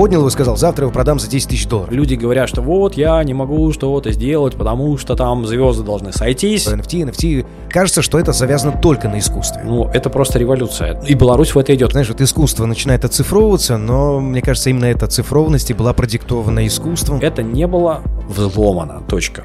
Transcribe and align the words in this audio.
поднял 0.00 0.20
его 0.20 0.28
и 0.28 0.32
сказал, 0.32 0.56
завтра 0.56 0.84
его 0.84 0.92
продам 0.94 1.18
за 1.18 1.28
10 1.28 1.50
тысяч 1.50 1.66
долларов. 1.66 1.92
Люди 1.92 2.14
говорят, 2.14 2.48
что 2.48 2.62
вот 2.62 2.96
я 2.96 3.22
не 3.22 3.34
могу 3.34 3.70
что-то 3.70 4.10
сделать, 4.12 4.54
потому 4.54 4.96
что 4.96 5.14
там 5.14 5.46
звезды 5.46 5.82
должны 5.82 6.10
сойтись. 6.10 6.66
NFT, 6.66 7.10
NFT, 7.10 7.46
кажется, 7.68 8.00
что 8.00 8.18
это 8.18 8.32
завязано 8.32 8.72
только 8.80 9.10
на 9.10 9.18
искусстве. 9.18 9.60
Ну, 9.62 9.90
это 9.92 10.08
просто 10.08 10.38
революция. 10.38 10.98
И 11.06 11.12
Беларусь 11.12 11.54
в 11.54 11.58
это 11.58 11.74
идет. 11.74 11.92
Знаешь, 11.92 12.08
вот 12.08 12.22
искусство 12.22 12.64
начинает 12.64 13.04
оцифровываться, 13.04 13.76
но 13.76 14.20
мне 14.20 14.40
кажется, 14.40 14.70
именно 14.70 14.86
эта 14.86 15.04
оцифрованность 15.04 15.68
и 15.68 15.74
была 15.74 15.92
продиктована 15.92 16.66
искусством. 16.66 17.18
Это 17.20 17.42
не 17.42 17.66
было 17.66 18.00
взломано. 18.26 19.02
Точка. 19.06 19.44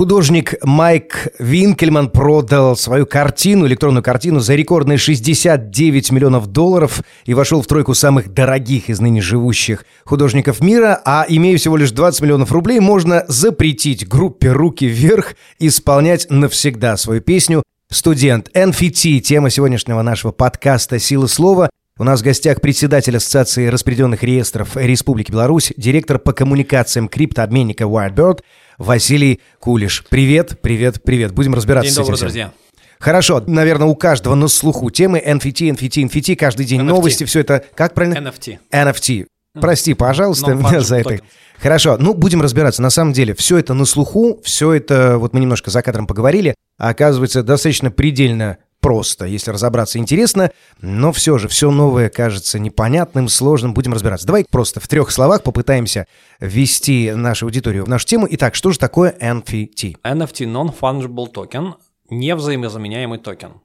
Художник 0.00 0.54
Майк 0.64 1.28
Винкельман 1.38 2.08
продал 2.08 2.74
свою 2.74 3.04
картину, 3.04 3.66
электронную 3.66 4.02
картину, 4.02 4.40
за 4.40 4.54
рекордные 4.54 4.96
69 4.96 6.10
миллионов 6.10 6.46
долларов 6.46 7.02
и 7.26 7.34
вошел 7.34 7.60
в 7.60 7.66
тройку 7.66 7.92
самых 7.92 8.32
дорогих 8.32 8.88
из 8.88 8.98
ныне 8.98 9.20
живущих 9.20 9.84
художников 10.06 10.62
мира, 10.62 10.98
а 11.04 11.26
имея 11.28 11.58
всего 11.58 11.76
лишь 11.76 11.90
20 11.90 12.22
миллионов 12.22 12.50
рублей, 12.50 12.80
можно 12.80 13.26
запретить 13.28 14.08
группе 14.08 14.50
«Руки 14.52 14.86
вверх» 14.86 15.34
исполнять 15.58 16.30
навсегда 16.30 16.96
свою 16.96 17.20
песню 17.20 17.62
«Студент». 17.90 18.48
NFT– 18.54 19.18
тема 19.20 19.50
сегодняшнего 19.50 20.00
нашего 20.00 20.32
подкаста 20.32 20.98
«Сила 20.98 21.26
слова». 21.26 21.68
У 21.98 22.04
нас 22.04 22.22
в 22.22 22.24
гостях 22.24 22.62
председатель 22.62 23.18
Ассоциации 23.18 23.66
распределенных 23.66 24.22
реестров 24.22 24.74
Республики 24.74 25.30
Беларусь, 25.30 25.74
директор 25.76 26.18
по 26.18 26.32
коммуникациям 26.32 27.08
криптообменника 27.08 27.84
Wildbird 27.84 28.40
Василий 28.80 29.40
Кулиш. 29.58 30.04
Привет, 30.08 30.58
привет, 30.62 31.02
привет. 31.02 31.32
Будем 31.32 31.52
разбираться 31.54 31.88
День 31.88 31.94
с 31.94 31.98
этим. 31.98 32.02
добрый, 32.04 32.16
всем. 32.16 32.28
друзья. 32.28 32.52
Хорошо, 32.98 33.44
наверное, 33.46 33.86
у 33.86 33.94
каждого 33.94 34.34
на 34.34 34.48
слуху 34.48 34.88
темы 34.90 35.22
NFT, 35.24 35.76
NFT, 35.76 36.08
NFT, 36.08 36.34
каждый 36.34 36.64
день 36.64 36.80
NFT. 36.80 36.84
новости, 36.84 37.24
все 37.24 37.40
это, 37.40 37.62
как 37.74 37.92
правильно? 37.92 38.16
NFT. 38.30 38.58
NFT. 38.72 39.26
Прости, 39.60 39.92
пожалуйста, 39.92 40.52
Non-fungible 40.52 40.68
меня 40.70 40.80
за 40.80 40.96
это. 40.96 41.20
Хорошо, 41.58 41.98
ну 41.98 42.14
будем 42.14 42.40
разбираться. 42.40 42.80
На 42.80 42.88
самом 42.88 43.12
деле, 43.12 43.34
все 43.34 43.58
это 43.58 43.74
на 43.74 43.84
слуху, 43.84 44.40
все 44.44 44.72
это, 44.72 45.18
вот 45.18 45.34
мы 45.34 45.40
немножко 45.40 45.70
за 45.70 45.82
кадром 45.82 46.06
поговорили, 46.06 46.54
а 46.78 46.88
оказывается 46.88 47.42
достаточно 47.42 47.90
предельно 47.90 48.56
просто, 48.80 49.26
если 49.26 49.50
разобраться 49.50 49.98
интересно, 49.98 50.50
но 50.80 51.12
все 51.12 51.38
же, 51.38 51.48
все 51.48 51.70
новое 51.70 52.08
кажется 52.08 52.58
непонятным, 52.58 53.28
сложным, 53.28 53.74
будем 53.74 53.92
разбираться. 53.92 54.26
Давай 54.26 54.44
просто 54.50 54.80
в 54.80 54.88
трех 54.88 55.10
словах 55.10 55.42
попытаемся 55.42 56.06
ввести 56.40 57.12
нашу 57.12 57.46
аудиторию 57.46 57.84
в 57.84 57.88
нашу 57.88 58.06
тему. 58.06 58.26
Итак, 58.30 58.54
что 58.54 58.72
же 58.72 58.78
такое 58.78 59.14
NFT? 59.20 59.96
NFT 60.02 60.46
Non-Fungible 60.46 61.32
Token– 61.32 61.74
невзаимозаменяемый 62.10 63.18
токен. 63.18 63.60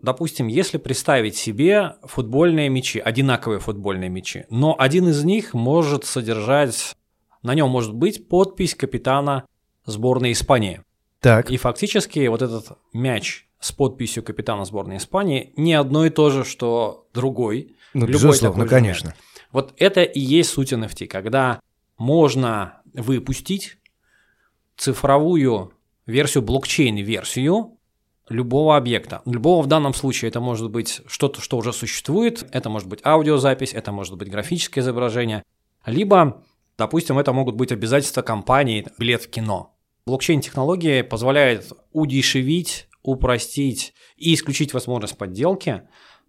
Допустим, 0.00 0.46
если 0.46 0.78
представить 0.78 1.36
себе 1.36 1.96
футбольные 2.04 2.68
мячи, 2.68 3.00
одинаковые 3.00 3.58
футбольные 3.58 4.08
мячи, 4.08 4.44
но 4.48 4.76
один 4.78 5.08
из 5.08 5.24
них 5.24 5.54
может 5.54 6.04
содержать, 6.04 6.94
на 7.42 7.54
нем 7.54 7.68
может 7.70 7.94
быть 7.94 8.28
подпись 8.28 8.76
капитана 8.76 9.44
сборной 9.84 10.32
Испании. 10.32 10.82
Так, 11.20 11.50
И 11.50 11.56
фактически 11.56 12.28
вот 12.28 12.42
этот 12.42 12.78
мяч 12.92 13.47
с 13.60 13.72
подписью 13.72 14.22
капитана 14.22 14.64
сборной 14.64 14.98
Испании 14.98 15.52
не 15.56 15.74
одно 15.74 16.06
и 16.06 16.10
то 16.10 16.30
же, 16.30 16.44
что 16.44 17.08
другой. 17.12 17.76
ну, 17.94 18.06
любой 18.06 18.14
безусловно, 18.14 18.64
такой 18.64 18.68
же 18.68 18.70
конечно. 18.70 19.14
Вот 19.52 19.74
это 19.78 20.02
и 20.02 20.20
есть 20.20 20.50
суть 20.50 20.72
NFT, 20.72 21.06
когда 21.06 21.60
можно 21.96 22.82
выпустить 22.94 23.78
цифровую 24.76 25.72
версию, 26.06 26.42
блокчейн-версию 26.42 27.78
любого 28.28 28.76
объекта. 28.76 29.22
Любого 29.24 29.62
в 29.62 29.66
данном 29.66 29.94
случае 29.94 30.28
это 30.28 30.40
может 30.40 30.70
быть 30.70 31.00
что-то, 31.06 31.40
что 31.40 31.56
уже 31.56 31.72
существует, 31.72 32.46
это 32.52 32.68
может 32.68 32.88
быть 32.88 33.00
аудиозапись, 33.04 33.72
это 33.72 33.90
может 33.90 34.16
быть 34.16 34.30
графическое 34.30 34.82
изображение, 34.82 35.42
либо, 35.86 36.42
допустим, 36.76 37.18
это 37.18 37.32
могут 37.32 37.56
быть 37.56 37.72
обязательства 37.72 38.22
компании, 38.22 38.86
билет 38.98 39.22
в 39.22 39.30
кино. 39.30 39.74
Блокчейн-технология 40.06 41.04
позволяет 41.04 41.72
удешевить, 41.92 42.87
упростить 43.10 43.94
и 44.16 44.34
исключить 44.34 44.74
возможность 44.74 45.16
подделки 45.16 45.82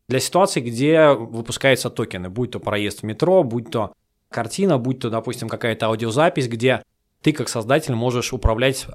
для 0.07 0.19
ситуаций, 0.19 0.61
где 0.61 1.11
выпускаются 1.11 1.89
токены, 1.89 2.29
будь 2.29 2.51
то 2.51 2.59
проезд 2.59 3.01
в 3.01 3.03
метро, 3.03 3.43
будь 3.43 3.69
то 3.69 3.93
картина, 4.29 4.77
будь 4.77 4.99
то, 4.99 5.09
допустим, 5.09 5.49
какая-то 5.49 5.87
аудиозапись, 5.87 6.47
где 6.47 6.81
ты 7.21 7.33
как 7.33 7.49
создатель 7.49 7.95
можешь 7.95 8.33
управлять 8.33 8.87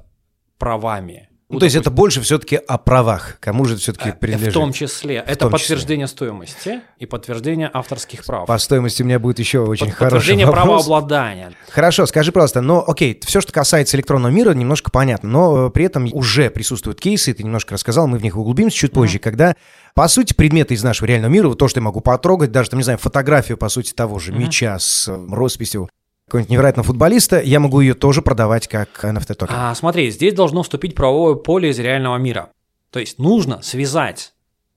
правами. 0.57 1.29
Ну, 1.55 1.59
то 1.59 1.65
есть 1.65 1.75
это 1.75 1.89
больше 1.89 2.21
все-таки 2.21 2.55
о 2.55 2.77
правах. 2.77 3.37
Кому 3.39 3.65
же 3.65 3.75
все-таки 3.77 4.09
Э, 4.09 4.13
принадлежит? 4.13 4.53
В 4.53 4.59
том 4.59 4.71
числе. 4.73 5.15
это 5.25 5.47
том 5.49 5.53
числе. 5.57 5.75
подтверждение 5.75 6.07
стоимости 6.07 6.81
и 6.99 7.05
подтверждение 7.05 7.69
авторских 7.73 8.23
прав. 8.25 8.45
По 8.47 8.57
стоимости 8.57 9.01
у 9.01 9.05
меня 9.05 9.19
будет 9.19 9.39
еще 9.39 9.59
очень 9.59 9.87
Под- 9.87 9.95
хороший 9.95 10.13
подтверждение 10.15 10.45
вопрос. 10.45 10.63
правообладания. 10.85 11.51
Хорошо, 11.69 12.05
скажи 12.05 12.31
просто, 12.31 12.61
но 12.61 12.83
окей, 12.87 13.19
все, 13.25 13.41
что 13.41 13.51
касается 13.51 13.97
электронного 13.97 14.31
мира, 14.31 14.51
немножко 14.51 14.91
понятно, 14.91 15.29
но 15.29 15.67
э, 15.67 15.69
при 15.71 15.85
этом 15.85 16.07
уже 16.13 16.49
присутствуют 16.49 16.99
кейсы, 16.99 17.33
ты 17.33 17.43
немножко 17.43 17.73
рассказал, 17.73 18.07
мы 18.07 18.17
в 18.17 18.23
них 18.23 18.37
углубимся 18.37 18.77
чуть 18.77 18.91
позже, 18.91 19.19
когда, 19.19 19.55
по 19.93 20.07
сути, 20.07 20.33
предметы 20.33 20.73
из 20.73 20.83
нашего 20.83 21.07
реального 21.07 21.31
мира, 21.31 21.47
вот 21.47 21.57
то, 21.57 21.67
что 21.67 21.79
я 21.79 21.83
могу 21.83 22.01
потрогать, 22.01 22.51
даже, 22.51 22.69
там, 22.69 22.79
не 22.79 22.83
знаю, 22.83 22.99
фотографию, 22.99 23.57
по 23.57 23.69
сути, 23.69 23.93
того 23.93 24.19
же 24.19 24.31
мяча 24.31 24.77
с 24.79 25.07
э, 25.07 25.27
росписью 25.31 25.89
какого-нибудь 26.27 26.49
невероятного 26.49 26.85
футболиста, 26.85 27.39
я 27.41 27.59
могу 27.59 27.81
ее 27.81 27.93
тоже 27.93 28.21
продавать 28.21 28.67
как 28.67 29.03
NFT 29.03 29.35
токен. 29.35 29.55
А, 29.57 29.75
смотри, 29.75 30.09
здесь 30.09 30.33
должно 30.33 30.63
вступить 30.63 30.95
правовое 30.95 31.35
поле 31.35 31.69
из 31.69 31.79
реального 31.79 32.17
мира. 32.17 32.49
То 32.89 32.99
есть 32.99 33.19
нужно 33.19 33.61
связать 33.61 34.33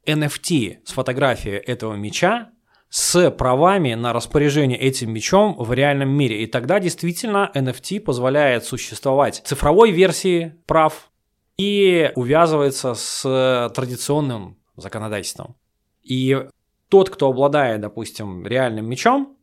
NFT 0.07 0.79
с 0.85 0.93
фотографией 0.93 1.57
этого 1.57 1.95
мяча 1.95 2.51
с 2.91 3.31
правами 3.31 3.95
на 3.95 4.13
распоряжение 4.13 4.79
этим 4.79 5.13
мячом 5.13 5.57
в 5.59 5.73
реальном 5.73 6.09
мире. 6.09 6.43
И 6.43 6.47
тогда 6.47 6.81
действительно 6.81 7.51
NFT 7.55 8.01
позволяет 8.01 8.65
существовать 8.65 9.43
цифровой 9.45 9.91
версии 9.91 10.55
прав 10.67 11.11
и 11.59 12.13
увязывается 12.15 12.95
с 12.95 13.71
традиционным 13.75 14.59
законодательством. 14.77 15.57
И 16.03 16.47
тот, 16.89 17.11
кто 17.11 17.29
обладает, 17.29 17.81
допустим, 17.83 18.47
реальным 18.47 18.89
мячом, 18.89 19.37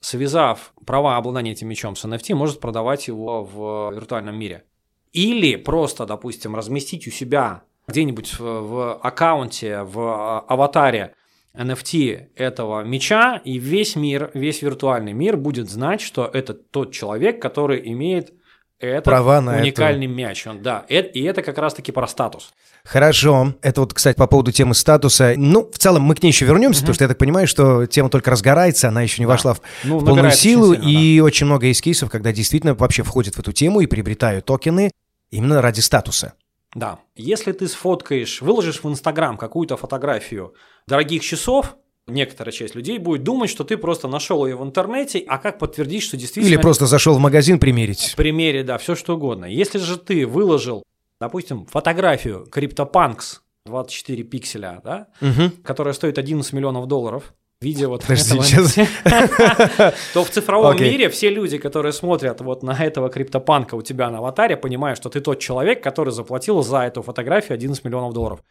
связав 0.00 0.72
права 0.86 1.16
обладания 1.16 1.52
этим 1.52 1.68
мячом 1.68 1.96
с 1.96 2.04
NFT, 2.04 2.34
может 2.34 2.60
продавать 2.60 3.08
его 3.08 3.44
в 3.44 3.94
виртуальном 3.94 4.38
мире. 4.38 4.64
Или 5.12 5.56
просто, 5.56 6.06
допустим, 6.06 6.54
разместить 6.54 7.06
у 7.08 7.10
себя 7.10 7.62
где-нибудь 7.86 8.38
в, 8.38 8.42
в 8.42 8.94
аккаунте, 8.96 9.82
в 9.82 10.40
аватаре 10.40 11.14
NFT 11.54 12.28
этого 12.36 12.84
мяча, 12.84 13.40
и 13.44 13.58
весь 13.58 13.96
мир, 13.96 14.30
весь 14.34 14.62
виртуальный 14.62 15.14
мир 15.14 15.36
будет 15.36 15.70
знать, 15.70 16.00
что 16.00 16.26
это 16.26 16.54
тот 16.54 16.92
человек, 16.92 17.40
который 17.40 17.90
имеет 17.92 18.34
этот 18.80 19.04
Права 19.04 19.40
на 19.40 19.56
уникальный 19.58 20.06
мяч. 20.06 20.46
Он, 20.46 20.62
да, 20.62 20.84
э- 20.88 21.02
и 21.12 21.22
это 21.24 21.42
как 21.42 21.58
раз-таки 21.58 21.92
про 21.92 22.06
статус. 22.06 22.52
Хорошо. 22.84 23.54
Это 23.60 23.80
вот, 23.82 23.92
кстати, 23.92 24.16
по 24.16 24.26
поводу 24.26 24.50
темы 24.52 24.74
статуса. 24.74 25.34
Ну, 25.36 25.68
в 25.70 25.78
целом, 25.78 26.02
мы 26.02 26.14
к 26.14 26.22
ней 26.22 26.30
еще 26.30 26.44
вернемся, 26.46 26.80
потому 26.80 26.94
что 26.94 27.04
я 27.04 27.08
так 27.08 27.18
понимаю, 27.18 27.46
что 27.46 27.86
тема 27.86 28.08
только 28.08 28.30
разгорается, 28.30 28.88
она 28.88 29.02
еще 29.02 29.20
не 29.20 29.26
Да. 29.26 29.32
вошла 29.32 29.54
в, 29.54 29.60
Ну, 29.84 29.96
в 29.98 30.04
полную 30.04 30.16
набирает 30.16 30.32
очень 30.34 30.42
силу. 30.42 30.74
сильно, 30.74 30.88
и 30.88 31.20
очень 31.20 31.46
много 31.46 31.66
есть 31.66 31.82
кейсов, 31.82 32.10
когда 32.10 32.32
действительно 32.32 32.74
вообще 32.74 33.02
входят 33.02 33.34
в 33.34 33.38
эту 33.40 33.52
тему 33.52 33.80
и 33.80 33.86
приобретают 33.86 34.46
токены 34.46 34.90
именно 35.30 35.60
ради 35.60 35.80
статуса. 35.80 36.32
Да. 36.74 36.98
Если 37.16 37.52
ты 37.52 37.66
сфоткаешь, 37.68 38.40
выложишь 38.42 38.82
в 38.82 38.88
Инстаграм 38.88 39.36
какую-то 39.36 39.76
фотографию 39.76 40.54
дорогих 40.86 41.22
часов, 41.22 41.76
некоторая 42.08 42.52
часть 42.52 42.74
людей 42.74 42.98
будет 42.98 43.22
думать, 43.22 43.50
что 43.50 43.64
ты 43.64 43.76
просто 43.76 44.08
нашел 44.08 44.44
ее 44.46 44.56
в 44.56 44.62
интернете, 44.64 45.22
а 45.26 45.38
как 45.38 45.58
подтвердить, 45.58 46.02
что 46.02 46.16
действительно... 46.16 46.52
Или 46.52 46.60
просто 46.60 46.86
зашел 46.86 47.14
в 47.14 47.18
магазин 47.20 47.58
примерить. 47.58 48.10
В 48.12 48.16
примере, 48.16 48.62
да, 48.64 48.78
все 48.78 48.94
что 48.94 49.14
угодно. 49.16 49.44
Если 49.44 49.78
же 49.78 49.96
ты 49.98 50.26
выложил, 50.26 50.82
допустим, 51.20 51.66
фотографию 51.66 52.46
CryptoPunks 52.50 53.38
24 53.66 54.22
пикселя, 54.24 54.80
да, 54.84 55.08
Мгм. 55.20 55.50
которая 55.62 55.94
стоит 55.94 56.18
11 56.18 56.52
миллионов 56.52 56.86
долларов, 56.86 57.34
видео 57.60 57.88
вот 57.90 58.02
Подожди, 58.02 58.36
этого 58.38 58.44
сейчас. 58.44 59.94
То 60.14 60.24
в 60.24 60.30
цифровом 60.30 60.76
Окей. 60.76 60.90
мире 60.90 61.08
все 61.08 61.28
люди, 61.28 61.58
которые 61.58 61.92
смотрят 61.92 62.40
вот 62.40 62.62
на 62.62 62.72
этого 62.72 63.08
криптопанка 63.10 63.74
у 63.74 63.82
тебя 63.82 64.10
на 64.10 64.18
аватаре, 64.18 64.56
понимают, 64.56 64.98
что 64.98 65.08
ты 65.08 65.20
тот 65.20 65.40
человек, 65.40 65.82
который 65.82 66.12
заплатил 66.12 66.62
за 66.62 66.78
эту 66.82 67.02
фотографию 67.02 67.54
11 67.54 67.84
миллионов 67.84 68.12
долларов. 68.14 68.42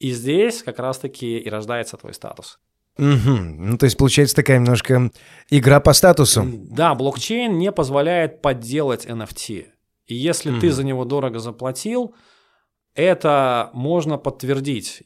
И 0.00 0.10
здесь 0.12 0.62
как 0.62 0.78
раз-таки 0.78 1.38
и 1.38 1.48
рождается 1.48 1.96
твой 1.96 2.12
статус. 2.14 2.58
Мгм. 2.98 3.70
Ну, 3.70 3.78
то 3.78 3.84
есть, 3.84 3.96
получается 3.96 4.36
такая 4.36 4.58
немножко 4.58 5.10
игра 5.48 5.80
по 5.80 5.92
статусу. 5.92 6.44
Да, 6.46 6.94
блокчейн 6.94 7.56
не 7.56 7.72
позволяет 7.72 8.42
подделать 8.42 9.06
NFT. 9.06 9.66
И 10.06 10.14
если 10.14 10.50
ты 10.58 10.66
Мгм. 10.66 10.72
за 10.74 10.84
него 10.84 11.04
дорого 11.04 11.38
заплатил, 11.38 12.14
это 12.94 13.70
можно 13.72 14.18
подтвердить. 14.18 15.02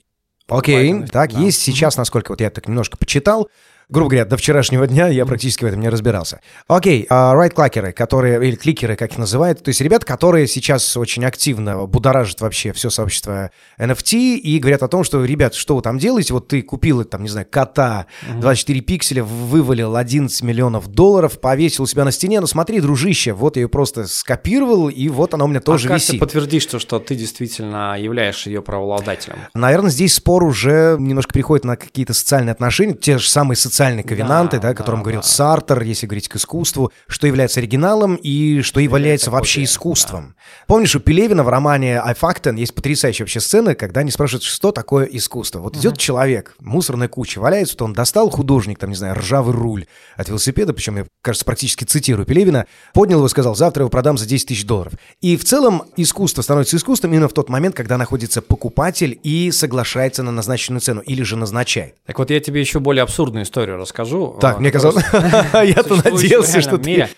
Окей, 0.49 0.91
Поэтому, 0.91 1.07
так, 1.09 1.33
да. 1.33 1.41
есть 1.41 1.61
сейчас, 1.61 1.97
насколько 1.97 2.33
вот 2.33 2.41
я 2.41 2.51
так 2.51 2.69
немножко 2.69 2.97
почитал, 2.97 3.49
грубо 3.89 4.11
говоря, 4.11 4.25
до 4.25 4.37
вчерашнего 4.37 4.87
дня 4.87 5.09
я 5.09 5.27
практически 5.27 5.65
в 5.65 5.67
этом 5.67 5.81
не 5.81 5.89
разбирался. 5.89 6.41
Окей, 6.67 7.07
а 7.11 7.35
райт-клакеры, 7.35 7.93
которые, 7.93 8.47
или 8.47 8.57
кликеры, 8.57 8.97
как 8.97 9.13
их 9.13 9.19
называют, 9.19 9.63
то 9.63 9.69
есть 9.69 9.81
ребята, 9.81 10.07
которые 10.07 10.47
сейчас 10.47 10.97
очень 10.97 11.25
активно 11.25 11.87
будоражат 11.87 12.41
вообще 12.41 12.73
все 12.73 12.91
сообщество 12.91 13.51
NFT 13.79 14.37
и 14.37 14.59
говорят 14.59 14.83
о 14.83 14.89
том, 14.89 15.05
что, 15.05 15.25
ребят, 15.25 15.55
что 15.55 15.77
вы 15.77 15.83
там 15.83 15.99
делаете, 15.99 16.35
вот 16.35 16.49
ты 16.49 16.63
купил, 16.63 17.05
там, 17.05 17.23
не 17.23 17.29
знаю, 17.29 17.47
кота, 17.51 18.07
24 18.41 18.81
пикселя, 18.81 19.25
вывалил 19.25 19.97
11 19.97 20.43
миллионов 20.43 20.89
долларов, 20.89 21.41
повесил 21.41 21.85
у 21.85 21.87
себя 21.87 22.05
на 22.05 22.13
стене, 22.13 22.41
ну 22.41 22.47
смотри, 22.47 22.81
дружище, 22.81 23.33
вот 23.33 23.57
я 23.57 23.63
ее 23.63 23.69
просто 23.69 24.07
скопировал, 24.07 24.89
и 24.89 25.09
вот 25.09 25.35
она 25.35 25.45
у 25.45 25.49
меня 25.49 25.61
тоже 25.61 25.89
а 25.89 25.93
как 25.93 25.99
висит. 25.99 26.13
ты 26.13 26.19
подтвердишь, 26.19 26.63
что, 26.63 26.79
что 26.79 26.99
ты 26.99 27.15
действительно 27.15 27.99
являешься 27.99 28.51
ее 28.51 28.63
правообладателем? 28.63 29.39
Наверное, 29.55 29.91
здесь 29.91 30.15
спор 30.15 30.45
уже 30.45 30.97
немножко 30.99 31.33
переходит 31.33 31.65
на 31.65 31.77
какие-то 31.77 32.15
социальные 32.15 32.53
отношения, 32.53 32.95
те 32.95 33.19
же 33.19 33.29
самые 33.29 33.57
социальные 33.57 33.75
ковенанты, 34.03 34.57
да, 34.57 34.63
Да, 34.63 34.69
о 34.71 34.75
котором 34.75 35.01
да, 35.01 35.03
говорил 35.05 35.21
да. 35.21 35.27
Сартер, 35.27 35.83
если 35.83 36.07
говорить 36.07 36.29
к 36.29 36.37
искусству, 36.37 36.93
что 37.07 37.27
является 37.27 37.61
оригиналом 37.61 38.17
и 38.17 38.63
что 38.63 38.81
является 38.81 39.31
вообще 39.31 39.61
копией, 39.61 39.65
искусством. 39.67 40.35
Помнишь, 40.67 40.95
у 40.97 41.01
Пелевина 41.01 41.45
в 41.45 41.49
романе 41.49 42.01
«I 42.01 42.15
Facten» 42.15 42.59
есть 42.59 42.75
потрясающая 42.75 43.25
вообще 43.25 43.41
сцена, 43.41 43.75
когда 43.75 44.01
они 44.01 44.11
спрашивают, 44.11 44.43
что 44.43 44.73
такое 44.73 45.05
искусство. 45.07 45.61
Вот 45.61 45.77
идет 45.77 45.99
человек, 45.99 46.55
мусорная 46.61 47.09
куча 47.09 47.39
валяется, 47.39 47.77
то 47.77 47.85
он 47.85 47.93
достал 47.93 48.31
художник, 48.31 48.79
там, 48.79 48.91
не 48.91 48.97
знаю, 48.97 49.15
ржавый 49.15 49.55
руль 49.55 49.87
от 50.17 50.29
велосипеда, 50.29 50.73
причем 50.73 50.97
я, 50.97 51.07
кажется, 51.23 51.45
практически 51.45 51.85
цитирую 51.85 52.27
Пелевина, 52.27 52.67
поднял 52.93 53.19
его 53.19 53.27
и 53.27 53.31
сказал, 53.31 53.55
завтра 53.55 53.83
его 53.83 53.91
продам 53.91 54.19
за 54.19 54.27
10 54.27 54.49
тысяч 54.49 54.65
долларов. 54.65 54.95
И 55.21 55.37
в 55.37 55.45
целом 55.45 55.85
искусство 55.97 56.43
становится 56.43 56.77
искусством 56.77 57.13
именно 57.13 57.29
в 57.29 57.33
тот 57.33 57.49
момент, 57.49 57.75
когда 57.75 57.99
находится 57.99 58.43
покупатель 58.43 59.19
и 59.23 59.51
соглашается 59.51 60.23
на 60.23 60.31
назначенную 60.31 60.81
цену 60.81 61.01
или 61.01 61.23
же 61.23 61.37
назначает. 61.37 61.97
Так 62.07 62.19
вот 62.19 62.31
я 62.31 62.41
тебе 62.41 62.61
еще 62.61 62.81
более 62.81 63.03
абсурдную 63.03 63.45
историю 63.45 63.64
расскажу. 63.73 64.37
Так, 64.41 64.57
э, 64.57 64.61
мне 64.61 64.71
казалось, 64.71 65.05
я-то 65.13 65.97
надеялся, 65.97 66.61
что 66.61 66.79
ты... 66.79 67.09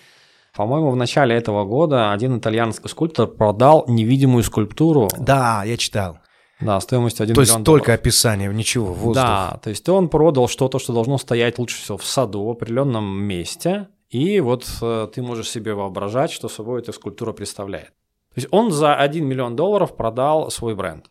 По-моему, 0.55 0.89
в 0.89 0.95
начале 0.95 1.35
этого 1.35 1.65
года 1.65 2.11
один 2.11 2.39
итальянский 2.39 2.89
скульптор 2.89 3.27
продал 3.27 3.85
невидимую 3.87 4.43
скульптуру 4.43 5.07
Да, 5.19 5.63
я 5.63 5.77
читал. 5.77 6.17
да, 6.59 6.79
стоимостью 6.79 7.23
1 7.25 7.35
То 7.35 7.41
есть 7.41 7.51
миллион 7.51 7.63
только 7.63 7.85
долларов. 7.87 8.01
описание, 8.01 8.51
ничего, 8.51 8.87
воздух. 8.91 9.23
Да, 9.23 9.59
то 9.63 9.69
есть 9.69 9.87
он 9.87 10.09
продал 10.09 10.47
что-то, 10.47 10.79
что 10.79 10.93
должно 10.93 11.19
стоять 11.19 11.59
лучше 11.59 11.77
всего 11.79 11.97
в 11.99 12.05
саду 12.05 12.43
в 12.43 12.49
определенном 12.49 13.05
месте, 13.21 13.87
и 14.09 14.39
вот 14.39 14.65
э, 14.81 15.07
ты 15.13 15.21
можешь 15.21 15.49
себе 15.49 15.75
воображать, 15.75 16.31
что 16.31 16.49
собой 16.49 16.81
эта 16.81 16.91
скульптура 16.91 17.33
представляет. 17.33 17.89
То 18.33 18.41
есть 18.41 18.47
он 18.51 18.71
за 18.71 18.95
1 18.95 19.25
миллион 19.25 19.55
долларов 19.55 19.95
продал 19.95 20.49
свой 20.49 20.73
бренд. 20.75 21.05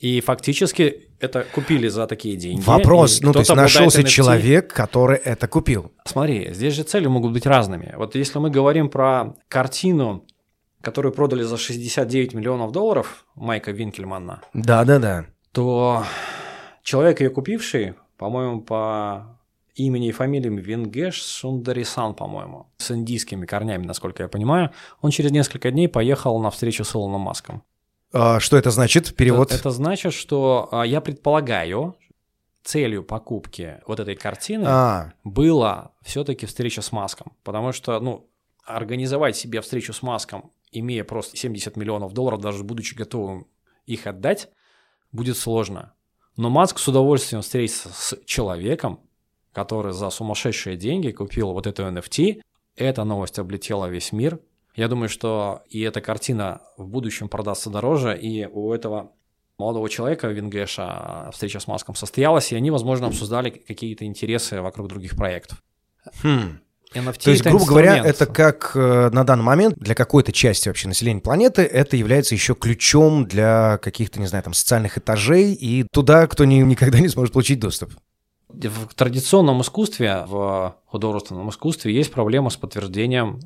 И 0.00 0.22
фактически 0.22 1.08
это 1.20 1.44
купили 1.54 1.88
за 1.88 2.06
такие 2.06 2.36
деньги. 2.36 2.62
Вопрос, 2.62 3.20
ну 3.20 3.32
то 3.32 3.40
есть 3.40 3.54
нашелся 3.54 4.02
человек, 4.02 4.72
который 4.72 5.18
это 5.18 5.46
купил. 5.46 5.92
Смотри, 6.06 6.52
здесь 6.54 6.74
же 6.74 6.84
цели 6.84 7.06
могут 7.06 7.32
быть 7.32 7.46
разными. 7.46 7.94
Вот 7.96 8.14
если 8.14 8.38
мы 8.38 8.50
говорим 8.50 8.88
про 8.88 9.34
картину, 9.48 10.24
которую 10.80 11.12
продали 11.12 11.42
за 11.42 11.58
69 11.58 12.32
миллионов 12.32 12.72
долларов 12.72 13.26
Майка 13.34 13.72
Винкельмана, 13.72 14.40
Да-да-да. 14.54 15.26
то 15.52 16.04
человек 16.82 17.20
ее 17.20 17.28
купивший, 17.28 17.94
по-моему, 18.16 18.62
по 18.62 19.38
имени 19.74 20.08
и 20.08 20.12
фамилии 20.12 20.48
Венгеш 20.48 21.22
Сундарисан, 21.22 22.14
по-моему, 22.14 22.66
с 22.78 22.90
индийскими 22.90 23.44
корнями, 23.44 23.84
насколько 23.86 24.22
я 24.22 24.28
понимаю, 24.28 24.70
он 25.02 25.10
через 25.10 25.30
несколько 25.30 25.70
дней 25.70 25.88
поехал 25.88 26.38
на 26.40 26.50
встречу 26.50 26.84
с 26.84 26.94
Илоном 26.94 27.20
Маском. 27.22 27.62
А, 28.12 28.40
что 28.40 28.56
это 28.56 28.70
значит? 28.70 29.14
Перевод? 29.14 29.48
Это, 29.48 29.60
это 29.60 29.70
значит, 29.70 30.12
что 30.12 30.68
а, 30.72 30.84
я 30.84 31.00
предполагаю, 31.00 31.96
целью 32.62 33.02
покупки 33.02 33.80
вот 33.86 34.00
этой 34.00 34.16
картины 34.16 34.64
А, 34.66 35.12
была 35.24 35.92
все-таки 36.02 36.46
встреча 36.46 36.82
с 36.82 36.92
Маском, 36.92 37.32
потому 37.42 37.72
что, 37.72 37.98
ну, 38.00 38.28
организовать 38.64 39.36
себе 39.36 39.60
встречу 39.60 39.92
с 39.92 40.02
Маском, 40.02 40.52
имея 40.70 41.04
просто 41.04 41.36
70 41.36 41.76
миллионов 41.76 42.12
долларов, 42.12 42.40
даже 42.40 42.62
будучи 42.64 42.94
готовым 42.94 43.46
их 43.86 44.06
отдать, 44.06 44.50
будет 45.12 45.36
сложно. 45.36 45.92
Но 46.36 46.50
Маск 46.50 46.78
с 46.78 46.88
удовольствием 46.88 47.42
встретится 47.42 47.90
с 47.92 48.16
человеком, 48.24 49.00
который 49.52 49.92
за 49.92 50.10
сумасшедшие 50.10 50.76
деньги 50.76 51.10
купил 51.10 51.52
вот 51.52 51.66
эту 51.66 51.82
NFT. 51.82 52.40
Эта 52.76 53.04
новость 53.04 53.38
облетела 53.38 53.86
весь 53.86 54.12
мир. 54.12 54.38
Я 54.74 54.88
думаю, 54.88 55.08
что 55.08 55.62
и 55.68 55.80
эта 55.80 56.00
картина 56.00 56.60
в 56.76 56.86
будущем 56.86 57.28
продастся 57.28 57.70
дороже, 57.70 58.16
и 58.16 58.46
у 58.46 58.72
этого 58.72 59.12
молодого 59.58 59.88
человека, 59.88 60.28
Вингеша, 60.28 61.30
встреча 61.32 61.60
с 61.60 61.66
Маском 61.66 61.94
состоялась, 61.94 62.52
и 62.52 62.56
они, 62.56 62.70
возможно, 62.70 63.08
обсуждали 63.08 63.50
какие-то 63.50 64.04
интересы 64.04 64.60
вокруг 64.60 64.88
других 64.88 65.16
проектов. 65.16 65.62
хм. 66.22 66.60
NFT 66.92 67.22
То 67.22 67.30
есть, 67.30 67.44
грубо 67.44 67.66
говоря, 67.66 68.04
это 68.04 68.26
как 68.26 68.72
э, 68.74 69.10
на 69.12 69.22
данный 69.22 69.44
момент 69.44 69.76
для 69.76 69.94
какой-то 69.94 70.32
части 70.32 70.68
вообще 70.68 70.88
населения 70.88 71.20
планеты 71.20 71.62
это 71.62 71.96
является 71.96 72.34
еще 72.34 72.56
ключом 72.56 73.26
для 73.26 73.78
каких-то, 73.78 74.18
не 74.18 74.26
знаю, 74.26 74.42
там 74.42 74.54
социальных 74.54 74.98
этажей 74.98 75.52
и 75.52 75.84
туда, 75.92 76.26
кто 76.26 76.44
ни- 76.44 76.56
никогда 76.56 76.98
не 76.98 77.06
сможет 77.06 77.32
получить 77.32 77.60
доступ. 77.60 77.92
В 78.48 78.92
традиционном 78.96 79.60
искусстве, 79.60 80.24
в 80.26 80.74
художественном 80.86 81.48
искусстве 81.50 81.94
есть 81.94 82.10
проблема 82.10 82.50
с 82.50 82.56
подтверждением 82.56 83.38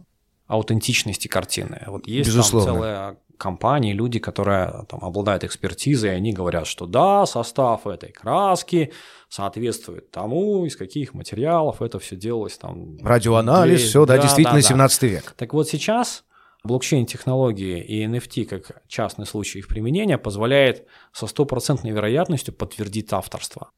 аутентичности 0.46 1.28
картины. 1.28 1.82
Вот 1.86 2.06
есть 2.06 2.28
Безусловно. 2.28 2.66
там 2.66 2.74
целая 2.76 3.16
компания, 3.38 3.92
люди, 3.92 4.18
которые 4.18 4.84
там, 4.88 5.00
обладают 5.02 5.44
экспертизой, 5.44 6.10
и 6.10 6.14
они 6.14 6.32
говорят, 6.32 6.66
что 6.66 6.86
да, 6.86 7.26
состав 7.26 7.86
этой 7.86 8.12
краски 8.12 8.92
соответствует 9.28 10.10
тому, 10.10 10.64
из 10.66 10.76
каких 10.76 11.14
материалов 11.14 11.82
это 11.82 11.98
все 11.98 12.16
делалось 12.16 12.56
там. 12.58 12.98
Радиоанализ, 13.02 13.80
Две- 13.80 13.88
все, 13.88 14.06
да, 14.06 14.16
да, 14.16 14.22
действительно, 14.22 14.56
да, 14.56 14.62
да. 14.62 14.68
17 14.68 15.02
век. 15.02 15.34
Так 15.36 15.52
вот 15.54 15.68
сейчас 15.68 16.24
блокчейн-технологии 16.62 17.82
и 17.82 18.06
NFT 18.06 18.46
как 18.46 18.82
частный 18.88 19.26
случай 19.26 19.58
их 19.58 19.68
применения 19.68 20.18
позволяет 20.18 20.86
со 21.12 21.26
стопроцентной 21.26 21.90
вероятностью 21.90 22.54
подтвердить 22.54 23.12
авторство. 23.12 23.70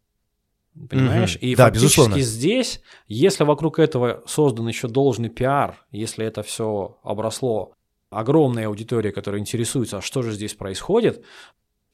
Понимаешь? 0.90 1.37
Мгм. 1.37 1.46
И 1.46 1.55
Да, 1.56 1.64
фактически 1.64 1.96
безусловно. 2.00 2.20
здесь, 2.20 2.81
если 3.08 3.44
вокруг 3.44 3.78
этого 3.78 4.23
создан 4.26 4.69
еще 4.69 4.88
должный 4.88 5.31
пиар, 5.31 5.76
если 5.90 6.26
это 6.26 6.43
все 6.43 6.99
обросло 7.02 7.73
огромной 8.11 8.67
аудиторией, 8.67 9.12
которая 9.12 9.40
интересуется, 9.40 9.99
а 9.99 10.02
что 10.02 10.23
же 10.23 10.32
здесь 10.32 10.55
происходит, 10.55 11.25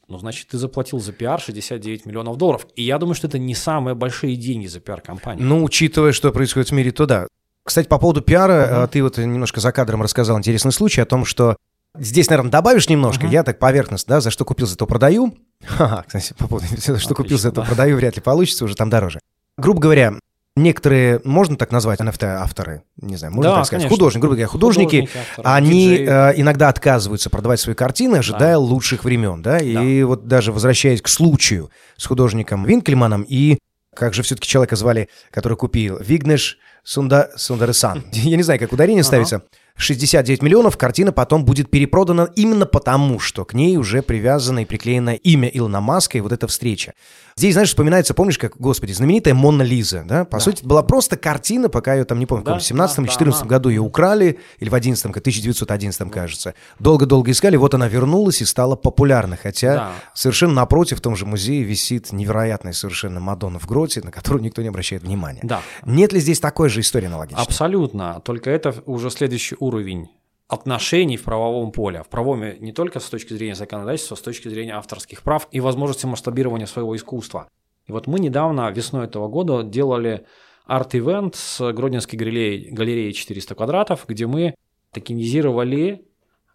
ну, 0.09 0.19
значит, 0.19 0.49
ты 0.49 0.59
заплатил 0.59 0.99
за 0.99 1.13
пиар 1.13 1.41
69 1.41 2.07
миллионов 2.07 2.37
долларов. 2.37 2.67
И 2.75 2.83
я 2.83 2.99
думаю, 2.99 3.15
что 3.15 3.29
это 3.29 3.39
не 3.39 3.55
самые 3.55 3.95
большие 3.95 4.37
деньги 4.37 4.67
за 4.67 4.81
пиар-компанию. 4.81 5.45
Ну, 5.47 5.63
учитывая, 5.65 6.13
что 6.13 6.33
происходит 6.33 6.69
в 6.71 6.73
мире, 6.73 6.91
то 6.91 7.07
да. 7.07 7.29
Кстати, 7.65 7.87
по 7.87 7.99
поводу 7.99 8.21
пиара, 8.21 8.85
э, 8.85 8.89
ты 8.89 9.03
вот 9.03 9.17
немножко 9.19 9.61
за 9.61 9.71
кадром 9.73 10.03
рассказал 10.03 10.37
интересный 10.39 10.73
случай 10.73 11.01
о 11.01 11.07
том, 11.07 11.25
что 11.25 11.57
здесь, 11.99 12.29
наверное, 12.31 12.51
добавишь 12.51 12.89
немножко, 12.89 13.25
Мгм. 13.25 13.33
я 13.33 13.43
так 13.43 13.59
поверхностно, 13.59 14.17
да, 14.17 14.21
за 14.21 14.31
что 14.31 14.45
купил, 14.45 14.67
за 14.67 14.77
то 14.77 14.87
продаю. 14.87 15.35
Ха-ха, 15.65 16.05
кстати, 16.07 16.35
по 16.39 16.49
поводу 16.49 16.67
за 16.77 16.99
что 16.99 17.15
купил, 17.15 17.39
за 17.39 17.51
то 17.53 17.61
да. 17.63 17.67
продаю, 17.67 17.97
вряд 17.97 18.17
ли 18.17 18.23
получится, 18.23 18.65
уже 18.65 18.75
там 18.75 18.91
дороже. 18.91 19.21
Грубо 19.59 19.81
говоря, 19.81 20.15
некоторые, 20.57 21.21
можно 21.25 21.57
так 21.57 21.71
назвать, 21.73 22.01
NFT-авторы, 22.01 22.83
не 22.97 23.17
знаю, 23.17 23.33
можно 23.33 23.51
Да, 23.53 23.57
так 23.59 23.67
сказать, 23.67 23.83
конечно. 23.85 23.97
художники, 23.97 24.21
грубо 24.21 24.35
говоря, 24.35 24.47
художники, 24.49 24.97
Художники, 25.01 25.19
авторы, 25.19 25.49
они 25.49 25.89
диджеи. 25.89 26.09
э, 26.09 26.33
иногда 26.41 26.69
отказываются 26.69 27.31
продавать 27.31 27.61
свои 27.61 27.75
картины, 27.75 28.17
ожидая 28.17 28.57
лучших 28.59 29.05
времен, 29.05 29.43
да, 29.43 29.59
и 29.59 30.03
вот 30.03 30.27
даже 30.27 30.53
возвращаясь 30.53 31.01
к 31.03 31.09
случаю 31.09 31.71
с 31.97 32.07
художником 32.07 32.65
Винкельманом 32.65 33.23
и 33.29 33.59
как 33.95 34.15
же 34.15 34.23
все-таки 34.23 34.49
человека 34.49 34.75
звали, 34.77 35.09
который 35.31 35.57
купил 35.57 35.99
Вигнеш 35.99 36.59
Сунда, 36.83 37.31
Сундаресан. 37.37 38.05
Я 38.13 38.37
не 38.37 38.43
знаю, 38.43 38.59
как 38.59 38.73
ударение 38.73 39.05
ставится. 39.05 39.43
69 39.77 40.43
миллионов, 40.43 40.77
картина 40.77 41.13
потом 41.13 41.45
будет 41.45 41.71
перепродана 41.71 42.29
именно 42.37 42.67
потому, 42.67 43.19
что 43.19 43.45
к 43.45 43.55
ней 43.55 43.77
уже 43.79 44.03
привязано 44.03 44.61
и 44.61 44.65
приклеено 44.65 45.11
имя 45.15 45.49
Илона 45.49 45.81
Маска 45.81 46.19
и 46.19 46.21
вот 46.21 46.33
эта 46.33 46.47
встреча. 46.47 46.93
Здесь, 47.37 47.55
знаешь, 47.55 47.71
вспоминается, 47.71 48.13
помнишь, 48.13 48.37
как, 48.39 48.57
господи, 48.59 48.93
знаменитая 48.93 49.33
Мона 49.35 49.63
Лиза, 49.63 50.05
да? 50.07 50.25
По 50.27 50.37
Да. 50.37 50.41
сути, 50.41 50.59
это 50.61 50.69
была 50.69 50.83
просто 50.83 51.17
картина, 51.17 51.71
пока 51.71 51.95
ее 51.95 52.05
там, 52.05 52.19
не 52.19 52.27
помню, 52.27 52.43
в 52.43 52.45
Да, 52.45 52.51
каком 52.53 52.61
17 52.61 52.99
или 52.99 53.07
да, 53.07 53.13
14 53.13 53.43
да. 53.43 53.49
году 53.49 53.69
ее 53.71 53.81
украли, 53.81 54.39
или 54.59 54.69
в 54.69 54.75
11 54.75 55.07
1911 55.07 56.11
кажется. 56.13 56.55
Долго-долго 56.79 57.31
искали, 57.31 57.57
вот 57.57 57.73
она 57.75 57.89
вернулась 57.89 58.43
и 58.43 58.45
стала 58.45 58.77
популярна, 58.77 59.37
хотя 59.43 59.75
Да. 59.75 59.93
совершенно 60.15 60.53
напротив 60.53 60.99
в 60.99 61.01
том 61.01 61.17
же 61.17 61.25
музее 61.25 61.63
висит 61.63 62.13
невероятная 62.13 62.75
совершенно 62.75 63.19
Мадонна 63.21 63.59
в 63.59 63.67
гроте, 63.67 64.03
на 64.03 64.11
которую 64.11 64.43
никто 64.43 64.61
не 64.61 64.69
обращает 64.69 65.03
внимания. 65.03 65.41
Да, 65.43 65.63
Нет 65.87 66.13
ли 66.13 66.21
здесь 66.21 66.39
такой 66.39 66.69
же 66.69 66.81
истории 66.81 67.07
аналогичной? 67.07 67.43
абсолютно. 67.43 68.21
Только 68.25 68.51
это 68.51 68.75
уже 68.85 69.11
следующий 69.11 69.57
уровень 69.63 70.09
отношений 70.49 71.17
в 71.17 71.25
правовом 71.25 71.73
поле. 71.73 72.03
В 72.03 72.09
правовом 72.09 72.57
не 72.61 72.73
только 72.73 73.01
с 73.01 73.09
точки 73.09 73.33
зрения 73.33 73.55
законодательства, 73.55 74.17
а 74.17 74.19
с 74.19 74.23
точки 74.23 74.49
зрения 74.49 74.75
авторских 74.75 75.23
прав 75.23 75.49
и 75.51 75.61
возможности 75.61 76.07
масштабирования 76.07 76.67
своего 76.67 76.95
искусства. 76.97 77.49
И 77.87 77.93
вот 77.93 78.07
мы 78.07 78.21
недавно, 78.21 78.71
весной 78.71 79.07
этого 79.07 79.29
года, 79.29 79.63
делали 79.63 80.27
арт-ивент 80.67 81.35
с 81.35 81.73
Гродненской 81.73 82.19
галереей, 82.19 82.71
галереей 82.71 83.13
400 83.13 83.55
квадратов, 83.55 84.05
где 84.07 84.27
мы 84.27 84.55
токенизировали 84.93 86.05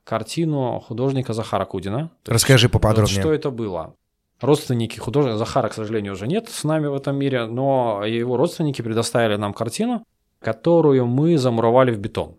картину 0.04 0.80
художника 0.80 1.34
Захара 1.34 1.66
Кудина. 1.66 2.12
Расскажи 2.26 2.70
поподробнее. 2.70 3.20
что 3.20 3.34
это 3.34 3.50
было? 3.50 3.96
родственники 4.42 5.00
художника, 5.00 5.38
Захара, 5.38 5.70
к 5.70 5.74
сожалению, 5.74 6.14
уже 6.14 6.28
нет 6.28 6.50
с 6.50 6.64
нами 6.64 6.88
в 6.88 6.94
этом 6.94 7.18
мире, 7.18 7.46
но 7.46 8.04
его 8.06 8.38
родственники 8.38 8.82
предоставили 8.82 9.36
нам 9.36 9.54
картину, 9.54 10.04
которую 10.40 11.06
мы 11.06 11.38
замуровали 11.38 11.92
в 11.92 12.00
бетон. 12.00 12.38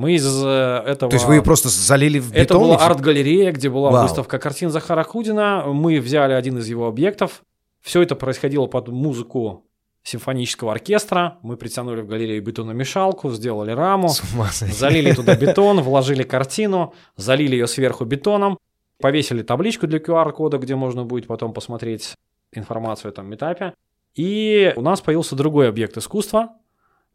Мы 0.00 0.14
из 0.14 0.26
э, 0.42 0.82
этого... 0.86 1.10
То 1.10 1.16
есть 1.16 1.26
вы 1.26 1.34
ее 1.34 1.42
просто 1.42 1.68
залили 1.68 2.18
в 2.18 2.30
бетон? 2.30 2.42
Это 2.42 2.58
была 2.58 2.76
арт-галерея, 2.76 3.52
где 3.52 3.68
была 3.68 3.90
Вау. 3.90 4.04
выставка 4.04 4.38
картин 4.38 4.70
Захара 4.70 5.02
Кудина. 5.02 5.64
Мы 5.66 6.00
взяли 6.00 6.32
один 6.32 6.56
из 6.56 6.66
его 6.68 6.88
объектов. 6.88 7.42
Все 7.82 8.00
это 8.00 8.16
происходило 8.16 8.66
под 8.66 8.88
музыку 8.88 9.66
симфонического 10.02 10.72
оркестра. 10.72 11.36
Мы 11.42 11.58
притянули 11.58 12.00
в 12.00 12.06
галерею 12.06 12.42
бетономешалку, 12.42 13.28
сделали 13.30 13.72
раму, 13.72 14.08
залили 14.08 15.12
туда 15.12 15.36
бетон, 15.40 15.82
вложили 15.82 16.22
картину, 16.22 16.94
залили 17.16 17.56
ее 17.56 17.66
сверху 17.66 18.06
бетоном, 18.06 18.56
повесили 19.02 19.42
табличку 19.42 19.86
для 19.86 19.98
QR-кода, 19.98 20.56
где 20.56 20.76
можно 20.76 21.04
будет 21.04 21.26
потом 21.26 21.52
посмотреть 21.52 22.14
информацию 22.52 23.10
о 23.10 23.12
этом 23.12 23.28
метапе. 23.28 23.74
И 24.14 24.72
у 24.76 24.80
нас 24.80 25.02
появился 25.02 25.36
другой 25.36 25.68
объект 25.68 25.98
искусства, 25.98 26.54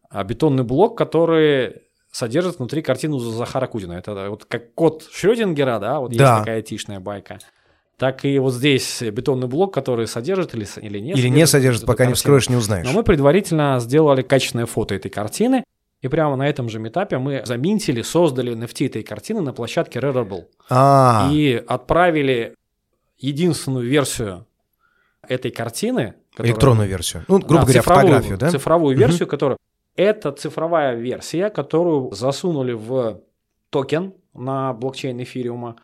а, 0.08 0.24
бетонный 0.24 0.64
блок, 0.64 0.96
который 0.96 1.82
содержит 2.16 2.60
внутри 2.60 2.82
картину 2.82 3.20
Захара 3.20 3.68
Кудина. 3.68 3.94
Это 3.94 4.30
вот 4.30 4.46
как 4.46 4.74
код 4.74 5.06
Шрёдингера, 5.12 5.80
да, 5.80 6.00
вот 6.00 6.12
Да. 6.14 6.24
есть 6.30 6.40
такая 6.40 6.56
айтишная 6.58 7.00
байка. 7.02 7.40
Так 7.98 8.24
и 8.26 8.40
вот 8.40 8.54
здесь 8.54 9.02
бетонный 9.02 9.48
блок, 9.48 9.74
который 9.74 10.08
содержит 10.08 10.54
или, 10.56 10.66
или 10.82 11.00
не 11.00 11.12
Или 11.12 11.28
не 11.30 11.46
содержит, 11.48 11.82
пока 11.86 12.04
не 12.06 12.12
картину. 12.12 12.16
вскроешь, 12.16 12.50
не 12.50 12.56
узнаешь. 12.56 12.86
Но 12.86 12.94
мы 12.94 13.04
предварительно 13.04 13.80
сделали 13.82 14.22
качественное 14.22 14.66
фото 14.66 14.96
этой 14.96 15.10
картины, 15.10 15.64
и 16.02 16.08
прямо 16.08 16.36
на 16.38 16.48
этом 16.48 16.70
же 16.70 16.80
метапе 16.80 17.18
мы 17.18 17.42
заминтили, 17.46 18.02
создали 18.02 18.54
NFT 18.54 18.86
этой 18.88 19.04
картины 19.04 19.42
на 19.42 19.52
площадке 19.54 20.00
Rarible. 20.00 20.46
А, 20.70 21.30
И 21.32 21.62
отправили 21.68 22.54
единственную 23.18 23.86
версию 23.88 24.46
этой 25.28 25.52
картины. 25.52 26.14
которая- 26.32 26.52
электронную 26.52 26.90
версию. 26.90 27.24
Ну, 27.30 27.40
грубо 27.40 27.54
Да, 27.54 27.62
говоря, 27.64 27.80
цифровую, 27.82 28.06
фотографию, 28.08 28.38
да? 28.38 28.52
Цифровую 28.52 28.92
Мгм. 28.98 29.00
версию, 29.00 29.28
которую... 29.28 29.58
Это 29.96 30.32
цифровая 30.32 30.96
версия, 30.96 31.50
которую 31.50 32.12
засунули 32.12 32.74
в 32.74 33.22
токен 33.70 34.14
на 34.34 34.74
блокчейн 34.74 35.22
эфириума 35.24 35.78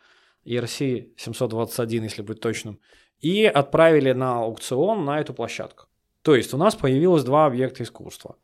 ERC-721, 0.44 2.02
если 2.02 2.22
быть 2.22 2.40
точным, 2.40 2.78
и 3.20 3.44
отправили 3.44 4.12
на 4.12 4.40
аукцион 4.40 5.04
на 5.04 5.20
эту 5.20 5.32
площадку. 5.32 5.86
То 6.22 6.34
есть 6.34 6.52
у 6.54 6.56
нас 6.56 6.74
появилось 6.74 7.24
два 7.24 7.46
объекта 7.46 7.82
искусства. 7.82 8.36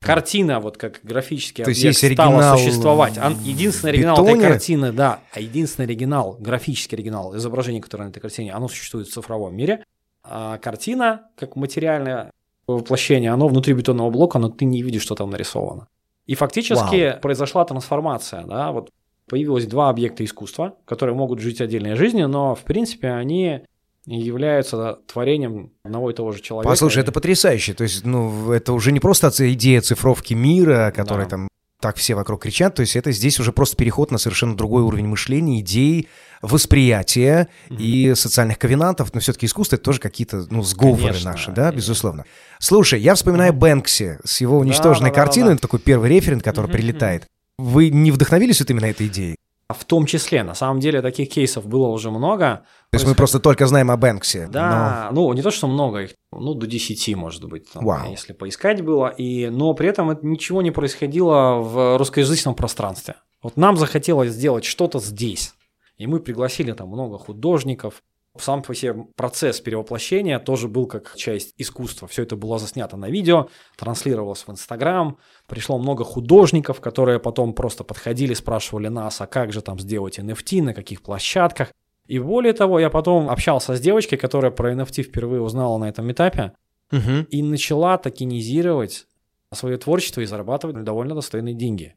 Картина, 0.00 0.60
вот 0.60 0.76
как 0.76 1.00
графический 1.02 1.64
То 1.64 1.70
объект, 1.70 2.02
есть 2.02 2.14
стала 2.14 2.56
существовать. 2.56 3.18
Единственный 3.42 3.90
оригинал 3.90 4.16
бетоне? 4.16 4.32
этой 4.32 4.48
картины, 4.50 4.92
да, 4.92 5.20
а 5.32 5.40
единственный 5.40 5.86
оригинал, 5.86 6.36
графический 6.38 6.96
оригинал, 6.96 7.36
изображение, 7.36 7.82
которое 7.82 8.04
на 8.04 8.10
этой 8.10 8.20
картине, 8.20 8.52
оно 8.52 8.68
существует 8.68 9.08
в 9.08 9.12
цифровом 9.12 9.56
мире. 9.56 9.84
А 10.22 10.58
картина, 10.58 11.30
как 11.36 11.56
материальное 11.56 12.30
воплощение, 12.76 13.30
оно 13.32 13.48
внутри 13.48 13.74
бетонного 13.74 14.10
блока, 14.10 14.38
но 14.38 14.48
ты 14.48 14.64
не 14.64 14.82
видишь, 14.82 15.02
что 15.02 15.14
там 15.14 15.30
нарисовано. 15.30 15.88
И 16.26 16.34
фактически 16.34 17.18
произошла 17.22 17.64
трансформация, 17.64 18.44
да, 18.44 18.70
вот 18.72 18.90
появилось 19.28 19.66
два 19.66 19.88
объекта 19.88 20.24
искусства, 20.24 20.74
которые 20.84 21.14
могут 21.16 21.40
жить 21.40 21.60
отдельной 21.60 21.96
жизнью, 21.96 22.28
но 22.28 22.54
в 22.54 22.60
принципе 22.60 23.08
они 23.10 23.60
являются 24.06 24.98
творением 25.06 25.72
одного 25.82 26.10
и 26.10 26.14
того 26.14 26.32
же 26.32 26.40
человека. 26.40 26.70
Послушай, 26.70 27.02
это 27.02 27.12
потрясающе. 27.12 27.74
То 27.74 27.82
есть, 27.84 28.06
ну, 28.06 28.52
это 28.52 28.72
уже 28.72 28.90
не 28.90 29.00
просто 29.00 29.30
идея 29.52 29.82
цифровки 29.82 30.32
мира, 30.34 30.86
о 30.86 30.92
которой 30.92 31.24
Да. 31.24 31.30
там 31.30 31.48
так 31.80 31.96
все 31.96 32.14
вокруг 32.14 32.42
кричат. 32.42 32.74
То 32.74 32.80
есть 32.80 32.96
это 32.96 33.12
здесь 33.12 33.38
уже 33.40 33.52
просто 33.52 33.76
переход 33.76 34.10
на 34.10 34.18
совершенно 34.18 34.56
другой 34.56 34.82
уровень 34.82 35.06
мышления, 35.06 35.60
идей, 35.60 36.08
восприятия 36.42 37.48
и 37.70 38.12
социальных 38.16 38.58
ковенантов. 38.58 39.14
Но 39.14 39.20
все-таки 39.20 39.46
искусство 39.46 39.76
это 39.76 39.84
тоже 39.84 40.00
какие-то, 40.00 40.46
ну, 40.50 40.62
сговоры 40.62 41.02
Конечно, 41.08 41.30
наши, 41.32 41.52
да, 41.52 41.70
и- 41.70 41.76
безусловно. 41.76 42.24
Слушай, 42.58 43.00
я 43.00 43.14
вспоминаю 43.14 43.52
Бэнкси 43.52 44.18
с 44.24 44.40
его 44.40 44.58
уничтоженной 44.58 45.10
Да-да-да-да-да. 45.10 45.24
картиной, 45.24 45.52
это 45.54 45.62
такой 45.62 45.78
первый 45.80 46.10
референт, 46.10 46.42
который 46.42 46.66
Мгм, 46.66 46.72
прилетает. 46.72 47.26
Вы 47.58 47.90
не 47.90 48.10
вдохновились 48.10 48.60
вот 48.60 48.70
именно 48.70 48.86
этой 48.86 49.06
идеей? 49.08 49.36
В 49.70 49.84
том 49.84 50.06
числе, 50.06 50.42
на 50.44 50.54
самом 50.54 50.80
деле, 50.80 51.02
таких 51.02 51.28
кейсов 51.28 51.66
было 51.66 51.88
уже 51.88 52.10
много. 52.10 52.64
То 52.90 52.96
есть 52.96 53.06
мы 53.06 53.14
просто 53.14 53.38
только 53.38 53.66
знаем 53.66 53.90
о 53.90 53.98
Бэнксе. 53.98 54.48
Да, 54.50 55.10
ну 55.12 55.30
не 55.34 55.42
то, 55.42 55.50
что 55.50 55.66
много 55.66 56.04
их, 56.04 56.14
ну 56.32 56.54
до 56.54 56.66
10, 56.66 57.14
может 57.16 57.44
быть, 57.44 57.70
там, 57.70 57.84
Вау. 57.84 58.10
если 58.10 58.32
поискать 58.32 58.82
было. 58.82 59.08
И, 59.08 59.50
но 59.50 59.74
при 59.74 59.90
этом 59.90 60.10
это 60.10 60.24
ничего 60.26 60.62
не 60.62 60.70
происходило 60.70 61.56
в 61.60 61.98
русскоязычном 61.98 62.54
пространстве. 62.54 63.16
Вот 63.42 63.58
нам 63.58 63.76
захотелось 63.76 64.30
сделать 64.30 64.64
что-то 64.64 65.00
здесь. 65.00 65.52
И 65.98 66.06
мы 66.06 66.20
пригласили 66.20 66.72
там 66.72 66.88
много 66.88 67.18
художников. 67.18 68.02
Сам 68.38 68.62
по 68.62 68.74
себе 68.74 68.94
процесс 69.16 69.60
перевоплощения 69.60 70.38
тоже 70.38 70.68
был 70.68 70.86
как 70.86 71.14
часть 71.16 71.54
искусства. 71.58 72.08
Все 72.08 72.22
это 72.22 72.36
было 72.36 72.58
заснято 72.58 72.96
на 72.96 73.10
видео, 73.10 73.48
транслировалось 73.76 74.46
в 74.46 74.50
Инстаграм. 74.50 75.18
Пришло 75.48 75.78
много 75.78 76.04
художников, 76.04 76.80
которые 76.80 77.18
потом 77.18 77.52
просто 77.54 77.82
подходили, 77.82 78.34
спрашивали 78.34 78.88
нас, 78.88 79.20
а 79.20 79.26
как 79.26 79.52
же 79.52 79.62
там 79.62 79.78
сделать 79.80 80.18
NFT, 80.18 80.62
на 80.62 80.74
каких 80.74 81.02
площадках. 81.02 81.72
И 82.06 82.18
более 82.18 82.52
того, 82.52 82.78
я 82.78 82.90
потом 82.90 83.28
общался 83.28 83.74
с 83.74 83.80
девочкой, 83.80 84.18
которая 84.18 84.50
про 84.50 84.72
NFT 84.72 85.02
впервые 85.02 85.42
узнала 85.42 85.78
на 85.78 85.88
этом 85.88 86.10
этапе. 86.12 86.52
Мгм. 86.90 87.26
и 87.30 87.42
начала 87.42 87.98
токенизировать 87.98 89.06
свое 89.52 89.76
творчество 89.76 90.20
и 90.20 90.26
зарабатывать 90.26 90.82
довольно 90.84 91.14
достойные 91.14 91.54
деньги. 91.54 91.94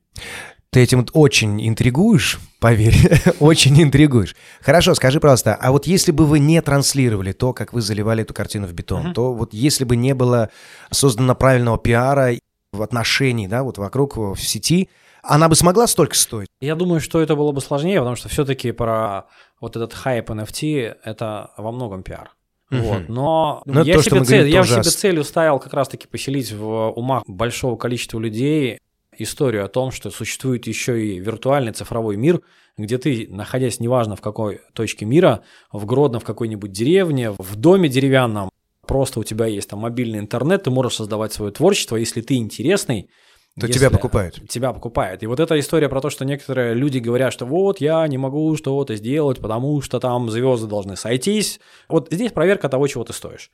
Ты 0.70 0.82
этим 0.82 1.06
очень 1.14 1.68
интригуешь, 1.68 2.40
поверь, 2.60 2.96
очень 3.40 3.82
интригуешь. 3.82 4.36
Хорошо, 4.62 4.96
скажи, 4.96 5.20
пожалуйста, 5.20 5.56
а 5.56 5.72
вот 5.72 5.86
если 5.86 6.12
бы 6.12 6.26
вы 6.26 6.40
не 6.40 6.62
транслировали 6.62 7.34
то, 7.34 7.52
как 7.52 7.74
вы 7.74 7.82
заливали 7.82 8.24
эту 8.24 8.34
картину 8.34 8.68
в 8.68 8.74
бетон, 8.74 9.14
то 9.14 9.34
вот 9.34 9.54
если 9.54 9.84
бы 9.84 9.98
не 9.98 10.14
было 10.14 10.50
создано 10.90 11.36
правильного 11.36 11.78
пиара 11.78 12.38
в 12.72 12.82
отношении, 12.82 13.48
да, 13.48 13.64
вот 13.64 13.78
вокруг 13.78 14.18
в 14.18 14.38
сети, 14.38 14.90
она 15.24 15.50
бы 15.50 15.56
смогла 15.56 15.88
столько 15.88 16.16
стоить? 16.16 16.48
Я 16.60 16.76
думаю, 16.76 17.00
что 17.02 17.22
это 17.22 17.36
было 17.36 17.52
бы 17.52 17.62
сложнее, 17.62 18.00
потому 18.00 18.16
что 18.16 18.30
все-таки 18.30 18.72
про 18.72 19.28
вот 19.60 19.76
этот 19.76 19.94
хайп 19.94 20.30
NFT 20.30 20.96
это 21.04 21.52
во 21.58 21.72
многом 21.72 22.04
пиар. 22.04 22.32
Вот. 22.72 23.10
Но 23.10 23.62
Но 23.66 23.82
это 23.82 23.90
я, 23.90 23.96
то, 23.96 24.04
себе 24.04 24.24
цель, 24.24 24.38
говорим, 24.38 24.54
я 24.54 24.64
себе 24.64 24.84
целью 24.84 25.24
ставил 25.26 25.60
как 25.60 25.74
раз-таки 25.74 26.08
поселить 26.08 26.54
в 26.54 26.92
умах 26.92 27.24
большого 27.28 27.76
количества 27.76 28.18
людей 28.18 28.80
историю 29.18 29.66
о 29.66 29.68
том, 29.68 29.92
что 29.92 30.10
существует 30.10 30.66
еще 30.68 31.06
и 31.06 31.20
виртуальный 31.20 31.74
цифровой 31.74 32.16
мир, 32.16 32.42
где 32.78 32.98
ты, 32.98 33.28
находясь 33.30 33.82
неважно 33.82 34.16
в 34.16 34.22
какой 34.22 34.62
точке 34.74 35.06
мира, 35.06 35.42
в 35.74 35.86
Гродно, 35.86 36.22
в 36.22 36.24
какой-нибудь 36.24 36.72
деревне, 36.72 37.32
в 37.32 37.56
доме 37.58 37.90
деревянном, 37.90 38.50
просто 38.92 39.22
у 39.22 39.24
тебя 39.24 39.46
есть 39.46 39.70
там 39.70 39.80
мобильный 39.80 40.20
интернет, 40.20 40.64
ты 40.64 40.70
можешь 40.70 40.96
создавать 40.96 41.32
свое 41.32 41.54
творчество, 41.54 41.96
если 41.96 42.20
ты 42.20 42.36
интересный, 42.36 43.10
То 43.58 43.68
если- 43.68 43.80
тебя 43.80 43.90
покупают. 43.90 44.50
тебя 44.50 44.74
покупают. 44.74 45.24
И 45.24 45.28
вот 45.28 45.40
эта 45.40 45.58
история 45.58 45.88
про 45.88 46.02
то, 46.02 46.10
что 46.10 46.26
некоторые 46.26 46.74
люди 46.74 46.98
говорят, 46.98 47.32
что 47.32 47.46
вот 47.46 47.80
я 47.80 48.06
не 48.10 48.18
могу 48.18 48.54
что-то 48.58 48.98
сделать, 48.98 49.40
потому 49.40 49.82
что 49.82 50.02
там 50.02 50.30
звезды 50.30 50.68
должны 50.68 50.98
сойтись. 50.98 51.62
Вот 51.88 52.10
здесь 52.12 52.34
проверка 52.34 52.68
того, 52.68 52.86
чего 52.88 53.06
ты 53.06 53.14
стоишь. 53.14 53.50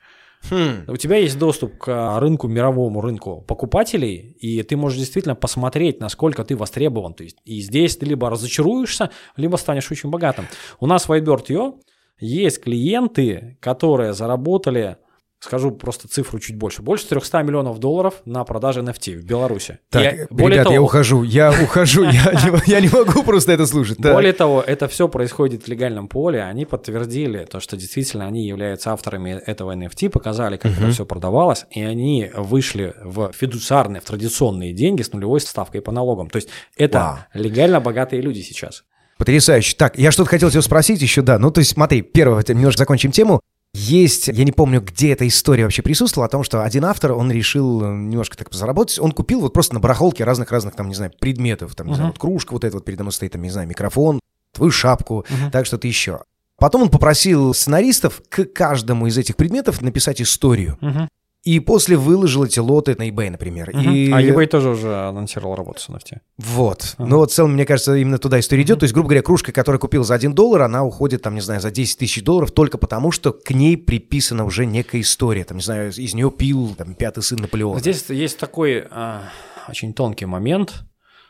Хм. 0.50 0.86
У 0.88 0.98
тебя 0.98 1.18
есть 1.18 1.38
доступ 1.38 1.78
к 1.78 2.20
рынку, 2.20 2.48
мировому 2.48 3.02
рынку 3.02 3.44
покупателей, 3.48 4.36
и 4.42 4.64
ты 4.64 4.76
можешь 4.76 4.98
действительно 4.98 5.36
посмотреть, 5.36 6.00
насколько 6.00 6.44
ты 6.44 6.56
востребован. 6.56 7.14
То 7.14 7.24
есть, 7.24 7.38
и 7.46 7.62
здесь 7.62 7.96
ты 7.96 8.08
либо 8.08 8.28
разочаруешься, 8.32 9.12
либо 9.36 9.58
станешь 9.58 9.92
очень 9.92 10.10
богатым. 10.10 10.48
У 10.80 10.88
нас 10.88 11.08
в 11.08 11.12
iBird.io 11.12 11.74
есть 12.20 12.64
клиенты, 12.64 13.58
которые 13.62 14.14
заработали, 14.14 14.98
скажу 15.40 15.72
просто 15.72 16.08
цифру 16.08 16.40
чуть 16.40 16.58
больше, 16.58 16.82
больше 16.82 17.08
300 17.08 17.44
миллионов 17.44 17.80
долларов 17.80 18.22
на 18.26 18.44
продаже 18.44 18.82
NFT 18.82 19.18
в 19.18 19.26
Беларуси. 19.26 19.80
Так, 19.90 20.28
более 20.30 20.56
ребят, 20.56 20.66
того, 20.66 20.76
я 20.76 20.82
ухожу, 20.82 21.24
я 21.24 21.52
ухожу, 21.64 22.04
я 22.04 22.34
не, 22.34 22.82
я 22.82 22.90
могу 22.92 23.24
просто 23.24 23.52
это 23.52 23.66
слушать. 23.66 24.00
Более 24.00 24.34
того, 24.34 24.62
это 24.62 24.88
все 24.88 25.08
происходит 25.08 25.64
в 25.64 25.68
легальном 25.68 26.08
поле. 26.08 26.44
Они 26.44 26.66
подтвердили 26.66 27.46
то, 27.46 27.60
что 27.60 27.78
действительно 27.78 28.26
они 28.26 28.48
являются 28.48 28.92
авторами 28.92 29.42
этого 29.46 29.76
NFT, 29.76 30.10
показали, 30.10 30.58
как 30.58 30.72
это 30.72 30.90
все 30.92 31.06
продавалось, 31.06 31.66
и 31.72 31.84
они 31.84 32.32
вышли 32.36 32.94
в 33.04 33.32
фидуциарные, 33.34 34.02
в 34.02 34.06
традиционные 34.06 34.74
деньги 34.74 35.02
с 35.02 35.14
нулевой 35.14 35.40
ставкой 35.40 35.82
по 35.82 35.92
налогам. 35.92 36.30
То 36.30 36.38
есть 36.38 36.50
это 36.76 37.28
легально 37.34 37.80
богатые 37.80 38.22
люди 38.22 38.40
сейчас. 38.40 38.84
Потрясающе. 39.18 39.76
Так, 39.76 39.98
я 39.98 40.12
что-то 40.12 40.30
хотел 40.30 40.52
тебя 40.52 40.62
спросить 40.62 41.02
еще, 41.02 41.22
да. 41.22 41.40
Ну, 41.40 41.50
то 41.50 41.60
есть, 41.60 41.72
смотри, 41.72 42.02
первое, 42.02 42.44
немножко 42.48 42.80
закончим 42.80 43.12
тему. 43.12 43.42
Есть, 43.78 44.28
я 44.28 44.44
не 44.44 44.52
помню, 44.52 44.82
где 44.82 45.12
эта 45.14 45.28
история 45.28 45.64
вообще 45.64 45.84
присутствовала, 45.84 46.26
о 46.26 46.30
том, 46.30 46.44
что 46.44 46.64
один 46.64 46.84
автор, 46.86 47.12
он 47.12 47.32
решил 47.32 47.84
э, 47.84 47.86
немножко 47.96 48.36
так 48.36 48.52
заработать, 48.52 48.98
он 48.98 49.12
купил 49.12 49.42
вот 49.42 49.54
просто 49.54 49.76
на 49.76 49.80
барахолке 49.80 50.24
разных-разных, 50.24 50.76
там, 50.76 50.90
не 50.90 50.96
знаю, 50.96 51.12
предметов, 51.20 51.76
там, 51.76 51.86
не 51.88 51.94
знаю, 51.94 52.08
Мгм. 52.08 52.14
вот 52.14 52.20
кружка 52.20 52.54
вот 52.54 52.64
эта 52.64 52.76
вот 52.78 52.86
передо 52.86 53.04
мной 53.04 53.14
стоит, 53.14 53.34
там, 53.34 53.44
не 53.44 53.52
знаю, 53.52 53.68
микрофон, 53.68 54.20
твою 54.52 54.72
шапку, 54.72 55.26
Мгм. 55.30 55.52
так 55.52 55.68
что-то 55.68 55.88
еще. 55.88 56.22
Потом 56.60 56.82
он 56.82 56.90
попросил 56.90 57.54
сценаристов 57.54 58.24
к 58.30 58.46
каждому 58.46 59.06
из 59.06 59.16
этих 59.16 59.36
предметов 59.36 59.80
написать 59.84 60.22
историю. 60.24 60.78
Мгм. 60.82 61.08
И 61.48 61.62
после 61.62 61.96
выложил 61.96 62.44
эти 62.44 62.60
лоты 62.60 62.96
на 62.98 63.08
eBay, 63.08 63.30
например. 63.30 63.72
Мгм. 63.74 63.94
И... 63.94 64.12
А 64.12 64.22
eBay 64.22 64.48
тоже 64.48 64.72
уже 64.72 64.94
анонсировал 65.08 65.56
работу 65.56 65.80
с 65.80 65.88
NFT. 65.88 66.18
Вот. 66.38 66.96
Ну 66.98 67.20
вот 67.20 67.32
в 67.32 67.34
целом, 67.34 67.54
мне 67.54 67.66
кажется, 67.66 67.96
именно 67.96 68.18
туда 68.18 68.38
история 68.42 68.64
идет. 68.64 68.80
То 68.80 68.84
есть, 68.84 68.94
грубо 68.94 69.08
говоря, 69.08 69.22
кружка, 69.22 69.54
которую 69.54 69.80
купил 69.80 70.04
за 70.04 70.16
1 70.16 70.34
доллар, 70.34 70.64
она 70.64 70.84
уходит, 70.84 71.22
там, 71.22 71.36
не 71.36 71.40
знаю, 71.40 71.62
за 71.62 71.72
10 71.72 72.00
тысяч 72.00 72.22
долларов 72.22 72.52
только 72.52 72.78
потому, 72.78 73.14
что 73.14 73.32
к 73.32 73.52
ней 73.52 73.78
приписана 73.78 74.44
уже 74.44 74.66
некая 74.66 75.00
история. 75.00 75.46
Там, 75.46 75.58
не 75.58 75.64
знаю, 75.64 75.90
из 75.90 76.14
нее 76.14 76.30
пил 76.32 76.76
там, 76.78 76.96
пятый 76.96 77.24
сын 77.24 77.38
Наполеона. 77.40 77.80
Здесь 77.80 78.04
есть 78.10 78.38
такой 78.38 78.86
а, 78.92 79.30
очень 79.70 79.94
тонкий 79.94 80.26
момент, 80.26 80.84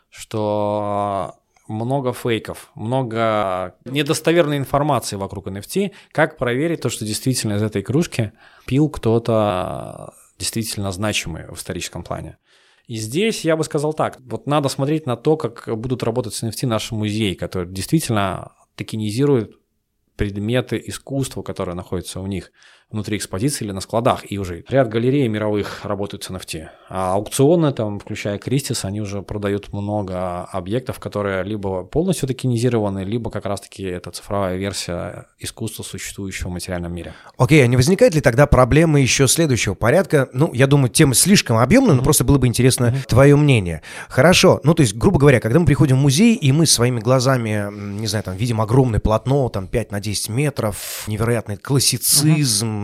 что 0.10 1.36
много 1.68 2.14
фейков, 2.14 2.72
много 2.76 3.76
недостоверной 3.86 4.58
информации 4.58 5.16
вокруг 5.16 5.48
NFT. 5.48 5.92
Как 6.12 6.38
проверить 6.38 6.82
то, 6.82 6.90
что 6.90 7.06
действительно 7.06 7.54
из 7.54 7.64
этой 7.64 7.84
кружки 7.84 8.32
пил 8.66 8.90
кто-то 8.90 10.14
действительно 10.38 10.92
значимый 10.92 11.48
в 11.48 11.56
историческом 11.56 12.04
плане? 12.04 12.38
И 12.88 12.96
здесь 12.96 13.44
я 13.44 13.58
бы 13.58 13.64
сказал 13.66 13.94
так, 13.94 14.18
вот 14.22 14.48
надо 14.48 14.70
смотреть 14.70 15.06
на 15.06 15.18
то, 15.18 15.36
как 15.36 15.78
будут 15.78 16.04
работать 16.04 16.34
с 16.34 16.44
NFT 16.44 16.68
наши 16.68 16.96
музеи, 16.96 17.34
которые 17.34 17.72
действительно 17.72 18.54
токенизируют 18.76 19.60
предметы 20.16 20.82
искусства, 20.86 21.44
которые 21.44 21.76
находятся 21.76 22.22
у 22.22 22.28
них 22.28 22.52
внутри 22.90 23.18
экспозиции 23.18 23.66
или 23.66 23.72
на 23.72 23.82
складах. 23.82 24.32
И 24.32 24.38
уже 24.38 24.64
ряд 24.70 24.88
галерей 24.90 25.28
мировых 25.28 25.84
работают 25.84 26.24
с 26.24 26.30
NFT. 26.30 26.68
А 26.90 27.16
аукционы, 27.16 27.74
там, 27.74 28.00
включая 28.00 28.38
Кристис, 28.38 28.86
они 28.86 29.02
уже 29.02 29.22
продают 29.22 29.74
много 29.74 30.46
объектов, 30.46 31.00
которые 31.00 31.44
либо 31.44 31.84
полностью 31.84 32.28
токенизированы, 32.28 33.04
либо 33.04 33.30
как 33.30 33.46
раз-таки 33.46 33.84
это 33.84 34.12
цифровая 34.12 34.56
версия 34.56 35.28
искусства, 35.38 35.84
существующего 35.84 36.50
в 36.50 36.54
материальном 36.54 36.94
мире. 36.94 37.14
Окей, 37.38 37.64
а 37.64 37.68
не 37.68 37.76
возникает 37.76 38.16
ли 38.16 38.22
тогда 38.22 38.48
проблемы 38.48 39.02
еще 39.02 39.28
следующего 39.28 39.74
порядка? 39.74 40.30
Ну, 40.32 40.54
я 40.54 40.68
думаю, 40.68 40.90
тема 40.90 41.14
слишком 41.14 41.58
объемная, 41.58 41.96
но 41.96 42.04
просто 42.04 42.24
было 42.24 42.38
бы 42.38 42.48
интересно 42.48 42.96
твое 43.08 43.36
мнение. 43.36 43.82
Хорошо, 44.08 44.62
ну, 44.64 44.74
то 44.74 44.82
есть, 44.82 44.96
грубо 44.96 45.20
говоря, 45.20 45.42
когда 45.42 45.60
мы 45.60 45.66
приходим 45.66 45.98
в 45.98 46.02
музей, 46.02 46.36
и 46.36 46.52
мы 46.54 46.66
своими 46.66 47.02
глазами, 47.02 47.70
не 48.00 48.08
знаю, 48.08 48.24
там, 48.24 48.38
видим 48.38 48.62
огромное 48.62 49.02
полотно, 49.02 49.50
там, 49.50 49.68
5 49.68 49.92
на 49.92 50.00
10 50.00 50.30
метров, 50.30 51.04
невероятный 51.08 51.58
классицизм, 51.58 52.77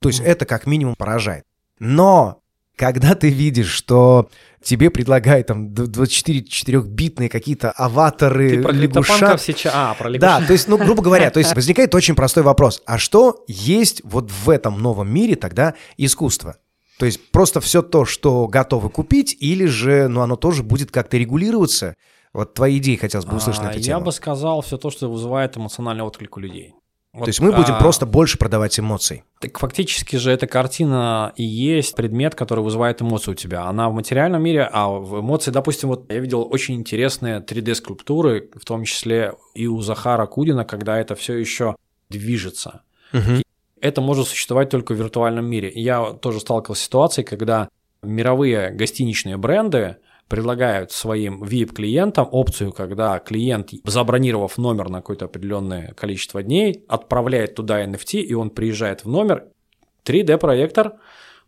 то 0.00 0.08
есть 0.08 0.20
это 0.20 0.44
как 0.46 0.66
минимум 0.66 0.94
поражает. 0.96 1.44
Но 1.78 2.40
когда 2.76 3.14
ты 3.14 3.28
видишь, 3.28 3.68
что 3.70 4.28
тебе 4.62 4.90
предлагают 4.90 5.46
там 5.46 5.72
д- 5.72 5.86
24 5.86 6.40
4-битные 6.40 7.28
какие-то 7.28 7.70
аватары 7.70 8.50
Ты 8.56 8.62
про 8.62 8.72
лягушатников 8.72 9.40
сейчас... 9.42 9.72
А, 9.76 9.94
про 9.94 10.10
да, 10.10 10.10
лягушат. 10.38 10.46
то 10.46 10.52
есть, 10.52 10.68
ну, 10.68 10.76
грубо 10.78 11.02
говоря, 11.02 11.30
то 11.30 11.38
есть 11.38 11.54
возникает 11.56 11.94
очень 11.94 12.14
простой 12.16 12.42
вопрос. 12.42 12.82
А 12.86 12.98
что 12.98 13.44
есть 13.46 14.00
вот 14.04 14.30
в 14.30 14.50
этом 14.50 14.80
новом 14.82 15.08
мире 15.12 15.36
тогда 15.36 15.74
искусство? 15.96 16.56
То 16.98 17.06
есть 17.06 17.30
просто 17.30 17.60
все 17.60 17.82
то, 17.82 18.04
что 18.04 18.46
готовы 18.48 18.88
купить, 18.90 19.36
или 19.40 19.66
же, 19.66 20.08
ну, 20.08 20.20
оно 20.22 20.36
тоже 20.36 20.62
будет 20.62 20.90
как-то 20.90 21.16
регулироваться? 21.16 21.94
Вот 22.32 22.54
твои 22.54 22.78
идеи 22.78 22.96
хотелось 22.96 23.26
бы 23.26 23.36
услышать 23.36 23.62
на 23.62 23.68
А, 23.68 23.70
эту 23.70 23.78
Я 23.80 23.84
тему. 23.84 24.06
бы 24.06 24.12
сказал 24.12 24.60
все 24.62 24.76
то, 24.78 24.90
что 24.90 25.08
вызывает 25.10 25.56
эмоциональный 25.56 26.02
отклик 26.04 26.36
у 26.36 26.40
людей. 26.40 26.74
То 27.16 27.28
есть 27.28 27.38
мы 27.38 27.52
будем 27.52 27.74
а, 27.74 27.78
просто 27.78 28.06
больше 28.06 28.38
продавать 28.38 28.78
эмоций. 28.80 29.22
Так 29.38 29.58
фактически 29.58 30.16
же 30.16 30.32
эта 30.32 30.48
картина 30.48 31.32
и 31.36 31.44
есть 31.44 31.94
предмет, 31.94 32.34
который 32.34 32.64
вызывает 32.64 33.02
эмоции 33.02 33.30
у 33.30 33.34
тебя. 33.34 33.66
Она 33.66 33.88
в 33.88 33.94
материальном 33.94 34.42
мире, 34.42 34.68
а 34.72 34.88
в 34.88 35.20
эмоции, 35.20 35.52
допустим, 35.52 35.90
вот 35.90 36.10
я 36.10 36.18
видел 36.18 36.48
очень 36.50 36.74
интересные 36.74 37.38
3D-скульптуры, 37.38 38.50
в 38.58 38.64
том 38.64 38.82
числе 38.84 39.34
и 39.54 39.68
у 39.68 39.80
Захара 39.80 40.26
Кудина, 40.26 40.64
когда 40.64 40.98
это 40.98 41.14
все 41.14 41.34
еще 41.34 41.76
движется. 42.10 42.82
Это 43.80 44.00
может 44.00 44.26
существовать 44.26 44.70
только 44.70 44.92
в 44.94 44.96
виртуальном 44.96 45.46
мире. 45.46 45.70
Я 45.72 46.14
тоже 46.14 46.40
сталкивался 46.40 46.82
с 46.82 46.84
ситуацией, 46.86 47.24
когда 47.26 47.68
мировые 48.02 48.70
гостиничные 48.70 49.36
бренды 49.36 49.98
предлагают 50.28 50.90
своим 50.90 51.42
VIP-клиентам 51.42 52.28
опцию, 52.30 52.72
когда 52.72 53.18
клиент, 53.18 53.70
забронировав 53.84 54.58
номер 54.58 54.88
на 54.88 54.98
какое-то 54.98 55.26
определенное 55.26 55.92
количество 55.94 56.42
дней, 56.42 56.84
отправляет 56.88 57.54
туда 57.54 57.84
NFT, 57.84 58.20
и 58.20 58.34
он 58.34 58.50
приезжает 58.50 59.04
в 59.04 59.08
номер, 59.08 59.48
3D-проектор 60.04 60.94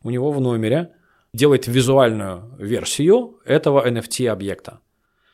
у 0.02 0.10
него 0.10 0.30
в 0.32 0.40
номере 0.40 0.92
делает 1.32 1.66
визуальную 1.66 2.54
версию 2.58 3.40
этого 3.44 3.86
NFT-объекта. 3.86 4.80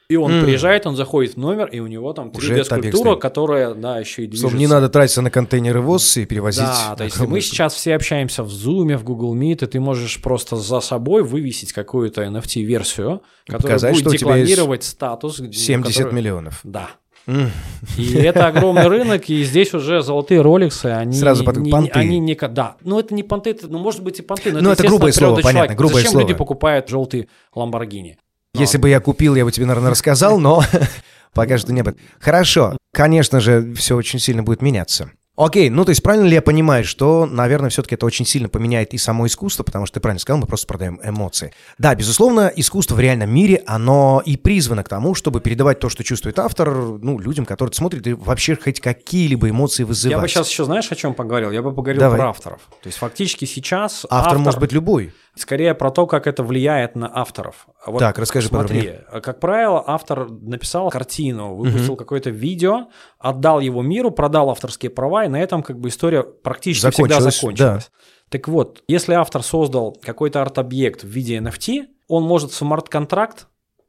И 0.09 0.17
он 0.17 0.33
М. 0.33 0.45
приезжает, 0.45 0.87
он 0.87 0.95
заходит 0.97 1.35
в 1.35 1.37
номер, 1.39 1.67
и 1.69 1.81
у 1.81 1.87
него 1.87 2.13
там 2.13 2.31
Уже 2.35 2.55
этот 2.55 2.73
объект 2.73 2.95
3D-скульптура, 2.97 3.13
стоит. 3.13 3.23
которая, 3.23 3.75
да, 3.75 3.99
еще 3.99 4.23
и 4.25 4.27
движется. 4.27 4.43
Словом, 4.49 4.59
не 4.59 4.67
надо 4.67 4.89
тратиться 4.89 5.23
на 5.23 5.31
контейнеры 5.31 5.81
ВОЗ 5.81 6.19
и 6.19 6.27
перевозить. 6.27 6.63
Да, 6.65 6.95
то 6.97 7.05
есть 7.05 7.19
мы 7.21 7.41
сейчас 7.41 7.75
все 7.75 7.95
общаемся 7.95 8.43
в 8.43 8.49
Zoom, 8.49 8.97
в 8.97 9.05
Google 9.05 9.35
Meet, 9.37 9.65
и 9.65 9.67
ты 9.67 9.81
можешь 9.81 10.21
просто 10.21 10.57
за 10.57 10.81
собой 10.81 11.23
вывесить 11.23 11.73
какую-то 11.73 12.23
NFT-версию, 12.25 13.23
которая 13.47 13.63
показать, 13.63 13.95
будет 14.05 14.13
декларировать 14.13 14.85
статус. 14.85 15.41
где- 15.41 15.53
70 15.59 15.97
который- 16.05 16.15
миллионов. 16.15 16.61
Да. 16.65 16.91
М. 17.27 17.51
И 17.97 18.15
это 18.15 18.49
огромный 18.49 18.89
рынок, 18.89 19.31
и 19.31 19.45
здесь 19.45 19.73
уже 19.75 20.03
золотые 20.03 20.41
роликсы, 20.41 20.87
они 20.87 21.15
Сразу 21.17 21.45
под- 21.45 21.57
не, 21.59 21.71
понты. 21.71 21.93
они 21.99 22.19
не, 22.19 22.35
да, 22.35 22.77
ну 22.83 22.99
это 22.99 23.15
не 23.15 23.23
понты, 23.23 23.51
это, 23.51 23.69
ну 23.69 23.79
может 23.79 24.03
быть 24.03 24.19
и 24.19 24.23
понты, 24.23 24.51
но 24.51 24.55
Ну, 24.59 24.71
это 24.73 24.83
естественно, 24.83 24.91
грубое 24.91 25.13
слово, 25.13 25.35
понятно, 25.37 25.53
человек. 25.53 25.79
грубое 25.79 25.97
Зачем 25.99 26.11
слово. 26.11 26.23
люди 26.27 26.35
покупают 26.37 26.89
желтый 26.89 27.29
Ламборгини? 27.55 28.19
Если 28.55 28.77
бы 28.77 28.91
я 28.91 29.01
купил, 29.01 29.35
я 29.35 29.47
бы 29.47 29.53
тебе, 29.53 29.65
наверное, 29.65 29.93
рассказал, 29.93 30.39
но 30.39 30.63
пока 31.33 31.57
что 31.57 31.73
не 31.73 31.83
было. 31.83 31.95
Хорошо, 32.21 32.77
конечно 32.93 33.41
же, 33.41 33.73
все 33.75 33.97
очень 33.97 34.19
сильно 34.19 34.43
будет 34.43 34.61
меняться. 34.61 35.11
Окей, 35.35 35.71
ну 35.71 35.87
то 35.87 35.89
есть 35.89 36.03
правильно 36.03 36.27
ли 36.27 36.35
я 36.35 36.43
понимаю, 36.43 36.85
что, 36.85 37.25
наверное, 37.25 37.71
все-таки 37.71 37.95
это 37.95 38.05
очень 38.05 38.27
сильно 38.27 38.51
поменяет 38.51 38.93
и 38.93 38.99
само 38.99 39.27
искусство, 39.27 39.63
потому 39.63 39.87
что 39.87 39.95
ты 39.95 40.01
правильно 40.01 40.21
сказал, 40.21 40.39
мы 40.39 40.47
просто 40.47 40.67
продаем 40.67 41.01
эмоции. 41.03 41.55
Да, 41.79 41.95
безусловно, 41.95 42.53
искусство 42.55 42.97
в 42.97 43.01
реальном 43.01 43.31
мире, 43.31 43.63
оно 43.67 44.23
и 44.27 44.37
призвано 44.37 44.85
к 44.85 44.91
тому, 44.91 45.15
чтобы 45.15 45.41
передавать 45.41 45.81
то, 45.81 45.89
что 45.89 46.05
чувствует 46.05 46.39
автор, 46.39 46.71
ну, 46.71 47.19
людям, 47.19 47.47
которые 47.47 47.73
смотрят, 47.73 48.07
и 48.07 48.13
вообще 48.13 48.57
хоть 48.57 48.81
какие-либо 48.81 49.49
эмоции 49.49 49.85
вызывать. 49.85 50.17
Я 50.17 50.21
бы 50.21 50.29
сейчас 50.29 50.51
еще, 50.51 50.67
знаешь, 50.67 50.93
о 50.93 50.97
чем 50.97 51.15
поговорил? 51.15 51.51
Я 51.51 51.63
бы 51.63 51.73
поговорил 51.73 52.01
Давай. 52.01 52.19
про 52.19 52.29
авторов. 52.29 52.61
То 52.83 52.89
есть 52.89 52.99
фактически 52.99 53.47
сейчас 53.47 54.05
Автор 54.11 54.37
может 54.37 54.61
быть 54.61 54.73
любой. 54.73 55.15
Скорее 55.35 55.75
про 55.75 55.91
то, 55.91 56.07
как 56.07 56.27
это 56.27 56.43
влияет 56.43 56.95
на 56.95 57.11
авторов. 57.13 57.67
Вот 57.87 58.01
Так, 58.01 58.19
расскажи 58.19 58.49
смотри, 58.49 58.81
подробнее. 58.81 59.23
как 59.23 59.41
правило, 59.41 59.83
автор 59.87 60.31
написал 60.31 60.91
картину, 60.91 61.55
выпустил 61.55 61.97
какое-то 61.97 62.29
видео, 62.29 62.89
отдал 63.19 63.61
его 63.61 63.81
миру, 63.81 64.11
продал 64.11 64.51
авторские 64.51 64.91
права, 64.91 65.25
и 65.25 65.29
на 65.29 65.41
этом 65.41 65.63
как 65.63 65.79
бы 65.79 65.89
история 65.89 66.23
практически 66.23 66.91
всегда 66.91 67.21
Закончилась, 67.21 67.41
закончилась. 67.41 67.91
Так 68.29 68.49
вот, 68.49 68.83
если 68.89 69.15
автор 69.15 69.43
создал 69.43 69.97
какой-то 70.03 70.43
арт-объект 70.43 71.03
в 71.03 71.09
виде 71.09 71.39
NFT, 71.39 71.87
он 72.09 72.25
может 72.25 72.51
в 72.51 72.55
смарт-контракт 72.55 73.47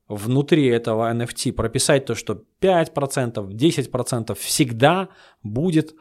внутри 0.08 0.68
этого 0.68 1.14
NFT 1.14 1.54
прописать 1.54 2.06
то, 2.06 2.16
что 2.16 2.44
5%, 2.62 3.50
10% 3.50 4.36
всегда 4.36 5.10
будет 5.44 5.94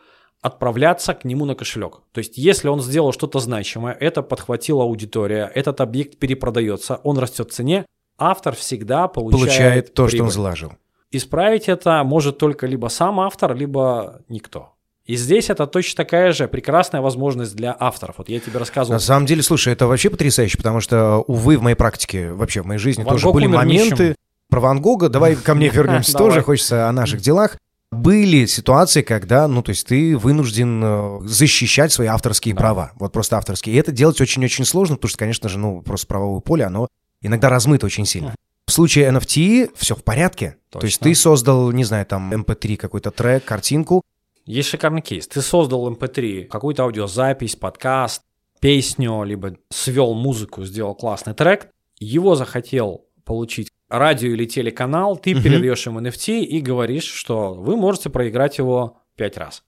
отправляться 0.43 1.15
к 1.15 1.25
нему 1.25 1.45
на 1.47 1.55
кошелек. 1.55 2.01
То 2.13 2.19
есть, 2.19 2.37
если 2.37 2.69
он 2.69 2.83
сделал 2.83 3.13
что-то 3.13 3.39
значимое, 3.39 3.97
это 3.99 4.23
подхватила 4.23 4.83
аудитория, 4.83 5.51
этот 5.55 5.81
объект 5.81 6.19
перепродается, 6.19 6.97
он 7.05 7.17
растет 7.19 7.51
в 7.51 7.55
цене, 7.55 7.87
автор 8.19 8.55
всегда 8.55 9.09
получает, 9.09 9.41
Получает 9.47 9.95
то, 9.95 10.09
что 10.09 10.17
он 10.17 10.21
прибыль. 10.21 10.33
заложил. 10.33 10.73
Исправить 11.13 11.69
это 11.69 12.03
может 12.05 12.39
только 12.39 12.67
либо 12.67 12.89
сам 12.89 13.21
автор, 13.21 13.55
либо 13.55 14.21
никто. 14.29 14.71
И 15.05 15.17
здесь 15.17 15.51
это 15.51 15.67
точно 15.67 16.05
такая 16.05 16.33
же 16.33 16.47
прекрасная 16.49 17.01
возможность 17.01 17.57
для 17.57 17.77
авторов. 17.79 18.17
Вот 18.19 18.29
я 18.29 18.39
тебе 18.41 18.59
рассказывал. 18.59 18.95
На 18.95 19.01
самом 19.01 19.27
деле, 19.27 19.43
слушай, 19.43 19.73
это 19.73 19.87
вообще 19.87 20.11
потрясающе, 20.11 20.57
потому 20.59 20.81
что, 20.81 21.19
увы, 21.27 21.59
в 21.59 21.63
моей 21.63 21.75
практике, 21.77 22.33
вообще 22.33 22.63
в 22.63 22.67
моей 22.67 22.79
жизни 22.79 23.03
Ван 23.03 23.15
тоже 23.15 23.25
Гог 23.27 23.35
были 23.35 23.47
моменты. 23.49 24.05
нищим. 24.05 24.15
Про 24.49 24.61
Ван 24.61 24.81
Гога, 24.81 25.09
давай 25.09 25.35
ко 25.35 25.55
мне 25.55 25.69
вернемся 25.73 26.17
тоже, 26.17 26.43
хочется 26.43 26.89
о 26.89 26.93
наших 26.93 27.21
делах. 27.21 27.57
Были 27.93 28.47
ситуации, 28.47 29.03
когда, 29.03 29.47
ну, 29.47 29.63
то 29.63 29.69
есть 29.69 29.87
ты 29.87 30.17
вынужден 30.17 30.83
э, 30.83 31.21
защищать 31.25 31.93
свои 31.93 32.07
авторские 32.09 32.55
права, 32.55 32.93
вот 32.99 33.13
просто 33.13 33.37
авторские. 33.37 33.75
И 33.75 33.79
это 33.79 33.93
делать 33.93 34.19
очень-очень 34.19 34.65
сложно, 34.65 34.97
потому 34.97 35.11
что, 35.11 35.19
конечно 35.19 35.51
же, 35.51 35.59
ну, 35.59 35.83
просто 35.83 36.07
правовое 36.07 36.41
поле, 36.41 36.65
оно 36.65 36.89
иногда 37.21 37.51
размыто 37.51 37.85
очень 37.85 38.07
сильно. 38.07 38.35
В 38.67 38.73
случае 38.73 39.11
NFT 39.11 39.73
все 39.77 39.95
в 39.95 40.03
порядке. 40.05 40.57
То 40.71 40.81
есть 40.81 41.01
Точно. 41.01 41.11
ты 41.13 41.15
создал, 41.15 41.71
не 41.73 41.85
знаю, 41.85 42.07
там 42.07 42.33
MP3 42.33 42.79
какой-то 42.79 43.11
трек, 43.11 43.45
картинку, 43.45 44.01
Есть 44.47 44.71
шикарный 44.71 45.03
кейс. 45.03 45.29
Ты 45.29 45.43
создал 45.43 45.93
MP3, 45.93 46.47
какую-то 46.47 46.85
аудиозапись, 46.85 47.57
подкаст, 47.57 48.23
песню, 48.59 49.23
либо 49.23 49.57
свел 49.69 50.15
музыку, 50.15 50.65
сделал 50.65 50.95
классный 50.95 51.35
трек, 51.35 51.69
его 51.99 52.37
захотел 52.37 53.05
получить 53.27 53.69
радио 53.93 54.31
или 54.31 54.47
телеканал, 54.47 55.17
ты 55.17 55.41
передаешь 55.41 55.87
им 55.87 55.99
NFT 55.99 56.41
и 56.41 56.61
говоришь, 56.61 57.05
что 57.05 57.55
вы 57.55 57.77
можете 57.77 58.11
проиграть 58.11 58.59
его 58.59 58.99
пять 59.17 59.37
раз. 59.37 59.63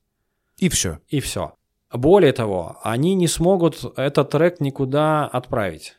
и 0.56 0.68
все. 0.68 0.98
И 1.08 1.20
все. 1.20 1.54
Более 1.92 2.32
того, 2.32 2.78
они 2.82 3.14
не 3.14 3.28
смогут 3.28 3.84
этот 3.96 4.30
трек 4.30 4.60
никуда 4.60 5.26
отправить. 5.26 5.96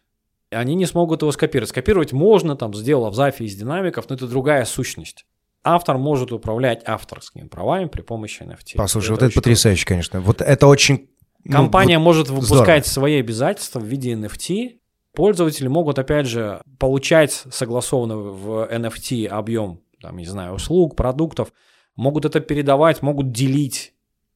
Они 0.49 0.75
не 0.75 0.85
смогут 0.85 1.21
его 1.21 1.31
скопировать. 1.31 1.69
Скопировать 1.69 2.11
можно, 2.11 2.55
там, 2.55 2.73
сделав 2.73 3.13
запись 3.15 3.51
из 3.51 3.55
динамиков, 3.55 4.09
но 4.09 4.15
это 4.15 4.27
другая 4.27 4.65
сущность. 4.65 5.25
Автор 5.63 5.97
может 5.97 6.31
управлять 6.31 6.83
авторскими 6.85 7.47
правами 7.47 7.85
при 7.85 8.01
помощи 8.01 8.41
NFT. 8.43 8.75
Послушай, 8.75 9.11
вот 9.11 9.17
это 9.17 9.25
очень 9.27 9.35
потрясающе, 9.35 9.85
конечно. 9.85 10.21
Вот 10.21 10.41
это 10.41 10.67
очень 10.67 11.09
Компания 11.49 11.99
ну, 11.99 12.03
вот 12.03 12.15
может 12.15 12.29
выпускать 12.29 12.87
здорово. 12.87 13.09
свои 13.09 13.19
обязательства 13.19 13.79
в 13.79 13.85
виде 13.85 14.13
NFT. 14.13 14.77
Пользователи 15.15 15.67
могут, 15.67 15.97
опять 15.97 16.27
же, 16.27 16.61
получать 16.77 17.31
согласованный 17.31 18.15
в 18.15 18.69
NFT 18.71 19.27
объем, 19.27 19.81
там, 20.01 20.17
не 20.17 20.25
знаю, 20.25 20.53
услуг, 20.53 20.95
продуктов, 20.95 21.53
могут 21.95 22.25
это 22.25 22.39
передавать, 22.39 23.01
могут 23.01 23.31
делить. 23.31 23.93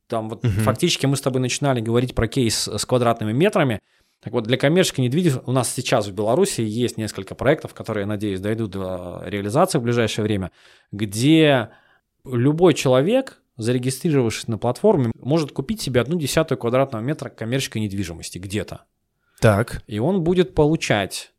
Там 0.07 0.29
вот 0.29 0.43
угу. 0.43 0.51
фактически 0.61 1.05
мы 1.05 1.15
с 1.15 1.21
тобой 1.21 1.41
начинали 1.41 1.81
говорить 1.81 2.15
про 2.15 2.27
кейс 2.27 2.67
с 2.67 2.85
квадратными 2.85 3.31
метрами. 3.31 3.79
Так 4.21 4.33
вот, 4.33 4.45
для 4.45 4.57
коммерческой 4.57 5.01
недвижимости 5.01 5.47
у 5.47 5.51
нас 5.51 5.71
сейчас 5.71 6.07
в 6.07 6.13
Беларуси 6.13 6.61
есть 6.61 6.97
несколько 6.97 7.35
проектов, 7.35 7.73
которые, 7.73 8.05
надеюсь, 8.05 8.39
дойдут 8.39 8.71
до 8.71 9.21
реализации 9.25 9.77
в 9.77 9.83
ближайшее 9.83 10.23
время, 10.23 10.51
где 10.91 11.69
любой 12.25 12.73
человек, 12.73 13.41
зарегистрировавшись 13.57 14.47
на 14.47 14.57
платформе, 14.57 15.11
может 15.15 15.51
купить 15.51 15.81
себе 15.81 16.01
одну 16.01 16.17
десятую 16.17 16.57
квадратного 16.57 17.01
метра 17.01 17.29
коммерческой 17.29 17.81
недвижимости 17.81 18.39
где-то. 18.39 18.85
Так. 19.39 19.82
И 19.88 19.99
он 19.99 20.23
будет 20.23 20.54
получать 20.54 21.32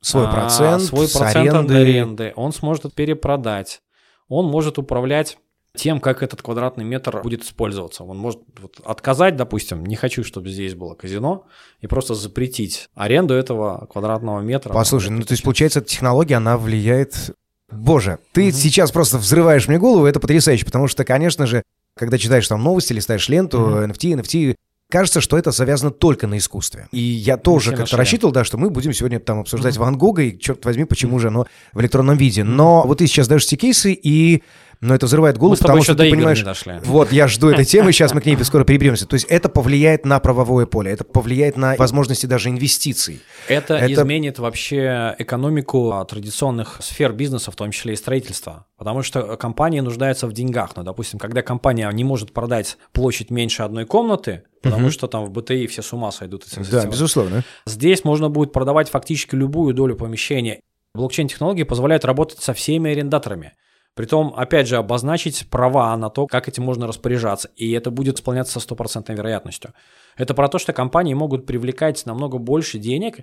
свой 0.00 0.28
процент, 0.30 0.82
а, 0.82 0.86
свой 0.86 1.08
процент 1.08 1.36
аренды. 1.36 1.74
от 1.74 1.80
аренды. 1.80 2.32
Он 2.36 2.52
сможет 2.52 2.94
перепродать. 2.94 3.82
Он 4.28 4.46
может 4.46 4.78
управлять 4.78 5.38
тем, 5.76 6.00
как 6.00 6.22
этот 6.22 6.42
квадратный 6.42 6.84
метр 6.84 7.22
будет 7.22 7.44
использоваться. 7.44 8.02
Он 8.04 8.16
может 8.16 8.40
вот, 8.60 8.80
отказать, 8.84 9.36
допустим, 9.36 9.84
не 9.84 9.94
хочу, 9.94 10.24
чтобы 10.24 10.48
здесь 10.48 10.74
было 10.74 10.94
казино, 10.94 11.46
и 11.80 11.86
просто 11.86 12.14
запретить 12.14 12.88
аренду 12.94 13.34
этого 13.34 13.86
квадратного 13.92 14.40
метра. 14.40 14.72
Послушай, 14.72 15.10
ну 15.10 15.22
то 15.22 15.32
есть 15.32 15.42
получается, 15.42 15.80
эта 15.80 15.88
технология, 15.88 16.36
она 16.36 16.56
влияет... 16.56 17.36
Боже, 17.70 18.20
ты 18.32 18.48
угу. 18.48 18.52
сейчас 18.52 18.90
просто 18.90 19.18
взрываешь 19.18 19.68
мне 19.68 19.78
голову, 19.78 20.06
это 20.06 20.20
потрясающе, 20.20 20.64
потому 20.64 20.86
что, 20.88 21.04
конечно 21.04 21.46
же, 21.46 21.62
когда 21.94 22.16
читаешь 22.16 22.46
там 22.46 22.62
новости, 22.62 22.92
листаешь 22.92 23.28
ленту, 23.28 23.60
угу. 23.60 23.70
NFT, 23.78 24.20
NFT, 24.20 24.54
кажется, 24.90 25.20
что 25.20 25.36
это 25.36 25.50
завязано 25.50 25.90
только 25.90 26.26
на 26.26 26.38
искусстве. 26.38 26.88
И 26.92 27.00
я 27.00 27.36
тоже 27.36 27.74
как-то 27.74 27.96
рассчитывал, 27.96 28.32
да, 28.32 28.44
что 28.44 28.58
мы 28.58 28.70
будем 28.70 28.92
сегодня 28.92 29.18
там 29.20 29.40
обсуждать 29.40 29.76
mm-hmm. 29.76 29.80
Ван 29.80 29.98
Гога, 29.98 30.22
и, 30.22 30.38
черт 30.38 30.64
возьми, 30.64 30.84
почему 30.84 31.18
же 31.18 31.28
оно 31.28 31.46
в 31.72 31.80
электронном 31.80 32.16
виде. 32.16 32.44
Но 32.44 32.82
вот 32.86 32.98
ты 32.98 33.06
сейчас 33.06 33.28
даешь 33.28 33.44
эти 33.44 33.56
кейсы, 33.56 33.92
и 33.92 34.42
но 34.80 34.94
это 34.94 35.06
взрывает 35.06 35.38
голову, 35.38 35.56
потому 35.56 35.82
что 35.82 35.94
ты 35.94 36.10
понимаешь, 36.10 36.44
вот 36.84 37.12
я 37.12 37.28
жду 37.28 37.48
этой 37.48 37.64
темы, 37.76 37.92
сейчас 37.92 38.14
мы 38.14 38.20
к 38.20 38.26
ней 38.26 38.36
скоро 38.44 38.64
переберемся. 38.64 39.06
То 39.06 39.14
есть 39.14 39.26
это 39.26 39.48
повлияет 39.48 40.04
на 40.04 40.20
правовое 40.20 40.66
поле, 40.66 40.90
это 40.90 41.04
повлияет 41.04 41.56
на 41.56 41.76
возможности 41.76 42.26
даже 42.26 42.50
инвестиций. 42.50 43.20
Это, 43.48 43.74
это... 43.74 43.92
изменит 43.92 44.38
вообще 44.38 45.14
экономику 45.18 45.94
традиционных 46.08 46.78
сфер 46.80 47.12
бизнеса, 47.12 47.50
в 47.50 47.56
том 47.56 47.70
числе 47.70 47.94
и 47.94 47.96
строительства, 47.96 48.66
потому 48.76 49.02
что 49.02 49.36
компания 49.36 49.82
нуждается 49.82 50.26
в 50.26 50.32
деньгах. 50.32 50.76
Ну, 50.76 50.82
допустим, 50.82 51.18
когда 51.18 51.42
компания 51.42 51.90
не 51.90 52.04
может 52.04 52.32
продать 52.32 52.76
площадь 52.92 53.30
меньше 53.30 53.62
одной 53.62 53.86
комнаты, 53.86 54.42
потому 54.62 54.86
угу. 54.86 54.90
что 54.90 55.06
там 55.06 55.24
в 55.24 55.30
БТИ 55.30 55.66
все 55.66 55.82
с 55.82 55.92
ума 55.92 56.12
сойдут. 56.12 56.44
Да, 56.70 56.86
безусловно. 56.86 57.44
Здесь 57.66 58.04
можно 58.04 58.28
будет 58.28 58.52
продавать 58.52 58.90
фактически 58.90 59.34
любую 59.34 59.74
долю 59.74 59.96
помещения. 59.96 60.60
Блокчейн-технологии 60.94 61.62
позволяют 61.64 62.04
работать 62.04 62.40
со 62.40 62.54
всеми 62.54 62.90
арендаторами. 62.90 63.52
Притом, 63.96 64.34
опять 64.36 64.68
же, 64.68 64.76
обозначить 64.76 65.48
права 65.48 65.96
на 65.96 66.10
то, 66.10 66.26
как 66.26 66.48
этим 66.48 66.64
можно 66.64 66.86
распоряжаться, 66.86 67.48
и 67.56 67.72
это 67.72 67.90
будет 67.90 68.16
исполняться 68.18 68.52
со 68.52 68.60
стопроцентной 68.60 69.16
вероятностью. 69.16 69.72
Это 70.18 70.34
про 70.34 70.48
то, 70.48 70.58
что 70.58 70.74
компании 70.74 71.14
могут 71.14 71.46
привлекать 71.46 72.04
намного 72.04 72.36
больше 72.36 72.78
денег, 72.78 73.20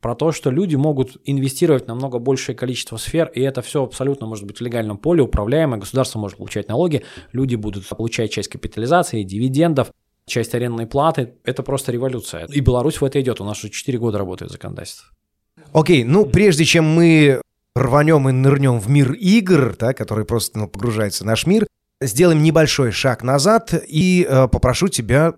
про 0.00 0.14
то, 0.14 0.32
что 0.32 0.50
люди 0.50 0.76
могут 0.76 1.18
инвестировать 1.24 1.88
намного 1.88 2.18
большее 2.18 2.56
количество 2.56 2.96
сфер, 2.96 3.30
и 3.34 3.42
это 3.42 3.60
все 3.60 3.82
абсолютно 3.84 4.26
может 4.26 4.46
быть 4.46 4.58
в 4.58 4.60
легальном 4.62 4.96
поле, 4.96 5.22
управляемое, 5.22 5.78
государство 5.78 6.18
может 6.18 6.38
получать 6.38 6.68
налоги, 6.68 7.04
люди 7.32 7.56
будут 7.56 7.86
получать 7.86 8.32
часть 8.32 8.48
капитализации, 8.48 9.24
дивидендов, 9.24 9.92
часть 10.24 10.54
арендной 10.54 10.86
платы. 10.86 11.34
Это 11.44 11.62
просто 11.62 11.92
революция. 11.92 12.46
И 12.46 12.60
Беларусь 12.60 12.98
в 12.98 13.04
это 13.04 13.20
идет, 13.20 13.42
у 13.42 13.44
нас 13.44 13.58
уже 13.62 13.70
4 13.70 13.98
года 13.98 14.16
работает 14.16 14.50
законодательство. 14.50 15.10
Окей, 15.74 16.02
okay, 16.02 16.06
ну 16.06 16.24
прежде 16.24 16.64
чем 16.64 16.86
мы 16.86 17.42
рванем 17.74 18.28
и 18.28 18.32
нырнем 18.32 18.78
в 18.78 18.88
мир 18.88 19.12
игр, 19.12 19.76
да, 19.76 19.92
который 19.94 20.24
просто 20.24 20.58
ну, 20.58 20.68
погружается 20.68 21.24
в 21.24 21.26
наш 21.26 21.46
мир, 21.46 21.66
сделаем 22.00 22.42
небольшой 22.42 22.92
шаг 22.92 23.22
назад 23.22 23.74
и 23.86 24.26
э, 24.28 24.48
попрошу 24.48 24.88
тебя 24.88 25.34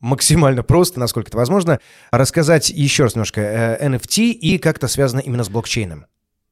максимально 0.00 0.62
просто, 0.62 0.98
насколько 0.98 1.28
это 1.28 1.36
возможно, 1.36 1.80
рассказать 2.10 2.70
еще 2.70 3.04
раз 3.04 3.14
немножко 3.14 3.40
э, 3.40 3.88
NFT 3.88 4.30
и 4.30 4.58
как 4.58 4.78
это 4.78 4.88
связано 4.88 5.20
именно 5.20 5.44
с 5.44 5.48
блокчейном. 5.48 6.06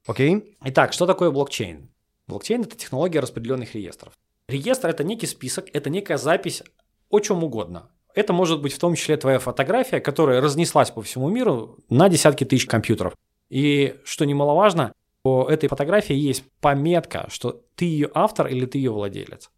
Окей? 0.07 0.35
Okay? 0.35 0.55
Итак, 0.65 0.93
что 0.93 1.07
такое 1.07 1.31
блокчейн? 1.31 1.91
Блокчейн– 2.27 2.63
это 2.63 2.77
технология 2.77 3.21
распределенных 3.21 3.75
реестров. 3.75 4.13
Реестр– 4.49 4.89
это 4.89 5.05
некий 5.05 5.27
список, 5.27 5.67
это 5.73 5.91
некая 5.91 6.19
запись 6.19 6.63
о 7.11 7.21
чем 7.21 7.45
угодно. 7.45 7.91
Это 8.15 8.33
может 8.33 8.61
быть 8.61 8.73
в 8.73 8.79
том 8.79 8.95
числе 8.95 9.17
твоя 9.17 9.39
фотография, 9.39 10.01
которая 10.01 10.41
разнеслась 10.41 10.91
по 10.91 11.03
всему 11.03 11.29
миру 11.29 11.79
на 11.89 12.09
десятки 12.09 12.45
тысяч 12.45 12.67
компьютеров. 12.67 13.15
И, 13.51 13.97
что 14.05 14.25
немаловажно, 14.25 14.93
у 15.29 15.45
этой 15.45 15.69
фотографии 15.69 16.15
есть 16.15 16.45
пометка, 16.61 17.27
что 17.31 17.63
ты 17.75 17.85
ее 17.85 18.11
автор 18.15 18.47
или 18.49 18.67
ты 18.67 18.79
ее 18.79 18.91
владелец. 18.91 19.51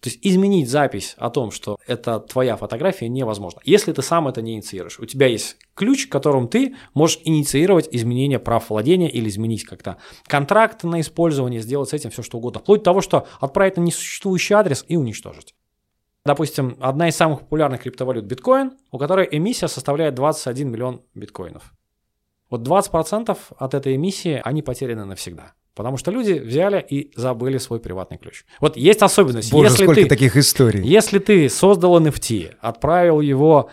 То 0.00 0.08
есть 0.08 0.18
изменить 0.22 0.70
запись 0.70 1.14
о 1.18 1.28
том, 1.28 1.50
что 1.50 1.76
это 1.86 2.20
твоя 2.20 2.56
фотография, 2.56 3.08
невозможно, 3.08 3.60
если 3.64 3.92
ты 3.92 4.00
сам 4.00 4.28
это 4.28 4.40
не 4.40 4.54
инициируешь. 4.54 4.98
У 4.98 5.04
тебя 5.04 5.26
есть 5.26 5.58
ключ, 5.74 6.06
которым 6.06 6.48
ты 6.48 6.74
можешь 6.94 7.20
инициировать 7.24 7.86
изменение 7.90 8.38
прав 8.38 8.70
владения 8.70 9.10
или 9.10 9.28
изменить 9.28 9.64
как-то 9.64 9.98
контракт 10.26 10.84
на 10.84 11.02
использование, 11.02 11.60
сделать 11.60 11.90
с 11.90 11.92
этим 11.92 12.10
все 12.10 12.22
что 12.22 12.38
угодно. 12.38 12.60
Вплоть 12.60 12.80
до 12.80 12.84
того, 12.84 13.02
что 13.02 13.26
отправить 13.40 13.76
на 13.76 13.82
несуществующий 13.82 14.54
адрес 14.54 14.86
и 14.88 14.96
уничтожить. 14.96 15.54
Допустим, 16.24 16.78
одна 16.80 17.08
из 17.08 17.16
самых 17.16 17.40
популярных 17.40 17.82
криптовалют 17.82 18.24
биткоин, 18.24 18.72
у 18.90 18.98
которой 18.98 19.28
эмиссия 19.30 19.68
составляет 19.68 20.14
21 20.14 20.70
миллион 20.70 21.02
биткоинов. 21.14 21.74
Вот 22.50 22.66
20% 22.66 23.38
от 23.56 23.74
этой 23.74 23.96
эмиссии, 23.96 24.40
они 24.44 24.62
потеряны 24.62 25.04
навсегда. 25.04 25.54
Потому 25.74 25.96
что 25.96 26.10
люди 26.10 26.32
взяли 26.32 26.84
и 26.86 27.12
забыли 27.16 27.58
свой 27.58 27.80
приватный 27.80 28.18
ключ. 28.18 28.44
Вот 28.60 28.76
есть 28.76 29.02
особенность. 29.02 29.52
Боже, 29.52 29.70
если 29.70 29.84
сколько 29.84 30.02
ты, 30.02 30.08
таких 30.08 30.36
историй. 30.36 30.84
Если 30.84 31.20
ты 31.20 31.48
создал 31.48 31.98
NFT, 32.00 32.56
отправил 32.60 33.20
его 33.20 33.70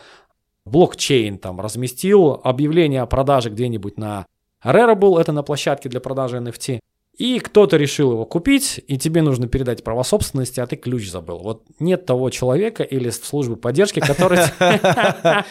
блокчейн, 0.65 1.39
там, 1.39 1.59
разместил 1.59 2.39
объявление 2.43 3.01
о 3.01 3.07
продаже 3.07 3.49
где-нибудь 3.49 3.97
на 3.97 4.25
Rarible, 4.63 5.19
это 5.19 5.31
на 5.31 5.43
площадке 5.43 5.89
для 5.89 5.99
продажи 5.99 6.37
NFT, 6.37 6.79
и 7.17 7.39
кто-то 7.39 7.77
решил 7.77 8.11
его 8.11 8.25
купить, 8.25 8.79
и 8.87 8.97
тебе 8.97 9.23
нужно 9.23 9.47
передать 9.47 9.83
право 9.83 10.03
собственности, 10.03 10.59
а 10.59 10.67
ты 10.67 10.75
ключ 10.75 11.09
забыл. 11.09 11.39
Вот 11.39 11.63
нет 11.79 12.05
того 12.05 12.29
человека 12.29 12.83
или 12.83 13.09
службы 13.09 13.55
поддержки, 13.55 13.99
который... 13.99 14.39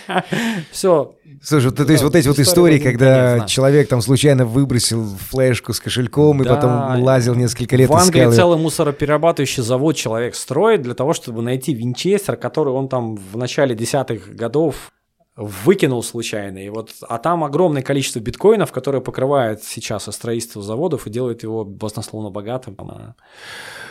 Все. 0.71 1.15
Слушай, 1.43 1.73
то 1.73 1.83
есть 1.85 2.05
вот 2.05 2.15
эти 2.15 2.29
вот 2.29 2.39
истории, 2.39 2.79
когда 2.79 3.47
человек 3.47 3.89
там 3.89 4.01
случайно 4.01 4.45
выбросил 4.45 5.05
флешку 5.29 5.73
с 5.73 5.81
кошельком 5.81 6.43
и 6.43 6.47
потом 6.47 7.03
лазил 7.03 7.35
несколько 7.35 7.77
лет 7.77 7.91
В 7.91 7.95
Англии 7.95 8.31
целый 8.31 8.59
мусороперерабатывающий 8.59 9.63
завод 9.63 9.97
человек 9.97 10.35
строит 10.35 10.83
для 10.83 10.95
того, 10.95 11.15
чтобы 11.15 11.43
найти 11.43 11.75
винчестер, 11.75 12.37
который 12.37 12.73
он 12.73 12.89
там 12.89 13.17
в 13.17 13.37
начале 13.37 13.75
десятых 13.75 14.35
годов 14.35 14.93
выкинул 15.37 16.03
случайно. 16.03 16.59
И 16.59 16.69
вот, 16.71 16.93
а 17.09 17.19
там 17.19 17.45
огромное 17.45 17.83
количество 17.83 18.21
биткоинов, 18.21 18.73
которое 18.73 19.01
покрывает 19.01 19.63
сейчас 19.63 20.05
строительство 20.11 20.63
заводов 20.63 21.07
и 21.07 21.11
делает 21.11 21.43
его 21.43 21.65
баснословно 21.65 22.31
богатым 22.31 22.77
на 22.79 23.15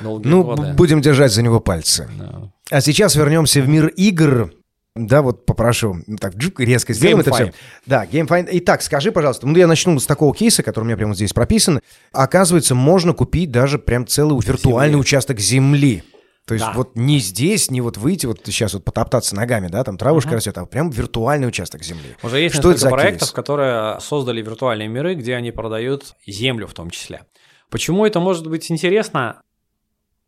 долгие 0.02 0.28
ну, 0.28 0.44
годы. 0.44 0.74
будем 0.74 1.02
держать 1.02 1.32
за 1.32 1.44
него 1.44 1.60
пальцы. 1.60 2.10
Да. 2.18 2.52
А 2.72 2.82
сейчас 2.82 3.16
вернемся 3.16 3.62
в 3.62 3.70
мир 3.70 3.88
игр. 3.88 4.52
Да, 4.96 5.22
вот 5.22 5.46
попрошу, 5.46 5.98
так, 6.22 6.36
джук, 6.36 6.62
резко 6.62 6.94
сделаем 6.94 7.20
это 7.20 7.34
все. 7.34 7.54
Да, 7.86 8.06
GameFind. 8.06 8.48
Итак, 8.50 8.82
скажи, 8.82 9.12
пожалуйста, 9.12 9.46
ну 9.46 9.56
я 9.58 9.68
начну 9.68 10.00
с 10.00 10.06
такого 10.06 10.34
кейса, 10.34 10.64
который 10.64 10.86
у 10.86 10.88
меня 10.88 10.96
прямо 10.96 11.14
здесь 11.14 11.34
прописан. 11.34 11.82
Оказывается, 12.14 12.76
можно 12.76 13.14
купить 13.14 13.52
даже 13.52 13.78
прям 13.78 14.08
целый 14.08 14.40
виртуальный 14.42 14.94
земли. 14.94 15.02
участок 15.02 15.40
земли. 15.42 16.04
То 16.46 16.54
есть 16.54 16.66
да. 16.66 16.74
вот 16.74 16.96
не 16.96 17.18
здесь, 17.18 17.72
не 17.72 17.82
вот 17.82 17.98
выйти, 17.98 18.28
вот 18.28 18.42
сейчас 18.46 18.76
вот 18.76 18.86
потоптаться 18.86 19.36
ногами, 19.36 19.68
да, 19.68 19.84
там 19.84 19.98
травушка 19.98 20.30
угу. 20.30 20.36
растет, 20.36 20.58
а 20.58 20.66
прям 20.66 20.92
виртуальный 20.92 21.48
участок 21.48 21.84
земли. 21.84 22.16
Уже 22.22 22.40
есть 22.40 22.56
Что 22.56 22.72
несколько 22.72 22.92
проектов, 22.92 23.30
кейс? 23.30 23.32
которые 23.32 24.00
создали 24.00 24.44
виртуальные 24.44 24.88
миры, 24.88 25.16
где 25.16 25.36
они 25.36 25.52
продают 25.52 26.14
землю 26.28 26.68
в 26.68 26.74
том 26.74 26.92
числе. 26.92 27.24
Почему 27.72 28.06
это 28.06 28.20
может 28.20 28.48
быть 28.48 28.72
интересно? 28.72 29.42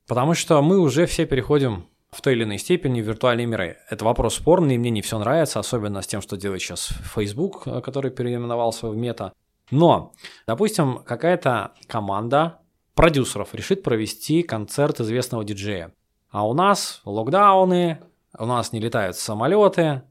Потому 0.07 0.33
что 0.33 0.61
мы 0.63 0.79
уже 0.79 1.05
все 1.05 1.27
переходим 1.27 1.87
в 2.09 2.21
той 2.21 2.33
или 2.33 2.45
иной 2.45 2.57
степени 2.57 3.01
в 3.01 3.05
виртуальные 3.05 3.45
миры. 3.45 3.77
Это 3.89 4.03
вопрос 4.03 4.35
спорный, 4.35 4.77
мне 4.77 4.89
не 4.89 5.03
все 5.03 5.19
нравится, 5.19 5.59
особенно 5.59 6.01
с 6.01 6.07
тем, 6.07 6.21
что 6.21 6.35
делает 6.35 6.61
сейчас 6.61 6.89
Facebook, 7.13 7.65
который 7.83 8.09
переименовался 8.09 8.87
в 8.87 8.95
Мета. 8.95 9.33
Но, 9.69 10.13
допустим, 10.47 10.99
какая-то 11.05 11.73
команда 11.87 12.59
продюсеров 12.95 13.53
решит 13.53 13.83
провести 13.83 14.41
концерт 14.41 14.99
известного 14.99 15.43
диджея. 15.43 15.93
А 16.37 16.47
у 16.47 16.53
нас 16.53 17.01
локдауны, 17.03 17.97
у 18.37 18.45
нас 18.45 18.71
не 18.71 18.79
летают 18.79 19.17
самолеты, 19.17 20.03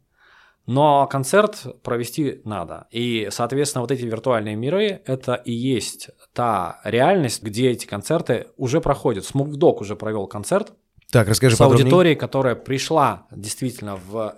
но 0.67 1.07
концерт 1.07 1.65
провести 1.85 2.41
надо. 2.43 2.89
И, 2.91 3.29
соответственно, 3.31 3.83
вот 3.83 3.93
эти 3.93 4.03
виртуальные 4.03 4.57
миры– 4.57 5.03
это 5.07 5.35
и 5.35 5.53
есть 5.53 6.11
та 6.33 6.81
реальность, 6.83 7.45
где 7.45 7.71
эти 7.71 7.87
концерты 7.87 8.49
уже 8.57 8.81
проходят. 8.81 9.25
Смокдок 9.25 9.81
уже 9.81 9.95
провел 9.95 10.27
концерт 10.27 10.73
так, 11.12 11.29
расскажи 11.29 11.55
с 11.55 11.61
аудиторией, 11.61 12.17
которая 12.17 12.57
пришла 12.57 13.29
действительно 13.31 13.95
в 13.95 14.35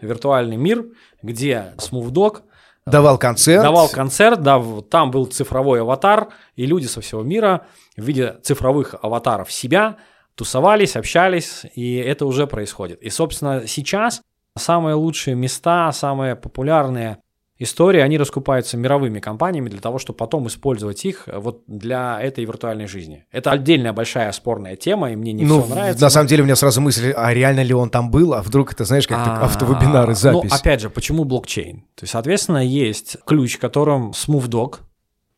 виртуальный 0.00 0.56
мир, 0.56 0.86
где 1.22 1.72
SmoothDog 1.76 2.42
Давал 2.84 3.16
концерт. 3.16 3.62
Давал 3.62 3.88
концерт, 3.88 4.42
да, 4.42 4.60
там 4.90 5.12
был 5.12 5.26
цифровой 5.26 5.82
аватар, 5.82 6.30
и 6.56 6.66
люди 6.66 6.86
со 6.86 7.00
всего 7.00 7.22
мира 7.22 7.66
в 7.96 8.02
виде 8.02 8.38
цифровых 8.42 8.96
аватаров 9.02 9.52
себя 9.52 9.98
тусовались, 10.38 10.94
общались, 10.94 11.66
и 11.74 11.96
это 11.96 12.24
уже 12.24 12.46
происходит. 12.46 13.02
И, 13.02 13.10
собственно, 13.10 13.66
сейчас 13.66 14.22
самые 14.56 14.94
лучшие 14.94 15.34
места, 15.34 15.90
самые 15.90 16.36
популярные 16.36 17.18
истории, 17.58 18.00
они 18.00 18.18
раскупаются 18.18 18.76
мировыми 18.76 19.18
компаниями 19.18 19.68
для 19.68 19.80
того, 19.80 19.98
чтобы 19.98 20.16
потом 20.16 20.46
использовать 20.46 21.04
их 21.04 21.24
вот 21.26 21.64
для 21.66 22.20
этой 22.22 22.44
виртуальной 22.44 22.86
жизни. 22.86 23.24
Это 23.32 23.50
отдельная 23.50 23.92
большая 23.92 24.30
спорная 24.30 24.76
тема, 24.76 25.10
и 25.10 25.16
мне 25.16 25.32
не 25.32 25.44
ну, 25.44 25.64
все 25.64 25.74
нравится. 25.74 26.04
На 26.04 26.10
самом 26.10 26.28
деле 26.28 26.42
у 26.42 26.44
меня 26.44 26.54
сразу 26.54 26.80
мысль, 26.80 27.12
а 27.16 27.34
реально 27.34 27.64
ли 27.64 27.74
он 27.74 27.90
там 27.90 28.12
был, 28.12 28.32
а 28.32 28.42
вдруг 28.42 28.72
это, 28.72 28.84
знаешь, 28.84 29.08
как 29.08 29.18
А, 29.18 29.44
автовебинары, 29.44 30.14
запись. 30.14 30.50
Ну, 30.52 30.56
опять 30.56 30.80
же, 30.80 30.88
почему 30.88 31.24
блокчейн? 31.24 31.80
То 31.96 32.04
есть, 32.04 32.12
соответственно, 32.12 32.64
есть 32.64 33.16
ключ, 33.26 33.58
которым 33.58 34.12
SmoothDog 34.12 34.76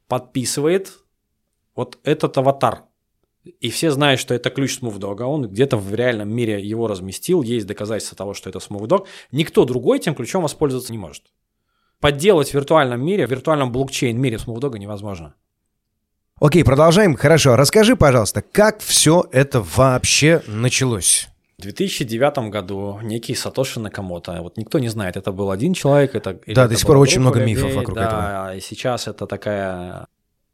подписывает 0.09 0.93
вот 1.75 1.97
этот 2.05 2.37
аватар. 2.37 2.83
И 3.45 3.71
все 3.71 3.91
знают, 3.91 4.21
что 4.21 4.35
это 4.35 4.51
ключ 4.51 4.79
SmoothDog, 4.81 5.23
он 5.23 5.49
где-то 5.49 5.79
в 5.79 5.95
реальном 5.95 6.31
мире 6.31 6.63
его 6.63 6.87
разместил, 6.87 7.43
есть 7.43 7.67
доказательства 7.67 8.17
того, 8.17 8.35
что 8.35 8.51
это 8.51 8.59
SmoothDog. 8.59 9.07
Никто 9.33 9.65
другой 9.65 9.99
этим 9.99 10.15
ключом 10.15 10.43
воспользоваться 10.43 10.93
не 10.93 10.99
может. 10.99 11.25
Подделать 12.01 12.51
в 12.51 12.55
виртуальном 12.55 13.05
мире, 13.05 13.27
в 13.27 13.31
виртуальном 13.31 13.73
блокчейн-мире 13.73 14.37
SmoothDog 14.37 14.79
невозможно. 14.79 15.35
Окей, 16.39 16.65
продолжаем. 16.65 17.17
Хорошо, 17.17 17.57
расскажи, 17.57 17.97
пожалуйста, 17.97 18.43
как 18.43 18.81
все 18.81 19.27
это 19.31 19.61
вообще 19.61 20.43
началось? 20.47 21.29
В 21.59 21.63
2009 21.63 22.51
году 22.51 22.99
некий 23.03 23.35
Сатоши 23.35 23.81
Накамото, 23.81 24.41
вот 24.41 24.57
никто 24.57 24.79
не 24.79 24.89
знает, 24.89 25.19
это 25.19 25.33
был 25.33 25.51
один 25.51 25.75
человек, 25.75 26.15
это 26.15 26.41
Да, 26.47 26.69
до 26.69 26.77
сих 26.77 26.87
пор 26.87 26.97
очень 26.97 27.21
много 27.21 27.45
мифов 27.45 27.75
вокруг 27.75 27.97
да, 27.97 28.05
этого. 28.05 28.57
и 28.57 28.61
сейчас 28.61 29.07
это 29.07 29.27
такая 29.27 30.07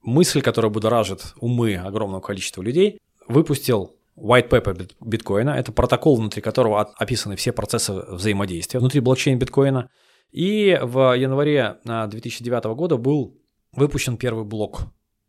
мысль, 0.06 0.40
которая 0.40 0.70
будоражит 0.70 1.34
умы 1.40 1.74
огромного 1.76 2.20
количества 2.20 2.62
людей, 2.62 2.98
выпустил 3.28 3.96
white 4.16 4.48
paper 4.48 4.74
бит- 4.78 4.96
биткоина, 5.00 5.50
это 5.50 5.72
протокол, 5.72 6.16
внутри 6.16 6.40
которого 6.40 6.80
от- 6.80 6.94
описаны 6.96 7.36
все 7.36 7.52
процессы 7.52 7.92
взаимодействия 7.92 8.80
внутри 8.80 9.00
блокчейн 9.00 9.38
биткоина, 9.38 9.90
и 10.32 10.78
в 10.82 11.12
январе 11.18 11.76
а, 11.86 12.06
2009 12.06 12.64
года 12.74 12.96
был 12.96 13.36
выпущен 13.72 14.16
первый 14.16 14.44
блок 14.44 14.82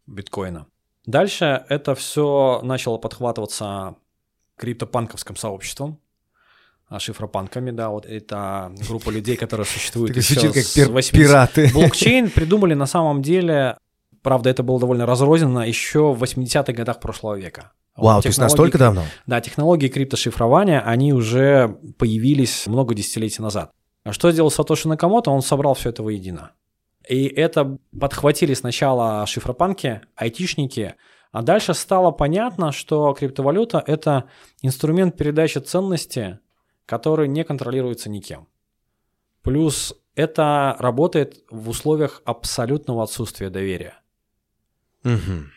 биткоина. 0.05 0.67
Дальше 1.05 1.65
это 1.69 1.95
все 1.95 2.61
начало 2.63 2.97
подхватываться 2.97 3.95
криптопанковским 4.57 5.35
сообществом, 5.35 5.99
а, 6.87 6.99
шифропанками, 6.99 7.71
да, 7.71 7.89
вот 7.89 8.05
это 8.05 8.71
группа 8.87 9.09
людей, 9.09 9.35
которые 9.37 9.65
существуют 9.65 10.13
Так 10.13 10.23
еще 10.23 10.33
звучит 10.35 10.53
как 10.53 10.63
с 10.63 10.73
пир- 10.73 10.91
80 10.91 11.11
пираты. 11.11 11.69
Блокчейн 11.73 12.29
придумали 12.29 12.73
на 12.73 12.85
самом 12.85 13.21
деле, 13.21 13.77
правда, 14.21 14.49
это 14.49 14.63
было 14.63 14.79
довольно 14.79 15.05
разрозненно 15.05 15.67
еще 15.67 16.13
в 16.13 16.23
80-х 16.23 16.73
годах 16.73 16.99
прошлого 16.99 17.35
века. 17.35 17.71
Вау, 17.95 18.21
то 18.21 18.27
есть 18.27 18.39
настолько 18.39 18.77
давно? 18.77 19.03
Да, 19.25 19.41
технологии 19.41 19.87
криптошифрования, 19.87 20.81
они 20.81 21.13
уже 21.13 21.79
появились 21.97 22.67
много 22.67 22.93
десятилетий 22.93 23.41
назад. 23.41 23.71
А 24.03 24.13
что 24.13 24.31
сделал 24.31 24.51
Сатоши 24.51 24.87
Накамото? 24.87 25.31
Он 25.31 25.41
собрал 25.41 25.73
все 25.73 25.89
это 25.89 26.03
воедино. 26.03 26.51
И 27.09 27.25
это 27.25 27.77
подхватили 27.99 28.53
сначала 28.53 29.25
шифропанки, 29.25 30.01
айтишники, 30.15 30.95
а 31.31 31.41
дальше 31.41 31.73
стало 31.73 32.11
понятно, 32.11 32.71
что 32.71 33.13
криптовалюта– 33.13 33.83
это 33.87 34.25
инструмент 34.61 35.17
передачи 35.17 35.57
ценности, 35.59 36.39
который 36.85 37.27
не 37.27 37.43
контролируется 37.43 38.09
никем. 38.09 38.47
Плюс 39.41 39.95
это 40.15 40.75
работает 40.79 41.43
в 41.49 41.69
условиях 41.69 42.21
абсолютного 42.25 43.03
отсутствия 43.03 43.49
доверия. 43.49 43.99
Мгм. 45.13 45.51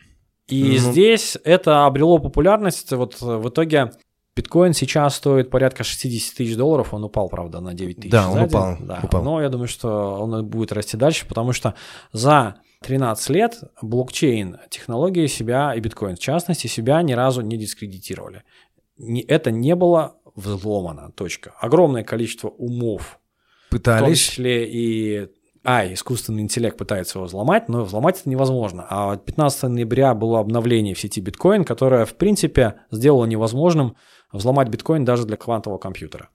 И 0.47 0.63
Ну. 0.63 0.77
здесь 0.77 1.37
это 1.43 1.85
обрело 1.85 2.19
популярность. 2.19 2.91
Вот 2.91 3.17
э, 3.21 3.25
в 3.37 3.49
итоге 3.49 3.91
биткоин 4.35 4.73
сейчас 4.73 5.15
стоит 5.15 5.49
порядка 5.49 5.83
60 5.83 6.35
тысяч 6.35 6.55
долларов. 6.57 6.93
Он 6.93 7.03
упал, 7.03 7.29
правда, 7.29 7.59
на 7.61 7.73
9 7.73 7.97
тысяч. 7.97 8.11
Да, 8.11 8.29
он 8.29 8.37
день. 8.39 8.47
упал, 8.47 8.77
Да. 8.81 8.99
упал. 9.03 9.23
Но 9.23 9.41
я 9.41 9.49
думаю, 9.49 9.67
что 9.67 9.89
он 10.21 10.45
будет 10.45 10.71
расти 10.71 10.97
дальше, 10.97 11.25
потому 11.27 11.53
что 11.53 11.75
за 12.11 12.55
13 12.81 13.29
лет 13.29 13.61
блокчейн 13.81 14.57
технологии 14.69 15.27
себя 15.27 15.73
и 15.75 15.79
биткоин 15.79 16.15
в 16.15 16.19
частности 16.19 16.67
себя 16.67 17.01
ни 17.01 17.13
разу 17.13 17.41
не 17.41 17.57
дискредитировали. 17.57 18.43
Это 19.27 19.51
не 19.51 19.75
было 19.75 20.15
взломано. 20.35 21.11
Точка. 21.15 21.53
Огромное 21.59 22.03
количество 22.03 22.49
умов 22.49 23.19
в 23.67 23.71
том 23.71 23.79
Пытались. 23.79 24.19
числе 24.19 24.67
и 24.69 25.29
а, 25.63 25.85
искусственный 25.93 26.41
интеллект 26.41 26.77
пытается 26.77 27.19
его 27.19 27.27
взломать, 27.27 27.69
но 27.69 27.83
взломать 27.83 28.19
это 28.19 28.29
невозможно. 28.29 28.85
А 28.89 29.17
15 29.17 29.63
ноября 29.63 30.15
было 30.15 30.39
обновление 30.39 30.95
в 30.95 30.99
сети 30.99 31.21
биткоин, 31.21 31.63
которое, 31.63 32.05
в 32.05 32.15
принципе, 32.15 32.81
сделало 32.89 33.25
невозможным 33.25 33.95
взломать 34.31 34.69
биткоин 34.69 35.05
даже 35.05 35.25
для 35.25 35.37
квантового 35.37 35.77
компьютера. 35.77 36.29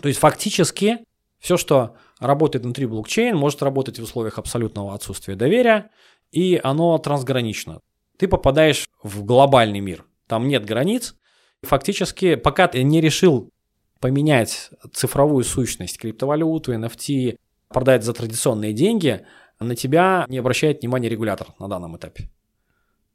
То 0.00 0.08
есть 0.08 0.18
фактически 0.18 0.98
все, 1.38 1.56
что 1.56 1.96
работает 2.18 2.64
внутри 2.64 2.86
блокчейн, 2.86 3.36
может 3.36 3.62
работать 3.62 3.98
в 3.98 4.02
условиях 4.02 4.38
абсолютного 4.38 4.94
отсутствия 4.94 5.36
доверия, 5.36 5.90
и 6.32 6.60
оно 6.62 6.98
трансгранично. 6.98 7.80
Ты 8.16 8.26
попадаешь 8.26 8.88
в 9.02 9.24
глобальный 9.24 9.80
мир, 9.80 10.04
там 10.26 10.48
нет 10.48 10.64
границ. 10.64 11.14
Фактически, 11.62 12.34
пока 12.34 12.66
ты 12.66 12.82
не 12.82 13.00
решил 13.00 13.50
поменять 14.00 14.70
цифровую 14.92 15.44
сущность, 15.44 15.98
криптовалюту, 15.98 16.74
NFT, 16.74 17.36
продать 17.72 18.04
за 18.04 18.12
традиционные 18.12 18.72
деньги, 18.72 19.24
на 19.60 19.74
тебя 19.76 20.26
не 20.28 20.38
обращает 20.38 20.82
внимания 20.82 21.08
регулятор 21.08 21.48
на 21.58 21.68
данном 21.68 21.96
этапе. 21.96 22.28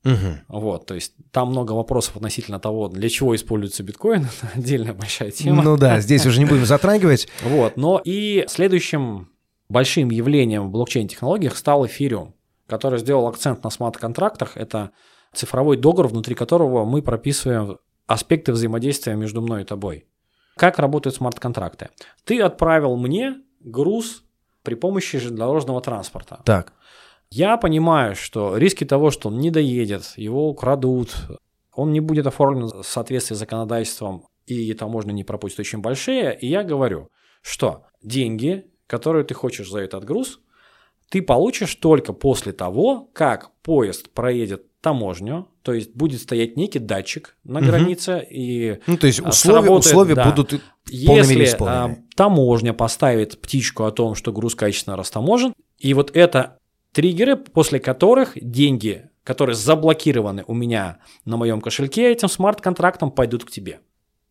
Мгм. 0.03 0.39
Вот, 0.47 0.85
то 0.85 0.95
есть 0.95 1.13
там 1.31 1.49
много 1.49 1.73
вопросов 1.73 2.15
относительно 2.15 2.59
того, 2.59 2.87
для 2.87 3.09
чего 3.09 3.35
используется 3.35 3.83
биткоин, 3.83 4.27
отдельная 4.55 4.93
большая 4.93 5.31
тема. 5.31 5.63
Ну 5.63 5.77
да, 5.77 5.99
здесь 5.99 6.25
уже 6.25 6.39
не 6.39 6.45
будем 6.45 6.65
затрагивать. 6.65 7.27
Вот, 7.43 7.77
но 7.77 8.01
и 8.03 8.45
следующим 8.47 9.29
большим 9.69 10.09
явлением 10.09 10.67
в 10.67 10.71
блокчейн-технологиях 10.71 11.57
стал 11.57 11.85
эфириум, 11.85 12.35
который 12.67 12.99
сделал 12.99 13.27
акцент 13.27 13.63
на 13.63 13.69
смарт-контрактах. 13.69 14.55
Это 14.55 14.91
цифровой 15.33 15.77
договор, 15.77 16.07
внутри 16.07 16.35
которого 16.35 16.85
мы 16.85 17.01
прописываем 17.01 17.79
аспекты 18.05 18.53
взаимодействия 18.53 19.15
между 19.15 19.41
мной 19.41 19.63
и 19.63 19.65
тобой. 19.65 20.07
Как 20.55 20.79
работают 20.79 21.15
смарт-контракты? 21.15 21.89
Ты 22.23 22.41
отправил 22.41 22.95
мне 22.95 23.35
груз 23.59 24.23
при 24.67 24.75
помощи 24.75 25.17
железнодорожного 25.17 25.79
транспорта. 25.79 26.41
Так. 26.43 26.73
Я 27.29 27.55
понимаю, 27.55 28.15
что 28.15 28.57
риски 28.57 28.83
того, 28.83 29.11
что 29.11 29.29
он 29.29 29.37
не 29.37 29.49
доедет, 29.49 30.11
его 30.17 30.49
украдут, 30.49 31.15
он 31.73 31.93
не 31.93 32.01
будет 32.01 32.27
оформлен 32.27 32.67
в 32.67 32.83
соответствии 32.83 33.33
с 33.33 33.39
законодательством 33.39 34.25
и 34.45 34.73
таможню 34.73 35.13
не 35.13 35.23
пропустит, 35.23 35.61
очень 35.61 35.79
большие. 35.79 36.37
И 36.37 36.47
я 36.47 36.63
говорю, 36.63 37.07
что 37.41 37.85
деньги, 38.03 38.65
которые 38.87 39.23
ты 39.23 39.33
хочешь 39.33 39.69
за 39.69 39.79
этот 39.79 40.03
груз, 40.03 40.41
ты 41.09 41.21
получишь 41.21 41.73
только 41.75 42.11
после 42.11 42.51
того, 42.51 43.09
как 43.13 43.51
поезд 43.61 44.09
проедет 44.09 44.65
таможню, 44.81 45.47
то 45.67 45.73
есть 45.73 45.93
будет 45.93 46.21
стоять 46.21 46.55
некий 46.55 46.79
датчик 46.79 47.35
на 47.43 47.59
Мгм. 47.59 47.69
границе, 47.69 48.25
и 48.31 48.79
Ну, 48.87 48.95
то 48.95 49.05
есть 49.05 49.19
А, 49.19 49.27
условия, 49.27 49.63
сработает, 49.63 49.85
условия 49.85 50.15
да. 50.15 50.29
будут 50.29 50.51
мере 50.53 51.17
если 51.17 51.57
а, 51.59 51.97
таможня 52.15 52.71
поставит 52.73 53.41
птичку 53.41 53.83
о 53.83 53.91
том, 53.91 54.15
что 54.15 54.31
груз 54.31 54.55
качественно 54.55 54.95
растаможен, 54.95 55.53
и 55.77 55.93
вот 55.93 56.15
это 56.15 56.59
триггеры, 56.93 57.35
после 57.35 57.81
которых 57.81 58.31
деньги, 58.35 59.09
которые 59.25 59.57
заблокированы 59.57 60.45
у 60.47 60.53
меня 60.53 60.99
на 61.25 61.35
моем 61.35 61.59
кошельке, 61.59 62.13
этим 62.13 62.29
смарт-контрактом 62.29 63.11
пойдут 63.11 63.43
к 63.43 63.51
тебе. 63.51 63.81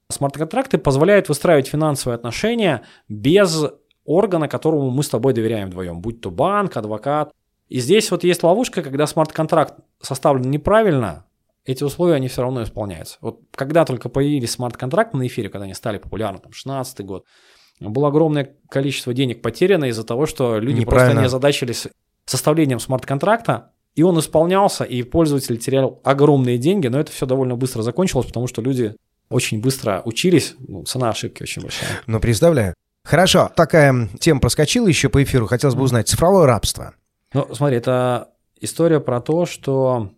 Смарт-контракты 0.09 0.79
позволяют 0.79 1.29
выстраивать 1.29 1.66
финансовые 1.66 2.14
отношения 2.14 2.81
без 3.11 3.62
органа, 4.07 4.49
которому 4.49 4.88
мы 4.88 5.03
с 5.03 5.11
тобой 5.11 5.35
доверяем 5.35 5.68
вдвоем, 5.68 6.01
будь 6.01 6.22
то 6.22 6.31
банк, 6.31 6.79
адвокат. 6.79 7.31
И 7.68 7.81
здесь 7.81 8.11
вот 8.11 8.24
есть 8.24 8.42
ловушка, 8.42 8.83
когда 8.83 9.07
смарт-контракт 9.07 9.74
составлен 10.00 10.50
неправильно, 10.50 11.24
эти 11.64 11.83
условия, 11.83 12.14
они 12.14 12.29
все 12.29 12.42
равно 12.42 12.62
исполняются. 12.62 13.18
Вот 13.20 13.40
когда 13.52 13.85
только 13.85 14.09
появились 14.09 14.52
смарт-контракты 14.52 15.16
на 15.16 15.26
эфире, 15.26 15.48
когда 15.48 15.64
они 15.64 15.74
стали 15.74 15.98
популярны, 15.98 16.38
там, 16.38 16.52
16 16.52 17.00
год, 17.05 17.24
было 17.81 18.09
огромное 18.09 18.55
количество 18.68 19.12
денег 19.12 19.42
потеряно 19.42 19.87
из-за 19.87 20.05
того, 20.05 20.26
что 20.26 20.59
люди 20.59 20.85
просто 20.85 21.14
не 21.14 21.24
озадачились 21.24 21.88
составлением 22.24 22.79
смарт-контракта, 22.79 23.72
и 23.94 24.02
он 24.02 24.18
исполнялся, 24.18 24.85
и 24.85 25.02
пользователь 25.02 25.59
терял 25.59 26.00
огромные 26.05 26.59
деньги, 26.59 26.87
но 26.87 27.00
это 27.00 27.11
все 27.11 27.26
довольно 27.26 27.57
быстро 27.57 27.83
закончилось, 27.83 28.26
потому 28.26 28.46
что 28.46 28.62
люди 28.62 28.94
очень 29.29 29.61
быстро 29.61 30.02
учились, 30.05 30.55
ну, 30.59 30.85
цена 30.85 31.11
ошибки 31.11 31.42
очень 31.42 31.62
большая. 31.62 31.88
Ну, 32.07 32.20
представляю. 32.20 32.74
Хорошо, 33.05 33.50
такая 33.55 34.09
тема 34.20 34.40
проскочила 34.40 34.88
еще 34.88 35.09
по 35.09 35.22
эфиру. 35.22 35.46
Хотелось 35.46 35.76
бы 35.76 35.83
узнать. 35.83 36.09
Цифровое 36.09 36.46
рабство. 36.46 36.94
Ну, 37.32 37.54
смотри, 37.54 37.76
это 37.76 38.32
история 38.60 39.00
про 39.00 39.20
то, 39.20 39.46
что 39.46 40.10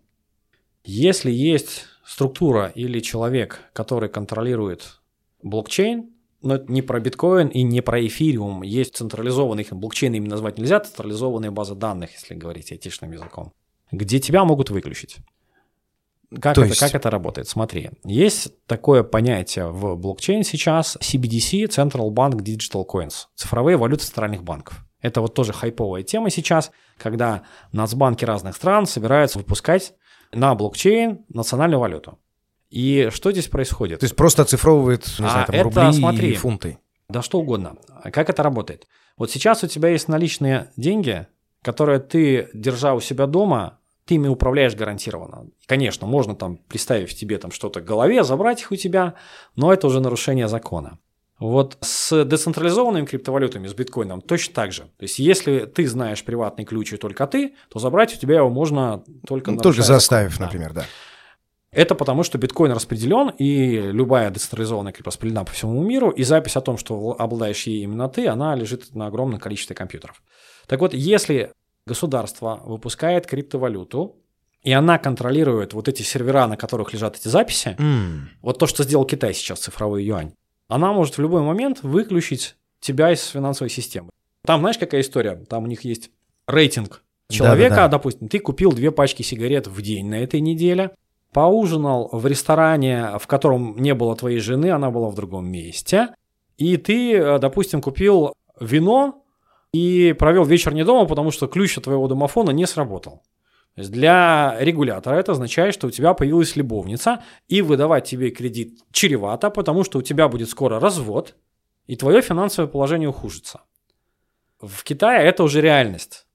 если 0.83 1.31
есть 1.31 1.85
структура 2.05 2.71
или 2.73 2.99
человек, 2.99 3.59
который 3.73 4.09
контролирует 4.09 5.01
блокчейн, 5.43 6.09
но 6.41 6.55
это 6.55 6.71
не 6.71 6.81
про 6.81 6.99
биткоин 6.99 7.47
и 7.49 7.63
не 7.63 7.81
про 7.81 8.05
эфириум. 8.05 8.63
Есть 8.63 8.95
централизованные, 8.95 9.65
их 9.65 9.73
блокчейн 9.73 10.13
именно 10.13 10.31
назвать 10.31 10.57
нельзя, 10.57 10.79
централизованные 10.79 11.51
базы 11.51 11.75
данных, 11.75 12.13
если 12.13 12.33
говорить 12.33 12.71
айтишным 12.71 13.11
языком, 13.11 13.53
где 13.91 14.19
тебя 14.19 14.45
могут 14.45 14.69
выключить. 14.69 15.17
Как, 16.41 16.55
То 16.55 16.61
это, 16.61 16.69
есть- 16.69 16.79
как 16.79 16.93
это 16.95 17.09
работает? 17.09 17.47
Смотри, 17.47 17.89
есть 18.05 18.53
такое 18.67 19.03
понятие 19.03 19.67
в 19.69 19.95
блокчейн 19.95 20.43
сейчас 20.43 20.95
CBDC, 21.01 21.65
Central 21.65 22.09
Bank 22.11 22.37
Digital 22.37 22.85
Coins, 22.87 23.25
цифровые 23.35 23.77
валюты 23.77 24.05
центральных 24.05 24.43
банков. 24.43 24.85
Это 25.01 25.21
вот 25.21 25.33
тоже 25.33 25.53
хайповая 25.53 26.03
тема 26.03 26.29
сейчас, 26.29 26.71
когда 26.97 27.43
нацбанки 27.71 28.25
разных 28.25 28.55
стран 28.55 28.85
собираются 28.85 29.37
выпускать 29.39 29.93
на 30.31 30.53
блокчейн 30.55 31.25
национальную 31.29 31.79
валюту. 31.79 32.19
И 32.69 33.09
что 33.11 33.31
здесь 33.31 33.47
происходит? 33.47 33.99
То 33.99 34.03
есть 34.05 34.15
просто 34.15 34.43
оцифровывает, 34.43 35.05
не 35.19 35.25
А 35.25 35.29
знаю, 35.29 35.45
там, 35.47 35.55
это, 35.55 35.63
рубли 35.63 35.93
смотри, 35.93 36.31
и 36.31 36.35
фунты. 36.35 36.77
Да 37.07 37.21
что 37.21 37.39
угодно. 37.39 37.77
Как 38.03 38.29
это 38.29 38.43
работает? 38.43 38.87
Вот 39.17 39.31
сейчас 39.31 39.63
у 39.63 39.67
тебя 39.67 39.89
есть 39.89 40.07
наличные 40.07 40.71
деньги, 40.77 41.27
которые 41.63 41.99
ты, 41.99 42.49
держа 42.53 42.93
у 42.93 42.99
себя 42.99 43.25
дома, 43.25 43.79
ты 44.05 44.15
ими 44.15 44.27
управляешь 44.27 44.75
гарантированно. 44.75 45.47
Конечно, 45.65 46.07
можно 46.07 46.35
там 46.35 46.57
приставив 46.57 47.13
тебе 47.13 47.37
там 47.37 47.51
что-то 47.51 47.81
к 47.81 47.85
голове, 47.85 48.23
забрать 48.23 48.61
их 48.61 48.71
у 48.71 48.75
тебя, 48.75 49.15
но 49.55 49.73
это 49.73 49.87
уже 49.87 49.99
нарушение 49.99 50.47
закона. 50.47 50.99
Вот 51.39 51.77
с 51.81 52.25
децентрализованными 52.25 53.05
криптовалютами, 53.05 53.67
с 53.67 53.73
биткоином 53.73 54.21
точно 54.21 54.53
так 54.53 54.73
же. 54.73 54.83
То 54.97 55.03
есть, 55.03 55.19
если 55.19 55.59
ты 55.65 55.87
знаешь 55.87 56.23
приватный 56.23 56.65
ключ 56.65 56.91
и 56.93 56.97
только 56.97 57.25
ты, 57.27 57.55
то 57.69 57.79
забрать 57.79 58.13
у 58.13 58.19
тебя 58.19 58.37
его 58.37 58.49
можно 58.49 59.03
только 59.25 59.51
Ну, 59.51 59.57
Только 59.57 59.81
закон. 59.81 59.95
заставив, 59.95 60.37
Да. 60.37 60.45
например, 60.45 60.73
да. 60.73 60.85
Это 61.71 61.93
потому, 61.95 62.23
что 62.23 62.37
биткоин 62.39 62.71
распределен, 62.71 63.29
и 63.37 63.77
любая 63.91 64.31
децентрализованная 64.31 64.91
крипта 64.91 65.11
распределена 65.11 65.43
по 65.45 65.51
всему 65.51 65.81
миру, 65.83 66.09
и 66.09 66.23
запись 66.23 66.55
о 66.57 66.61
том, 66.61 66.77
что 66.77 67.15
обладаешь 67.17 67.63
ей 67.67 67.83
именно 67.83 68.09
ты, 68.09 68.27
она 68.27 68.55
лежит 68.55 68.93
на 68.95 69.05
огромном 69.05 69.39
количестве 69.39 69.75
компьютеров. 69.75 70.21
Так 70.67 70.79
вот, 70.81 70.93
если 70.95 71.51
государство 71.85 72.59
выпускает 72.65 73.27
криптовалюту, 73.27 74.15
и 74.63 74.71
она 74.73 74.97
контролирует 74.97 75.73
вот 75.73 75.87
эти 75.87 76.01
сервера, 76.01 76.47
на 76.47 76.57
которых 76.57 76.91
лежат 76.91 77.15
эти 77.15 77.27
записи, 77.27 77.75
М, 77.79 78.29
вот 78.41 78.57
то, 78.59 78.67
что 78.67 78.83
сделал 78.83 79.05
Китай 79.05 79.33
сейчас, 79.33 79.59
цифровой 79.59 80.03
юань, 80.03 80.33
она 80.69 80.93
может 80.93 81.17
в 81.17 81.21
любой 81.21 81.41
момент 81.41 81.83
выключить 81.83 82.55
тебя 82.79 83.11
из 83.11 83.25
финансовой 83.25 83.69
системы. 83.69 84.09
Там, 84.45 84.61
знаешь, 84.61 84.77
какая 84.77 85.01
история? 85.01 85.43
Там 85.49 85.63
у 85.65 85.67
них 85.67 85.83
есть 85.83 86.11
рейтинг 86.47 87.03
человека, 87.29 87.75
Да-да-да. 87.75 87.97
допустим, 87.97 88.29
ты 88.29 88.39
купил 88.39 88.71
две 88.71 88.91
пачки 88.91 89.21
сигарет 89.21 89.67
в 89.67 89.81
день 89.81 90.07
на 90.07 90.15
этой 90.15 90.39
неделе, 90.39 90.91
поужинал 91.33 92.09
в 92.11 92.25
ресторане, 92.25 93.17
в 93.19 93.27
котором 93.27 93.75
не 93.77 93.93
было 93.93 94.15
твоей 94.15 94.39
жены, 94.39 94.71
она 94.71 94.89
была 94.89 95.09
в 95.09 95.15
другом 95.15 95.47
месте, 95.47 96.09
и 96.57 96.77
ты, 96.77 97.15
э, 97.15 97.39
допустим, 97.39 97.81
купил 97.81 98.33
вино 98.59 99.23
и 99.73 100.15
провел 100.17 100.45
вечер 100.45 100.73
не 100.73 100.83
дома, 100.83 101.07
потому 101.07 101.31
что 101.31 101.47
ключ 101.47 101.77
от 101.77 101.83
твоего 101.83 102.07
домофона 102.07 102.51
не 102.51 102.65
сработал. 102.65 103.21
То 103.79 103.83
есть 103.83 103.93
для 103.93 104.57
регулятора 104.59 105.15
это 105.15 105.31
означает, 105.31 105.73
что 105.73 105.87
у 105.87 105.89
тебя 105.89 106.13
появилась 106.13 106.57
любовница, 106.57 107.23
и 107.47 107.61
выдавать 107.61 108.03
тебе 108.03 108.29
кредит 108.29 108.77
чревато, 108.91 109.49
потому 109.49 109.85
что 109.85 109.99
у 109.99 110.01
тебя 110.01 110.27
будет 110.27 110.49
скоро 110.49 110.81
развод, 110.81 111.37
и 111.87 111.95
твое 111.95 112.21
финансовое 112.21 112.67
положение 112.67 113.07
ухудшится. 113.07 113.61
В 114.59 114.83
Китае 114.83 115.25
это 115.25 115.43
уже 115.43 115.61
реальность. 115.61 116.25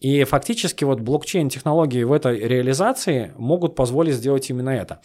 И 0.00 0.24
фактически 0.24 0.84
вот 0.84 1.00
блокчейн-технологии 1.00 2.04
в 2.04 2.12
этой 2.12 2.38
реализации 2.38 3.34
могут 3.36 3.76
позволить 3.76 4.14
сделать 4.14 4.48
именно 4.48 4.70
это. 4.70 5.02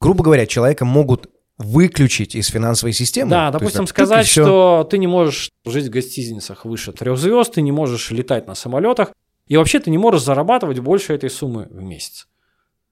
Грубо 0.00 0.24
говоря, 0.24 0.44
человека 0.44 0.84
могут 0.84 1.30
выключить 1.56 2.34
из 2.34 2.48
финансовой 2.48 2.92
системы. 2.92 3.30
Да, 3.30 3.50
То 3.50 3.56
есть 3.56 3.60
допустим, 3.60 3.86
так, 3.86 3.88
сказать, 3.88 4.26
всё. 4.26 4.44
что 4.44 4.88
ты 4.90 4.98
не 4.98 5.06
можешь 5.06 5.50
жить 5.64 5.86
в 5.86 5.90
гостиницах 5.90 6.66
выше 6.66 6.92
трех 6.92 7.16
звезд, 7.16 7.54
ты 7.54 7.62
не 7.62 7.72
можешь 7.72 8.10
летать 8.10 8.46
на 8.46 8.54
самолетах, 8.54 9.14
и 9.52 9.56
вообще 9.58 9.80
ты 9.80 9.90
не 9.90 9.98
можешь 9.98 10.22
зарабатывать 10.22 10.78
больше 10.78 11.12
этой 11.12 11.28
суммы 11.28 11.68
в 11.70 11.82
месяц. 11.82 12.26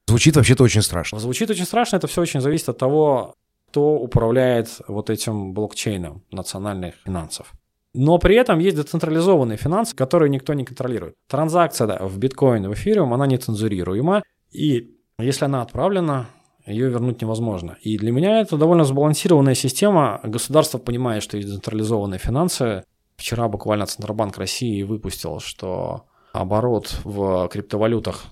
Звучит 0.06 0.36
вообще-то 0.36 0.62
очень 0.62 0.82
страшно. 0.82 1.18
Звучит 1.18 1.48
очень 1.48 1.64
страшно, 1.64 1.96
это 1.96 2.06
все 2.06 2.20
очень 2.20 2.42
зависит 2.42 2.68
от 2.68 2.76
того, 2.76 3.34
кто 3.70 3.94
управляет 3.94 4.68
вот 4.86 5.08
этим 5.08 5.54
блокчейном 5.54 6.22
национальных 6.30 6.96
финансов. 7.02 7.52
Но 7.94 8.18
при 8.18 8.36
этом 8.36 8.58
есть 8.58 8.76
децентрализованные 8.76 9.56
финансы, 9.56 9.96
которые 9.96 10.28
никто 10.28 10.52
не 10.52 10.66
контролирует. 10.66 11.14
Транзакция 11.28 11.86
да, 11.86 11.98
в 12.06 12.18
биткоин 12.18 12.68
в 12.68 12.74
эфириум, 12.74 13.14
она 13.14 13.26
нецензурируема, 13.26 14.22
и 14.50 14.98
если 15.18 15.46
она 15.46 15.62
отправлена, 15.62 16.26
ее 16.66 16.90
вернуть 16.90 17.22
невозможно. 17.22 17.78
И 17.80 17.96
для 17.96 18.12
меня 18.12 18.42
это 18.42 18.58
довольно 18.58 18.84
сбалансированная 18.84 19.54
система. 19.54 20.20
Государство 20.24 20.76
понимает, 20.76 21.22
что 21.22 21.38
есть 21.38 21.48
децентрализованные 21.48 22.18
финансы. 22.18 22.84
Вчера 23.16 23.48
буквально 23.48 23.86
Центробанк 23.86 24.36
России 24.36 24.82
выпустил, 24.82 25.40
что 25.40 26.04
оборот 26.32 27.00
в 27.04 27.48
криптовалютах 27.48 28.24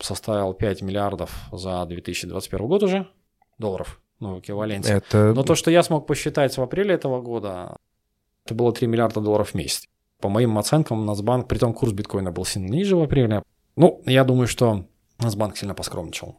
составил 0.00 0.52
5 0.52 0.82
миллиардов 0.82 1.30
за 1.52 1.84
2021 1.86 2.66
год 2.66 2.82
уже 2.82 3.06
долларов, 3.58 4.00
ну, 4.20 4.38
эквиваленте. 4.38 4.92
Это 4.92 5.32
Но 5.34 5.42
то, 5.42 5.54
что 5.54 5.70
я 5.70 5.82
смог 5.82 6.06
посчитать 6.06 6.56
в 6.56 6.62
апреле 6.62 6.94
этого 6.94 7.20
года, 7.20 7.76
это 8.44 8.54
было 8.54 8.72
3 8.72 8.86
миллиарда 8.86 9.20
долларов 9.20 9.50
в 9.50 9.54
месяц. 9.54 9.88
По 10.20 10.28
моим 10.28 10.58
оценкам, 10.58 11.04
Нацбанк, 11.04 11.48
при 11.48 11.58
том 11.58 11.74
курс 11.74 11.92
биткоина 11.92 12.32
был 12.32 12.44
сильно 12.44 12.68
ниже 12.68 12.96
в 12.96 13.02
апреле. 13.02 13.42
Ну, 13.76 14.02
я 14.06 14.24
думаю, 14.24 14.48
что 14.48 14.86
Нацбанк 15.18 15.56
сильно 15.56 15.74
поскромничал. 15.74 16.36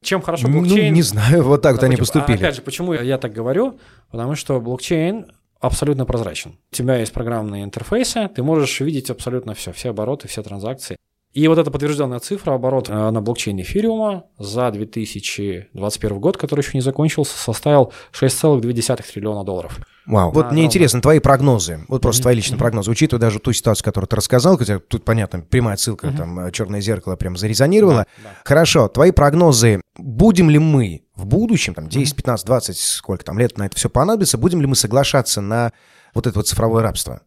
Чем 0.00 0.22
хорошо 0.22 0.48
ну, 0.48 0.60
блокчейн? 0.60 0.94
не 0.94 1.02
знаю, 1.02 1.42
вот 1.42 1.62
так 1.62 1.74
вот 1.74 1.82
они 1.82 1.96
а 1.96 1.98
поступили. 1.98 2.36
Опять 2.36 2.54
же, 2.54 2.62
почему 2.62 2.92
я 2.92 3.18
так 3.18 3.32
говорю? 3.32 3.78
Потому 4.10 4.36
что 4.36 4.60
блокчейн 4.60 5.32
абсолютно 5.60 6.06
прозрачен. 6.06 6.58
У 6.70 6.74
тебя 6.74 6.96
есть 6.96 7.12
программные 7.12 7.64
интерфейсы, 7.64 8.28
ты 8.34 8.42
можешь 8.42 8.80
видеть 8.80 9.10
абсолютно 9.10 9.54
все, 9.54 9.72
все 9.72 9.90
обороты, 9.90 10.28
все 10.28 10.42
транзакции. 10.42 10.96
И 11.34 11.46
вот 11.46 11.58
эта 11.58 11.70
подтвержденная 11.70 12.20
цифра 12.20 12.54
оборот 12.54 12.88
э, 12.88 13.10
на 13.10 13.20
блокчейне 13.20 13.62
эфириума 13.62 14.24
за 14.38 14.70
2021 14.70 16.20
год, 16.20 16.36
который 16.36 16.60
еще 16.62 16.70
не 16.74 16.80
закончился, 16.80 17.36
составил 17.36 17.92
6,2 18.12 19.12
триллиона 19.12 19.44
долларов. 19.44 19.78
Вау. 20.06 20.32
Вот 20.32 20.46
А, 20.46 20.50
мне 20.52 20.62
ну, 20.62 20.66
интересно, 20.68 21.02
твои 21.02 21.18
прогнозы, 21.18 21.84
вот 21.88 22.00
просто 22.00 22.20
Мгм, 22.20 22.22
твои 22.22 22.34
личные 22.36 22.54
мгм. 22.54 22.60
прогнозы, 22.60 22.90
учитывая 22.90 23.20
даже 23.20 23.40
ту 23.40 23.52
ситуацию, 23.52 23.84
которую 23.84 24.08
ты 24.08 24.16
рассказал, 24.16 24.56
хотя 24.56 24.78
тут, 24.78 25.04
понятно, 25.04 25.40
прямая 25.40 25.76
ссылка, 25.76 26.06
Мгм. 26.06 26.16
там, 26.16 26.50
черное 26.52 26.80
зеркало 26.80 27.16
прям 27.16 27.36
зарезонировало. 27.36 28.06
Да, 28.16 28.30
да. 28.30 28.30
Хорошо, 28.44 28.88
твои 28.88 29.10
прогнозы, 29.10 29.82
будем 29.98 30.48
ли 30.48 30.58
мы 30.58 31.02
в 31.14 31.26
будущем, 31.26 31.74
там, 31.74 31.90
10, 31.90 32.16
15, 32.16 32.46
20, 32.46 32.78
сколько 32.78 33.22
там 33.22 33.38
лет 33.38 33.58
на 33.58 33.66
это 33.66 33.76
все 33.76 33.90
понадобится, 33.90 34.38
будем 34.38 34.62
ли 34.62 34.66
мы 34.66 34.76
соглашаться 34.76 35.42
на 35.42 35.72
вот 36.14 36.26
это 36.26 36.38
вот 36.38 36.48
цифровое 36.48 36.82
рабство? 36.82 37.20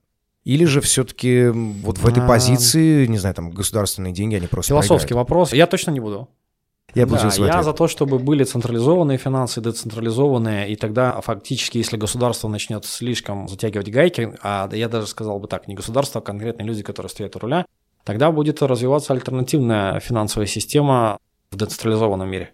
Или 0.43 0.65
же 0.65 0.81
все-таки 0.81 1.47
вот 1.49 1.99
в 1.99 2.07
этой 2.07 2.23
А, 2.23 2.27
позиции, 2.27 3.05
не 3.05 3.17
знаю, 3.19 3.35
там, 3.35 3.51
государственные 3.51 4.11
деньги, 4.11 4.35
они 4.35 4.47
просто 4.47 4.69
Философский 4.69 5.09
проиграют? 5.09 5.29
вопрос. 5.29 5.53
Я 5.53 5.67
точно 5.67 5.91
не 5.91 5.99
буду. 5.99 6.29
Я 6.93 7.05
Да, 7.05 7.17
я 7.21 7.27
ответ. 7.27 7.63
за 7.63 7.73
то, 7.73 7.87
чтобы 7.87 8.19
были 8.19 8.43
централизованные 8.43 9.17
финансы, 9.17 9.61
децентрализованные, 9.61 10.69
и 10.69 10.75
тогда 10.75 11.21
фактически, 11.21 11.77
если 11.77 11.95
государство 11.95 12.49
начнет 12.49 12.83
слишком 12.85 13.47
затягивать 13.47 13.89
гайки, 13.89 14.33
а 14.41 14.69
я 14.73 14.89
даже 14.89 15.07
сказал 15.07 15.39
бы 15.39 15.47
так, 15.47 15.67
не 15.69 15.75
государство, 15.75 16.19
а 16.19 16.23
конкретные 16.23 16.67
люди, 16.67 16.83
которые 16.83 17.09
стоят 17.09 17.35
у 17.37 17.39
руля, 17.39 17.65
тогда 18.03 18.31
будет 18.31 18.61
развиваться 18.61 19.13
альтернативная 19.13 19.99
финансовая 20.01 20.47
система 20.47 21.17
в 21.51 21.55
децентрализованном 21.55 22.29
мире. 22.29 22.51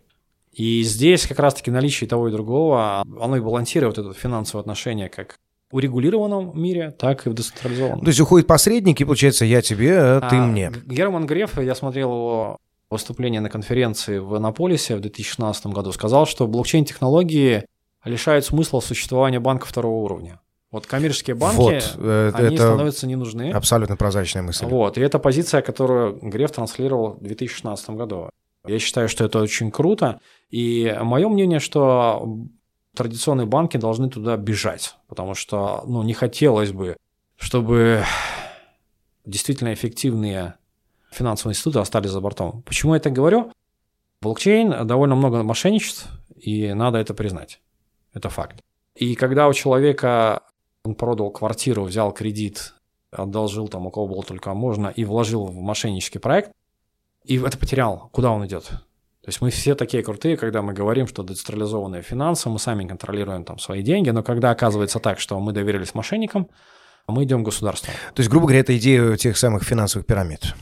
И 0.51 0.83
здесь 0.83 1.25
как 1.25 1.39
раз-таки 1.39 1.71
наличие 1.71 2.07
того 2.07 2.27
и 2.27 2.31
другого, 2.31 3.03
оно 3.19 3.37
и 3.37 3.39
балансирует 3.39 3.97
это 3.97 4.13
финансовое 4.13 4.61
отношение 4.61 5.09
как 5.09 5.37
урегулированном 5.71 6.59
мире, 6.59 6.91
так 6.97 7.25
и 7.27 7.29
в 7.29 7.33
децентрализованном. 7.33 8.01
То 8.01 8.07
есть 8.07 8.19
уходят 8.19 8.47
посредники, 8.47 9.03
получается, 9.03 9.45
я 9.45 9.61
тебе, 9.61 9.97
а 9.99 10.21
ты 10.29 10.37
А, 10.37 10.45
мне. 10.45 10.71
Герман 10.85 11.25
Греф, 11.25 11.57
я 11.59 11.75
смотрел 11.75 12.09
его 12.11 12.57
выступление 12.89 13.41
на 13.41 13.49
конференции 13.49 14.17
в 14.19 14.37
Иннополисе 14.37 14.95
в 14.95 15.01
2016 15.01 15.67
году, 15.67 15.91
сказал, 15.91 16.25
что 16.25 16.47
блокчейн-технологии 16.47 17.65
лишают 18.05 18.45
смысла 18.45 18.79
существования 18.79 19.39
банка 19.39 19.65
второго 19.65 20.03
уровня. 20.03 20.39
Вот 20.71 20.85
коммерческие 20.85 21.35
банки, 21.35 21.57
Вот, 21.57 21.95
э, 21.97 22.31
они 22.33 22.55
это 22.55 22.67
становятся 22.67 23.07
не 23.07 23.15
нужны. 23.15 23.51
абсолютно 23.51 23.95
прозрачная 23.95 24.43
мысль. 24.43 24.65
Вот, 24.65 24.97
и 24.97 25.01
это 25.01 25.17
позиция, 25.19 25.61
которую 25.61 26.19
Греф 26.21 26.51
транслировал 26.51 27.13
в 27.15 27.23
2016 27.23 27.89
году. 27.91 28.29
Я 28.65 28.79
считаю, 28.79 29.07
что 29.07 29.23
это 29.23 29.39
очень 29.39 29.71
круто. 29.71 30.19
И 30.49 30.93
мое 31.01 31.29
мнение, 31.29 31.59
что 31.59 32.25
традиционные 32.97 33.45
банки 33.45 33.77
должны 33.77 34.09
туда 34.09 34.35
бежать, 34.37 34.95
потому 35.07 35.35
что 35.35 35.83
ну, 35.85 36.03
не 36.03 36.13
хотелось 36.13 36.71
бы, 36.71 36.97
чтобы 37.37 38.03
действительно 39.25 39.73
эффективные 39.73 40.55
финансовые 41.11 41.53
институты 41.53 41.79
остались 41.79 42.09
за 42.09 42.19
бортом. 42.21 42.63
Почему 42.63 42.95
я 42.95 42.99
так 42.99 43.13
говорю? 43.13 43.51
Блокчейн 44.21 44.87
довольно 44.87 45.15
много 45.15 45.43
мошенничеств, 45.43 46.07
и 46.35 46.73
надо 46.73 46.97
это 46.97 47.13
признать. 47.13 47.61
Это 48.13 48.29
факт. 48.29 48.63
И 48.95 49.15
когда 49.15 49.47
у 49.47 49.53
человека 49.53 50.41
он 50.83 50.95
продал 50.95 51.29
квартиру, 51.29 51.83
взял 51.83 52.11
кредит, 52.11 52.73
одолжил 53.11 53.67
там, 53.67 53.85
у 53.85 53.91
кого 53.91 54.07
было 54.07 54.23
только 54.23 54.53
можно, 54.53 54.87
и 54.87 55.05
вложил 55.05 55.45
в 55.45 55.55
мошеннический 55.55 56.19
проект, 56.19 56.51
и 57.25 57.37
это 57.37 57.57
потерял, 57.57 58.09
куда 58.11 58.31
он 58.31 58.45
идет? 58.47 58.71
То 59.27 59.29
есть 59.29 59.41
мы 59.41 59.49
все 59.49 59.75
такие 59.75 60.03
крутые, 60.03 60.37
когда 60.37 60.61
мы 60.61 60.71
говорим, 60.71 61.05
что 61.05 61.21
децентрализованные 61.21 62.01
финансы, 62.01 62.47
мы 62.47 62.59
сами 62.59 62.87
контролируем 62.87 63.43
там 63.43 63.59
свои 63.59 63.81
деньги, 63.81 64.09
но 64.09 64.23
когда 64.23 64.51
оказывается 64.51 64.99
так, 64.99 65.19
что 65.19 65.37
мы 65.41 65.51
доверились 65.51 65.93
мошенникам, 65.93 66.47
мы 67.07 67.25
идем 67.25 67.43
к 67.43 67.47
государству. 67.47 67.91
То 68.13 68.21
есть, 68.21 68.29
грубо 68.29 68.45
говоря, 68.45 68.61
это 68.61 68.77
идея 68.77 69.17
тех 69.17 69.35
самых 69.35 69.65
финансовых 69.65 70.07
пирамид. 70.07 70.55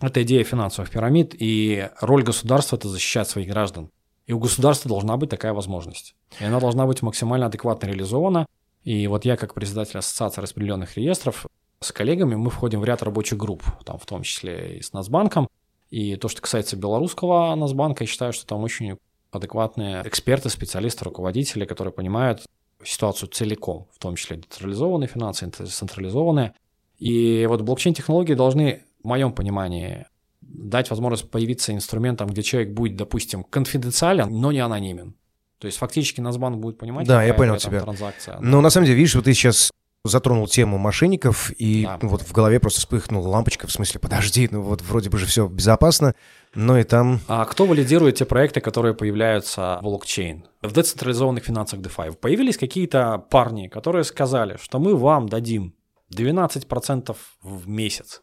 Это 0.00 0.22
идея 0.22 0.44
финансовых 0.44 0.88
пирамид, 0.88 1.34
и 1.36 1.88
роль 2.00 2.22
государства– 2.22 2.76
это 2.78 2.86
защищать 2.86 3.28
своих 3.28 3.48
граждан. 3.48 3.90
И 4.28 4.32
у 4.32 4.38
государства 4.38 4.88
должна 4.88 5.16
быть 5.16 5.30
такая 5.30 5.52
возможность. 5.52 6.14
И 6.38 6.44
она 6.44 6.60
должна 6.60 6.86
быть 6.86 7.02
максимально 7.02 7.46
адекватно 7.46 7.88
реализована. 7.88 8.46
И 8.84 9.08
вот 9.08 9.24
я, 9.24 9.36
как 9.36 9.52
председатель 9.52 9.98
Ассоциации 9.98 10.40
распределенных 10.40 10.96
реестров, 10.96 11.46
с 11.80 11.90
коллегами 11.90 12.36
мы 12.36 12.50
входим 12.50 12.82
в 12.82 12.84
ряд 12.84 13.02
рабочих 13.02 13.36
групп, 13.36 13.64
там, 13.84 13.98
в 13.98 14.06
том 14.06 14.22
числе 14.22 14.78
и 14.78 14.82
с 14.82 14.92
Нацбанком, 14.92 15.48
и 15.96 16.16
то, 16.16 16.28
что 16.28 16.42
касается 16.42 16.76
белорусского 16.76 17.54
Насбанка, 17.54 18.04
я 18.04 18.08
считаю, 18.08 18.34
что 18.34 18.46
там 18.46 18.62
очень 18.62 18.98
адекватные 19.30 20.02
эксперты, 20.04 20.50
специалисты, 20.50 21.06
руководители, 21.06 21.64
которые 21.64 21.90
понимают 21.90 22.42
ситуацию 22.84 23.30
целиком, 23.30 23.88
в 23.94 23.98
том 23.98 24.14
числе 24.16 24.36
децентрализованные 24.36 25.08
финансы, 25.08 25.48
централизованные. 25.48 26.52
И 26.98 27.46
вот 27.48 27.62
блокчейн-технологии 27.62 28.34
должны, 28.34 28.82
в 29.02 29.08
моем 29.08 29.32
понимании, 29.32 30.04
дать 30.42 30.90
возможность 30.90 31.30
появиться 31.30 31.72
инструментом, 31.72 32.28
где 32.28 32.42
человек 32.42 32.74
будет, 32.74 32.96
допустим, 32.96 33.42
конфиденциален, 33.42 34.28
но 34.28 34.52
не 34.52 34.58
анонимен. 34.60 35.14
То 35.58 35.66
есть 35.66 35.78
фактически 35.78 36.20
Насбанк 36.20 36.58
будет 36.58 36.76
понимать, 36.76 37.06
да, 37.06 37.24
я 37.24 37.32
понял 37.32 37.56
тебя. 37.56 37.80
транзакция. 37.80 38.38
Но 38.40 38.60
на 38.60 38.68
самом 38.68 38.84
деле, 38.84 38.98
видишь, 38.98 39.14
вот 39.14 39.24
ты 39.24 39.32
сейчас 39.32 39.70
затронул 40.08 40.46
тему 40.46 40.78
мошенников, 40.78 41.50
и 41.50 41.84
да. 41.84 41.98
вот 42.02 42.22
в 42.22 42.32
голове 42.32 42.60
просто 42.60 42.80
вспыхнула 42.80 43.28
лампочка, 43.28 43.66
в 43.66 43.72
смысле, 43.72 44.00
подожди, 44.00 44.48
ну 44.50 44.62
вот 44.62 44.82
вроде 44.82 45.10
бы 45.10 45.18
же 45.18 45.26
все 45.26 45.48
безопасно, 45.48 46.14
но 46.54 46.78
и 46.78 46.84
там... 46.84 47.20
А 47.28 47.44
кто 47.44 47.66
валидирует 47.66 48.16
те 48.16 48.24
проекты, 48.24 48.60
которые 48.60 48.94
появляются 48.94 49.78
в 49.80 49.84
блокчейн? 49.84 50.46
В 50.62 50.72
децентрализованных 50.72 51.44
финансах 51.44 51.80
DeFi 51.80 52.12
появились 52.12 52.56
какие-то 52.56 53.18
парни, 53.30 53.68
которые 53.68 54.04
сказали, 54.04 54.58
что 54.60 54.78
мы 54.78 54.96
вам 54.96 55.28
дадим 55.28 55.74
12% 56.14 57.16
в 57.42 57.68
месяц, 57.68 58.22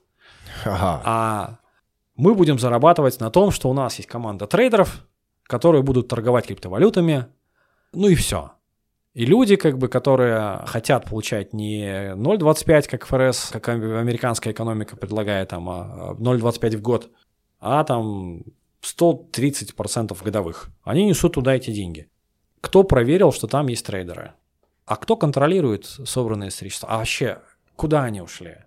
ага. 0.65 1.01
а 1.05 1.57
мы 2.15 2.35
будем 2.35 2.59
зарабатывать 2.59 3.19
на 3.19 3.29
том, 3.29 3.51
что 3.51 3.69
у 3.69 3.73
нас 3.73 3.95
есть 3.97 4.09
команда 4.09 4.47
трейдеров, 4.47 5.05
которые 5.43 5.83
будут 5.83 6.07
торговать 6.07 6.47
криптовалютами, 6.47 7.27
ну 7.91 8.07
и 8.07 8.15
все. 8.15 8.51
И 9.13 9.25
люди, 9.25 9.57
как 9.57 9.77
бы, 9.77 9.89
которые 9.89 10.63
хотят 10.65 11.07
получать 11.07 11.53
не 11.53 12.13
0,25, 12.15 12.89
как 12.89 13.05
ФРС, 13.05 13.49
как 13.51 13.69
американская 13.69 14.53
экономика 14.53 14.95
предлагает, 14.95 15.49
там, 15.49 15.69
0,25 15.69 16.75
а 16.75 16.77
в 16.77 16.81
год, 16.81 17.11
а 17.59 17.83
там 17.83 18.41
130% 18.81 20.23
годовых. 20.23 20.69
Они 20.83 21.05
несут 21.05 21.33
туда 21.33 21.55
эти 21.55 21.71
деньги. 21.71 22.09
Кто 22.59 22.83
проверил, 22.83 23.31
что 23.31 23.47
там 23.47 23.67
есть 23.67 23.85
трейдеры? 23.85 24.33
А 24.85 24.95
кто 24.95 25.15
контролирует 25.15 25.85
собранные 25.85 26.49
средства? 26.49 26.89
А 26.89 26.97
вообще, 26.97 27.39
куда 27.75 28.03
они 28.03 28.21
ушли? 28.21 28.57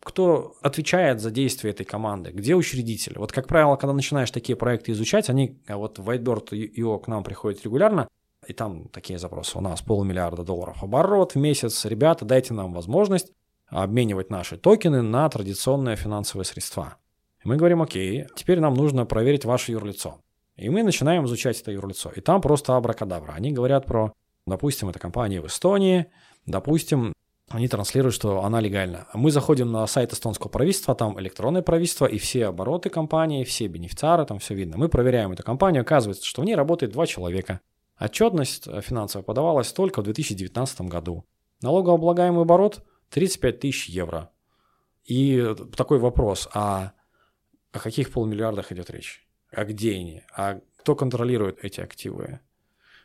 Кто 0.00 0.54
отвечает 0.60 1.20
за 1.20 1.30
действия 1.30 1.70
этой 1.70 1.86
команды? 1.86 2.30
Где 2.30 2.54
учредители? 2.54 3.16
Вот, 3.16 3.32
как 3.32 3.48
правило, 3.48 3.76
когда 3.76 3.94
начинаешь 3.94 4.30
такие 4.30 4.54
проекты 4.54 4.92
изучать, 4.92 5.30
они, 5.30 5.58
а 5.66 5.78
вот 5.78 5.98
Whiteboard.io 5.98 7.00
к 7.00 7.08
нам 7.08 7.24
приходит 7.24 7.64
регулярно, 7.64 8.06
и 8.48 8.52
там 8.52 8.88
такие 8.88 9.18
запросы. 9.18 9.58
У 9.58 9.60
нас 9.60 9.82
полмиллиарда 9.82 10.44
долларов 10.44 10.82
оборот 10.82 11.34
в 11.34 11.38
месяц. 11.38 11.84
Ребята, 11.84 12.24
дайте 12.24 12.54
нам 12.54 12.72
возможность 12.72 13.32
обменивать 13.68 14.30
наши 14.30 14.56
токены 14.56 15.02
на 15.02 15.28
традиционные 15.28 15.96
финансовые 15.96 16.44
средства. 16.44 16.96
И 17.44 17.48
мы 17.48 17.56
говорим, 17.56 17.82
окей, 17.82 18.26
теперь 18.36 18.60
нам 18.60 18.74
нужно 18.74 19.06
проверить 19.06 19.44
ваше 19.44 19.72
юрлицо. 19.72 20.20
И 20.56 20.68
мы 20.68 20.82
начинаем 20.82 21.24
изучать 21.26 21.60
это 21.60 21.72
юрлицо. 21.72 22.10
И 22.14 22.20
там 22.20 22.40
просто 22.40 22.76
абракадабра. 22.76 23.32
Они 23.32 23.52
говорят 23.52 23.86
про, 23.86 24.12
допустим, 24.46 24.88
это 24.88 24.98
компания 24.98 25.40
в 25.40 25.46
Эстонии, 25.46 26.06
допустим, 26.46 27.12
они 27.48 27.68
транслируют, 27.68 28.14
что 28.14 28.44
она 28.44 28.60
легальна. 28.60 29.06
Мы 29.12 29.30
заходим 29.30 29.70
на 29.70 29.86
сайт 29.86 30.12
эстонского 30.12 30.48
правительства, 30.48 30.94
там 30.94 31.18
электронное 31.20 31.62
правительство, 31.62 32.06
и 32.06 32.18
все 32.18 32.46
обороты 32.46 32.88
компании, 32.88 33.44
все 33.44 33.66
бенефициары, 33.66 34.24
там 34.24 34.38
все 34.38 34.54
видно. 34.54 34.78
Мы 34.78 34.88
проверяем 34.88 35.32
эту 35.32 35.42
компанию, 35.42 35.82
оказывается, 35.82 36.24
что 36.24 36.42
в 36.42 36.44
ней 36.44 36.54
работает 36.54 36.92
два 36.92 37.06
человека– 37.06 37.60
Отчетность 37.98 38.64
финансовая 38.82 39.24
подавалась 39.24 39.72
только 39.72 40.00
в 40.00 40.04
2019 40.04 40.82
году. 40.82 41.24
Налогооблагаемый 41.62 42.42
оборот 42.42 42.84
35 43.10 43.60
тысяч 43.60 43.88
евро. 43.88 44.30
И 45.04 45.54
такой 45.76 45.98
вопрос, 45.98 46.48
а 46.52 46.92
о 47.72 47.78
каких 47.78 48.10
полмиллиардах 48.10 48.72
идет 48.72 48.90
речь? 48.90 49.26
А 49.50 49.64
где 49.64 49.94
они? 49.94 50.22
А 50.34 50.60
кто 50.78 50.96
контролирует 50.96 51.64
эти 51.64 51.80
активы? 51.80 52.40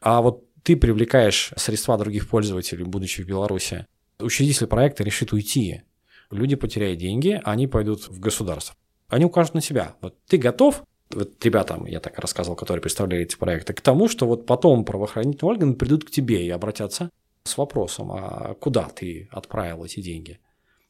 А 0.02 0.22
вот 0.22 0.46
ты 0.64 0.76
привлекаешь 0.76 1.54
средства 1.56 1.98
других 1.98 2.28
пользователей, 2.30 2.84
будучи 2.84 3.22
в 3.22 3.28
Беларуси. 3.28 3.86
Учредитель 4.20 4.68
проекта 4.68 5.04
решит 5.04 5.32
уйти. 5.34 5.84
Люди 6.32 6.56
потеряют 6.56 7.00
деньги, 7.00 7.40
они 7.44 7.68
пойдут 7.68 8.08
в 8.08 8.20
государство. 8.20 8.76
Они 9.08 9.26
укажут 9.26 9.54
на 9.54 9.62
себя. 9.62 9.96
Вот 10.02 10.24
ты 10.26 10.38
готов 10.38 10.84
вот 11.14 11.44
ребятам, 11.44 11.86
я 11.86 12.00
так 12.00 12.18
рассказывал, 12.20 12.56
которые 12.56 12.82
представляли 12.82 13.24
эти 13.24 13.36
проекты, 13.36 13.74
к 13.74 13.82
тому, 13.82 14.08
что 14.08 14.28
вот 14.28 14.46
потом 14.46 14.86
правоохранительные 14.86 15.52
органы 15.52 15.76
придут 15.76 16.06
к 16.06 16.12
тебе 16.12 16.46
и 16.46 16.50
обратятся 16.50 17.10
с 17.44 17.58
вопросом, 17.58 18.12
а 18.12 18.56
куда 18.60 18.90
ты 18.90 19.28
отправил 19.32 19.84
эти 19.86 20.02
деньги? 20.02 20.40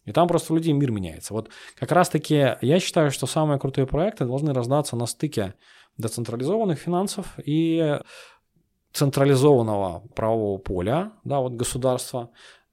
И 0.05 0.11
там 0.11 0.27
просто 0.27 0.53
у 0.53 0.55
людей 0.55 0.73
мир 0.73 0.91
меняется. 0.91 1.33
Вот 1.33 1.49
как 1.75 1.91
раз-таки 1.91 2.55
я 2.61 2.79
считаю, 2.79 3.11
что 3.11 3.27
самые 3.27 3.59
крутые 3.59 3.85
проекты 3.85 4.25
должны 4.25 4.53
раздаться 4.53 4.95
на 4.95 5.05
стыке 5.05 5.53
децентрализованных 5.97 6.79
финансов 6.79 7.37
и 7.45 7.99
централизованного 8.91 10.07
правового 10.15 10.57
поля, 10.57 11.13
да, 11.23 11.39
вот 11.39 11.53
государства. 11.53 12.31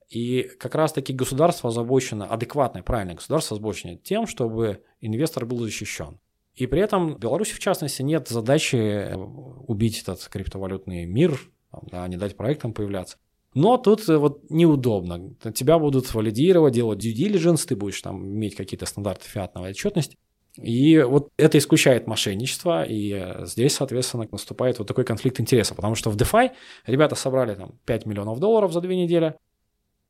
И 0.09 0.43
как 0.59 0.75
раз-таки 0.75 1.13
государство 1.13 1.69
озабочено, 1.69 2.27
адекватное, 2.27 2.83
правильное 2.83 3.17
государство 3.17 3.57
озабочено 3.57 3.97
тем, 3.97 4.27
чтобы 4.27 4.83
инвестор 5.01 5.45
был 5.45 5.59
защищен. 5.59 6.19
И 6.57 6.67
при 6.67 6.81
этом 6.81 7.15
в 7.15 7.19
Беларуси, 7.19 7.53
в 7.53 7.59
частности, 7.59 8.03
нет 8.03 8.29
задачи 8.29 8.77
э, 8.77 9.15
убить 9.15 10.01
этот 10.01 10.27
криптовалютный 10.29 11.05
мир, 11.05 11.39
да, 11.83 12.09
не 12.09 12.17
дать 12.17 12.37
проектам 12.37 12.73
появляться. 12.73 13.19
Но 13.53 13.77
тут 13.77 14.09
э, 14.09 14.17
вот 14.17 14.51
неудобно. 14.51 15.35
Тебя 15.55 15.79
будут 15.79 16.13
валидировать, 16.15 16.73
делать 16.73 17.05
due 17.05 17.15
diligence, 17.15 17.67
ты 17.67 17.77
будешь 17.77 18.01
там 18.01 18.25
иметь 18.25 18.55
какие-то 18.55 18.87
стандарты 18.87 19.29
фиатной 19.29 19.71
отчетности. 19.71 20.17
И 20.57 20.99
вот 20.99 21.29
это 21.37 21.59
исключает 21.59 22.07
мошенничество, 22.07 22.85
и 22.85 23.13
э, 23.13 23.45
здесь, 23.45 23.75
соответственно, 23.75 24.27
наступает 24.33 24.79
вот 24.79 24.89
такой 24.89 25.05
конфликт 25.05 25.39
интересов, 25.39 25.77
потому 25.77 25.95
что 25.95 26.11
в 26.11 26.17
DeFi 26.17 26.53
ребята 26.87 27.15
собрали 27.15 27.55
там 27.55 27.79
5 27.85 28.07
миллионов 28.07 28.41
долларов 28.41 28.73
за 28.73 28.81
две 28.81 28.97
недели, 28.97 29.35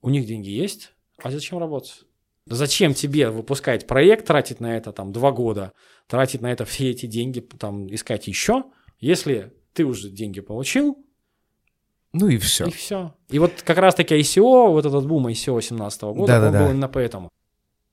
у 0.02 0.10
них 0.10 0.26
деньги 0.26 0.50
есть, 0.50 0.92
а 1.20 1.32
зачем 1.32 1.58
работать? 1.58 2.04
Зачем 2.46 2.94
тебе 2.94 3.30
выпускать 3.30 3.86
проект, 3.86 4.26
тратить 4.26 4.60
на 4.60 4.76
это 4.76 4.92
там 4.92 5.12
два 5.12 5.32
года, 5.32 5.72
тратить 6.06 6.40
на 6.40 6.52
это 6.52 6.64
все 6.64 6.90
эти 6.90 7.06
деньги, 7.06 7.40
там 7.40 7.92
искать 7.92 8.28
еще, 8.28 8.64
если 9.00 9.52
ты 9.72 9.84
уже 9.84 10.10
деньги 10.10 10.40
получил, 10.40 10.96
ну 12.12 12.28
и 12.28 12.38
все. 12.38 12.66
И 12.66 12.70
все. 12.70 13.14
И 13.28 13.38
вот 13.38 13.62
как 13.62 13.78
раз-таки 13.78 14.14
ICO, 14.14 14.68
вот 14.70 14.86
этот 14.86 15.06
бум 15.06 15.26
ICO 15.26 15.60
17 15.60 16.02
года, 16.02 16.26
да, 16.26 16.46
он 16.46 16.52
да, 16.52 16.58
был 16.58 16.66
да. 16.66 16.70
именно 16.70 16.88
поэтому. 16.88 17.30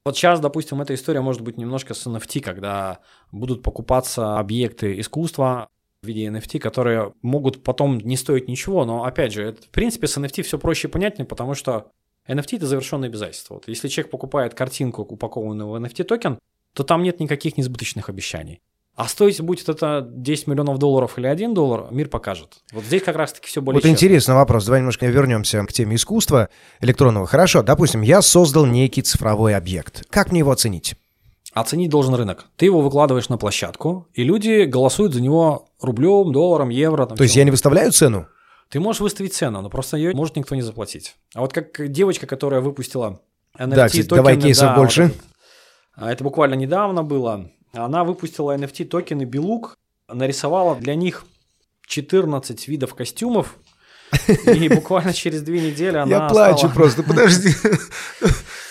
Вот 0.06 0.18
сейчас, 0.18 0.40
допустим, 0.40 0.82
эта 0.82 0.94
история 0.94 1.22
может 1.22 1.42
быть 1.42 1.58
немножко 1.58 1.94
с 1.94 2.06
NFT, 2.06 2.42
когда 2.42 3.00
будут 3.32 3.64
покупаться 3.64 4.38
объекты 4.38 5.00
искусства 5.00 5.70
в 6.02 6.08
виде 6.08 6.28
NFT, 6.28 6.60
которые 6.60 7.14
могут 7.22 7.64
потом 7.64 7.98
не 7.98 8.18
стоить 8.18 8.48
ничего, 8.48 8.86
но 8.86 9.06
опять 9.06 9.34
же, 9.34 9.44
это, 9.44 9.62
в 9.64 9.70
принципе, 9.70 10.08
с 10.08 10.18
NFT 10.18 10.44
все 10.44 10.60
проще 10.60 10.88
и 10.88 10.92
понятнее, 10.92 11.26
потому 11.26 11.54
что 11.54 11.92
NFT– 12.28 12.48
это 12.58 12.68
завершенное 12.68 13.10
обязательство. 13.10 13.56
Вот 13.56 13.68
если 13.68 13.88
человек 13.88 14.12
покупает 14.12 14.54
картинку, 14.54 15.02
упакованную 15.02 15.70
в 15.70 15.76
NFT-токен, 15.76 16.38
то 16.74 16.84
там 16.84 17.04
нет 17.04 17.20
никаких 17.20 17.58
несбыточных 17.58 18.10
обещаний. 18.10 18.62
А 18.96 19.08
стоить 19.08 19.42
будет 19.42 19.70
это 19.70 20.08
10 20.08 20.48
миллионов 20.48 20.78
долларов 20.78 21.18
или 21.18 21.26
1 21.26 21.54
доллар, 21.56 21.88
мир 21.92 22.10
покажет. 22.10 22.64
Вот 22.72 22.84
здесь 22.84 23.02
как 23.02 23.16
раз-таки 23.16 23.48
все 23.48 23.60
более 23.60 23.78
Вот 23.78 23.82
честно. 23.82 23.96
интересный 23.96 24.36
вопрос. 24.36 24.66
Давай 24.66 24.82
немножко 24.82 25.08
вернемся 25.08 25.64
к 25.64 25.74
теме 25.74 25.96
искусства 25.96 26.50
электронного. 26.80 27.26
Хорошо, 27.26 27.64
допустим, 27.64 28.02
я 28.02 28.22
создал 28.22 28.68
некий 28.68 29.02
цифровой 29.02 29.56
объект. 29.56 30.06
Как 30.12 30.32
мне 30.32 30.40
его 30.40 30.52
оценить? 30.52 30.96
Оценить 31.54 31.90
должен 31.90 32.14
рынок. 32.14 32.46
Ты 32.56 32.66
его 32.66 32.82
выкладываешь 32.82 33.30
на 33.30 33.38
площадку, 33.38 34.08
и 34.14 34.24
люди 34.24 34.66
голосуют 34.66 35.14
за 35.14 35.22
него 35.22 35.70
рублем, 35.82 36.32
долларом, 36.32 36.70
евро. 36.70 37.06
Там, 37.08 37.18
То 37.18 37.24
есть 37.24 37.36
я 37.36 37.44
не 37.44 37.52
выставляю 37.52 37.92
цену? 37.92 38.28
Ты 38.74 38.80
можешь 38.80 39.02
выставить 39.02 39.36
цену, 39.36 39.62
но 39.62 39.70
просто 39.70 39.98
ее 39.98 40.16
может 40.16 40.36
никто 40.36 40.56
не 40.56 40.64
заплатить. 40.64 41.16
А 41.36 41.42
вот 41.42 41.54
как 41.54 41.92
девочка, 41.92 42.26
которая 42.26 42.60
выпустила 42.60 43.22
NFT 43.56 43.76
да, 43.76 43.86
кстати, 43.86 44.02
токены, 44.02 44.16
давай 44.16 44.42
кейсов 44.42 44.70
да, 44.70 44.76
больше. 44.76 45.04
Вот 45.04 45.14
а 45.94 46.12
это 46.12 46.24
буквально 46.24 46.56
недавно 46.56 47.04
было. 47.04 47.52
Она 47.72 48.04
выпустила 48.04 48.58
NFT 48.58 48.86
токены 48.86 49.26
Белук, 49.26 49.78
нарисовала 50.08 50.76
для 50.76 50.96
них 50.96 51.24
14 51.86 52.68
видов 52.68 52.96
костюмов, 52.96 53.58
и 54.28 54.68
буквально 54.70 55.14
через 55.14 55.44
две 55.44 55.62
недели 55.62 55.98
она 55.98 56.10
Я 56.10 56.28
плачу 56.28 56.68
просто, 56.74 57.04
подожди. 57.04 57.50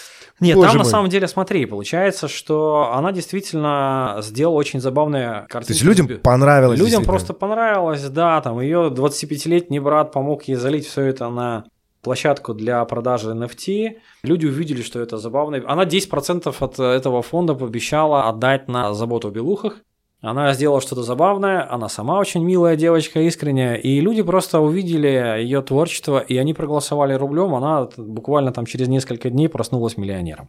Нет, 0.42 0.56
Боже 0.56 0.68
там 0.68 0.78
на 0.78 0.82
мой. 0.84 0.90
самом 0.90 1.10
деле, 1.10 1.28
смотри, 1.28 1.66
получается, 1.66 2.28
что 2.28 2.92
она 2.92 3.12
действительно 3.12 4.18
сделала 4.20 4.56
очень 4.56 4.80
забавные 4.80 5.46
картинки. 5.48 5.66
То 5.66 5.72
есть 5.72 5.82
людям 5.82 6.20
понравилось. 6.20 6.78
Людям 6.78 7.04
просто 7.04 7.32
понравилось, 7.32 8.02
да, 8.08 8.40
там 8.40 8.60
ее 8.60 8.92
25-летний 8.94 9.80
брат 9.80 10.12
помог 10.12 10.44
ей 10.44 10.56
залить 10.56 10.86
все 10.86 11.02
это 11.02 11.28
на 11.30 11.64
площадку 12.02 12.52
для 12.52 12.84
продажи 12.84 13.30
NFT. 13.30 13.96
Люди 14.24 14.46
увидели, 14.46 14.82
что 14.82 15.00
это 15.00 15.18
забавно. 15.18 15.62
Она 15.66 15.84
10% 15.84 16.54
от 16.58 16.78
этого 16.78 17.22
фонда 17.22 17.54
пообещала 17.54 18.28
отдать 18.28 18.68
на 18.68 18.92
заботу 18.92 19.28
о 19.28 19.30
белухах. 19.30 19.76
Она 20.22 20.54
сделала 20.54 20.80
что-то 20.80 21.02
забавное, 21.02 21.68
она 21.68 21.88
сама 21.88 22.18
очень 22.18 22.44
милая 22.44 22.76
девочка, 22.76 23.20
искренняя, 23.20 23.74
и 23.74 24.00
люди 24.00 24.22
просто 24.22 24.60
увидели 24.60 25.40
ее 25.42 25.62
творчество, 25.62 26.20
и 26.20 26.36
они 26.36 26.54
проголосовали 26.54 27.14
рублем, 27.14 27.54
она 27.56 27.88
буквально 27.96 28.52
там 28.52 28.64
через 28.64 28.86
несколько 28.86 29.30
дней 29.30 29.48
проснулась 29.48 29.96
миллионером. 29.96 30.48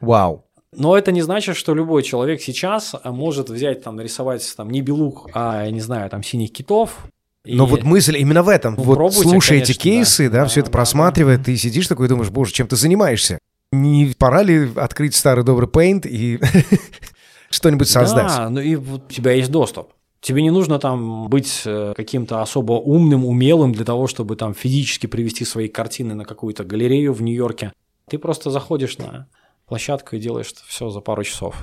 Вау. 0.00 0.46
Но 0.74 0.96
это 0.96 1.12
не 1.12 1.20
значит, 1.20 1.56
что 1.56 1.74
любой 1.74 2.02
человек 2.02 2.40
сейчас 2.40 2.94
может 3.04 3.50
взять, 3.50 3.84
там, 3.84 3.96
нарисовать 3.96 4.50
там 4.56 4.70
не 4.70 4.80
белух, 4.80 5.28
а, 5.34 5.64
я 5.66 5.70
не 5.70 5.80
знаю, 5.80 6.08
там, 6.08 6.22
синих 6.22 6.50
китов. 6.50 6.96
Но 7.44 7.66
и- 7.66 7.68
вот 7.68 7.82
мысль 7.82 8.16
именно 8.16 8.42
в 8.42 8.48
этом. 8.48 8.76
Ну, 8.78 8.82
вот 8.82 8.94
пробуйте, 8.94 9.38
конечно, 9.46 9.74
кейсы, 9.74 10.30
да, 10.30 10.42
да. 10.42 10.46
все 10.46 10.60
это 10.60 10.68
Да, 10.70 10.72
да, 10.72 10.78
просматривая, 10.78 11.36
да. 11.36 11.44
ты 11.44 11.56
сидишь 11.58 11.86
такой 11.86 12.06
и 12.06 12.08
думаешь, 12.08 12.30
боже, 12.30 12.52
чем 12.54 12.66
ты 12.66 12.76
занимаешься? 12.76 13.38
Не 13.72 14.14
пора 14.18 14.42
ли 14.42 14.70
открыть 14.76 15.14
старый 15.14 15.44
добрый 15.44 15.68
Paint 15.68 16.06
и 16.08 16.38
что-нибудь 17.52 17.88
создать? 17.88 18.26
Да, 18.28 18.50
ну 18.50 18.60
и 18.60 18.74
у 18.76 18.98
тебя 18.98 19.32
есть 19.32 19.50
доступ. 19.50 19.92
Тебе 20.20 20.42
не 20.42 20.50
нужно 20.50 20.78
там 20.78 21.28
быть 21.28 21.62
э, 21.64 21.94
каким-то 21.96 22.42
особо 22.42 22.74
умным, 22.74 23.26
умелым 23.26 23.72
для 23.72 23.84
того, 23.84 24.06
чтобы 24.06 24.36
там 24.36 24.54
физически 24.54 25.06
привести 25.06 25.44
свои 25.44 25.68
картины 25.68 26.14
на 26.14 26.24
какую-то 26.24 26.64
галерею 26.64 27.12
в 27.12 27.22
Нью-Йорке. 27.22 27.72
Ты 28.08 28.18
просто 28.18 28.50
заходишь 28.50 28.98
на 28.98 29.26
площадку 29.66 30.14
и 30.16 30.20
делаешь 30.20 30.52
все 30.66 30.90
за 30.90 31.00
пару 31.00 31.24
часов. 31.24 31.56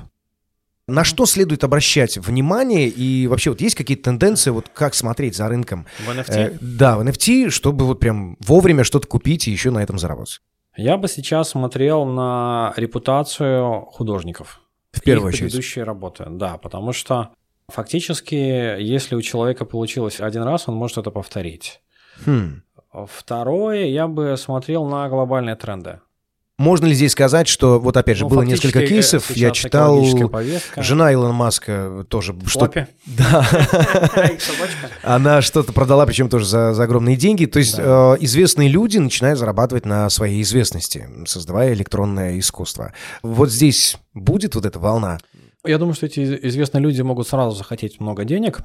На 0.88 1.04
что 1.04 1.26
следует 1.26 1.64
обращать 1.64 2.18
внимание 2.18 2.90
и 2.90 3.28
вообще 3.28 3.52
вот 3.52 3.62
есть 3.62 3.76
какие-то 3.76 4.06
тенденции, 4.06 4.50
вот 4.50 4.70
как 4.74 4.96
смотреть 4.96 5.36
за 5.36 5.48
рынком? 5.48 5.86
В 6.00 6.10
NFT? 6.10 6.36
Э, 6.36 6.58
да, 6.60 6.98
в 6.98 7.02
NFT, 7.02 7.52
чтобы 7.52 7.86
вот 7.86 8.00
прям 8.00 8.36
вовремя 8.40 8.84
что-то 8.84 9.08
купить 9.08 9.48
и 9.48 9.52
еще 9.52 9.72
на 9.72 9.84
этом 9.84 10.00
заработать. 10.00 10.42
Я 10.76 10.98
бы 10.98 11.08
сейчас 11.08 11.50
смотрел 11.50 12.06
на 12.06 12.74
репутацию 12.76 13.86
художников. 13.92 14.62
В 14.92 15.02
первую 15.02 15.30
их 15.30 15.36
очередь. 15.36 15.52
предыдущие 15.52 15.84
работы, 15.86 16.26
да, 16.30 16.58
потому 16.58 16.94
что 16.94 17.30
фактически, 17.68 18.36
если 18.36 19.16
у 19.16 19.22
человека 19.22 19.66
получилось 19.66 20.20
один 20.20 20.44
раз, 20.44 20.68
он 20.68 20.76
может 20.76 20.98
это 20.98 21.12
повторить. 21.12 21.82
Хм. 22.26 22.64
Второе, 23.08 23.86
я 23.86 24.08
бы 24.08 24.36
смотрел 24.38 24.86
на 24.86 25.08
глобальные 25.10 25.56
тренды. 25.56 26.02
Можно 26.60 26.88
ли 26.88 26.94
здесь 26.94 27.14
сказать, 27.14 27.48
что 27.48 27.80
вот 27.80 27.96
опять 27.96 28.18
же 28.18 28.26
Ну, 28.26 28.30
было 28.30 28.42
несколько 28.42 28.82
э, 28.82 28.86
кейсов, 28.86 29.32
я 29.32 29.52
читал 29.52 30.06
жена 30.76 31.14
Илона 31.14 31.32
Маска 31.32 32.06
тоже 32.10 32.36
что 32.48 32.70
да, 33.06 33.50
она 35.04 35.42
что-то 35.42 35.72
продала, 35.72 36.06
причем 36.06 36.28
тоже 36.28 36.46
за, 36.46 36.74
за 36.74 36.84
огромные 36.84 37.16
деньги. 37.16 37.46
То 37.46 37.60
есть 37.60 37.76
э, 37.78 38.18
известные 38.20 38.68
люди 38.68 38.98
начинают 38.98 39.40
зарабатывать 39.40 39.86
на 39.86 40.10
своей 40.10 40.42
известности, 40.42 41.08
создавая 41.26 41.72
электронное 41.72 42.38
искусство. 42.38 42.94
Вот 43.24 43.50
здесь 43.50 43.96
будет 44.14 44.56
вот 44.56 44.66
эта 44.66 44.80
волна. 44.80 45.18
Я 45.66 45.78
думаю, 45.78 45.94
что 45.94 46.08
эти 46.08 46.20
известные 46.46 46.82
люди 46.82 47.02
могут 47.02 47.30
сразу 47.30 47.56
захотеть 47.56 48.02
много 48.02 48.26
денег. 48.26 48.60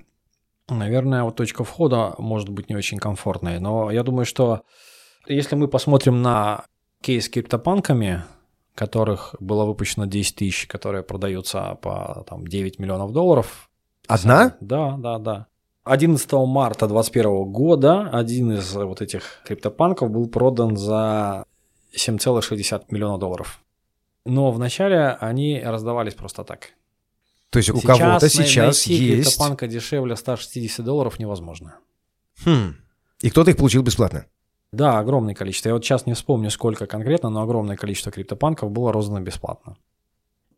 Наверное, 0.69 1.23
вот 1.23 1.37
точка 1.37 1.63
входа 1.63 2.17
может 2.19 2.49
быть 2.49 2.69
не 2.69 2.75
очень 2.75 2.99
комфортной. 2.99 3.61
Но 3.61 3.93
я 3.93 4.03
думаю, 4.03 4.27
что 4.27 4.63
если 5.29 5.55
мы 5.55 5.69
посмотрим 5.69 6.23
на 6.23 6.65
кейс 7.05 7.27
с 7.27 7.29
криптопанками, 7.29 8.25
которых 8.75 9.35
было 9.39 9.67
выпущено 9.67 10.07
10 10.07 10.37
тысяч, 10.37 10.67
которые 10.67 11.03
продаются 11.03 11.79
по 11.83 12.25
там, 12.29 12.47
9 12.47 12.79
миллионов 12.79 13.13
долларов. 13.13 13.69
Одна? 14.09 14.57
Да, 14.61 14.97
да, 14.97 15.19
да. 15.19 15.47
11 15.85 16.33
марта 16.33 16.87
2021 16.89 17.53
года 17.53 18.09
один 18.11 18.53
из 18.53 18.75
вот 18.75 19.03
этих 19.03 19.43
криптопанков 19.45 20.11
был 20.11 20.29
продан 20.29 20.79
за 20.79 21.45
7,6 21.95 22.85
миллиона 22.89 23.19
долларов. 23.19 23.61
Но 24.25 24.51
вначале 24.51 25.11
они 25.21 25.61
раздавались 25.63 26.15
просто 26.15 26.43
так. 26.43 26.71
То 27.51 27.59
есть 27.59 27.69
у 27.69 27.77
Сейчас 27.77 27.99
кого-то 27.99 28.29
сейчас 28.31 28.87
найти 28.87 28.95
есть. 29.05 29.29
криптопанка 29.29 29.67
дешевле 29.67 30.17
160 30.17 30.85
долларов 30.85 31.19
невозможно. 31.19 31.77
Хм. 32.47 32.77
И 33.21 33.29
кто-то 33.29 33.51
их 33.51 33.59
получил 33.59 33.83
бесплатно. 33.83 34.25
Да, 34.75 34.99
огромное 34.99 35.35
количество. 35.35 35.69
Я 35.69 35.75
вот 35.75 35.85
сейчас 35.85 36.07
не 36.07 36.15
вспомню, 36.15 36.51
сколько 36.51 36.87
конкретно, 36.87 37.31
но 37.31 37.43
огромное 37.43 37.77
количество 37.77 38.11
криптопанков 38.13 38.71
было 38.71 38.93
роздано 38.93 39.21
бесплатно. 39.21 39.77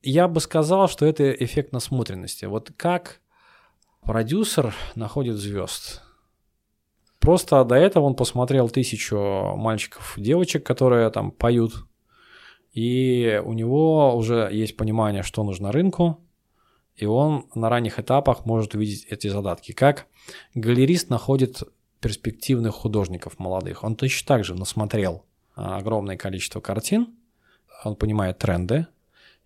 Я 0.03 0.29
бы 0.29 0.41
сказал, 0.41 0.89
что 0.89 1.05
это 1.05 1.31
эффект 1.33 1.73
насмотренности. 1.73 2.45
Вот 2.47 2.73
как 2.77 3.21
продюсер 4.03 4.75
находит 4.95 5.37
звезд. 5.37 6.03
Просто 7.19 7.65
до 7.65 7.75
этого 7.75 8.05
он 8.05 8.15
посмотрел 8.15 8.69
тысячу 8.69 9.17
мальчиков, 9.57 10.15
девочек, 10.17 10.65
которые 10.65 11.11
там 11.11 11.33
поют, 11.33 11.73
и 12.73 13.43
у 13.45 13.53
него 13.53 14.15
уже 14.17 14.49
есть 14.53 14.77
понимание, 14.77 15.23
что 15.23 15.43
нужно 15.43 15.73
рынку, 15.73 16.21
и 16.95 17.05
он 17.05 17.47
на 17.55 17.69
ранних 17.69 17.99
этапах 17.99 18.47
может 18.47 18.75
увидеть 18.75 19.07
эти 19.07 19.29
задатки. 19.29 19.73
Как 19.73 20.07
галерист 20.55 21.11
находит 21.11 21.63
перспективных 22.01 22.75
художников 22.75 23.39
молодых. 23.39 23.85
Он 23.85 23.97
точно 23.97 24.27
так 24.27 24.45
же 24.45 24.55
насмотрел 24.55 25.25
а, 25.55 25.79
огромное 25.79 26.17
количество 26.17 26.61
картин, 26.61 27.15
он 27.85 27.97
понимает 27.97 28.39
тренды, 28.39 28.87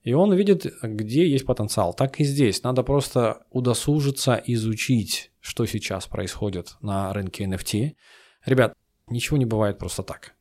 и 0.03 0.15
он 0.15 0.33
видит, 0.35 0.67
где 0.83 1.29
есть 1.29 1.45
потенциал. 1.45 1.93
Так 1.93 2.21
и 2.21 2.25
здесь. 2.25 2.63
Надо 2.63 2.83
просто 2.83 3.43
удосужиться, 3.51 4.43
изучить, 4.47 5.31
что 5.41 5.67
сейчас 5.67 6.07
происходит 6.07 6.77
на 6.81 7.13
рынке 7.13 7.45
NFT. 7.45 7.97
Ребят, 8.47 8.75
ничего 9.09 9.37
не 9.37 9.45
бывает 9.45 9.79
просто 9.79 10.03
так. 10.03 10.35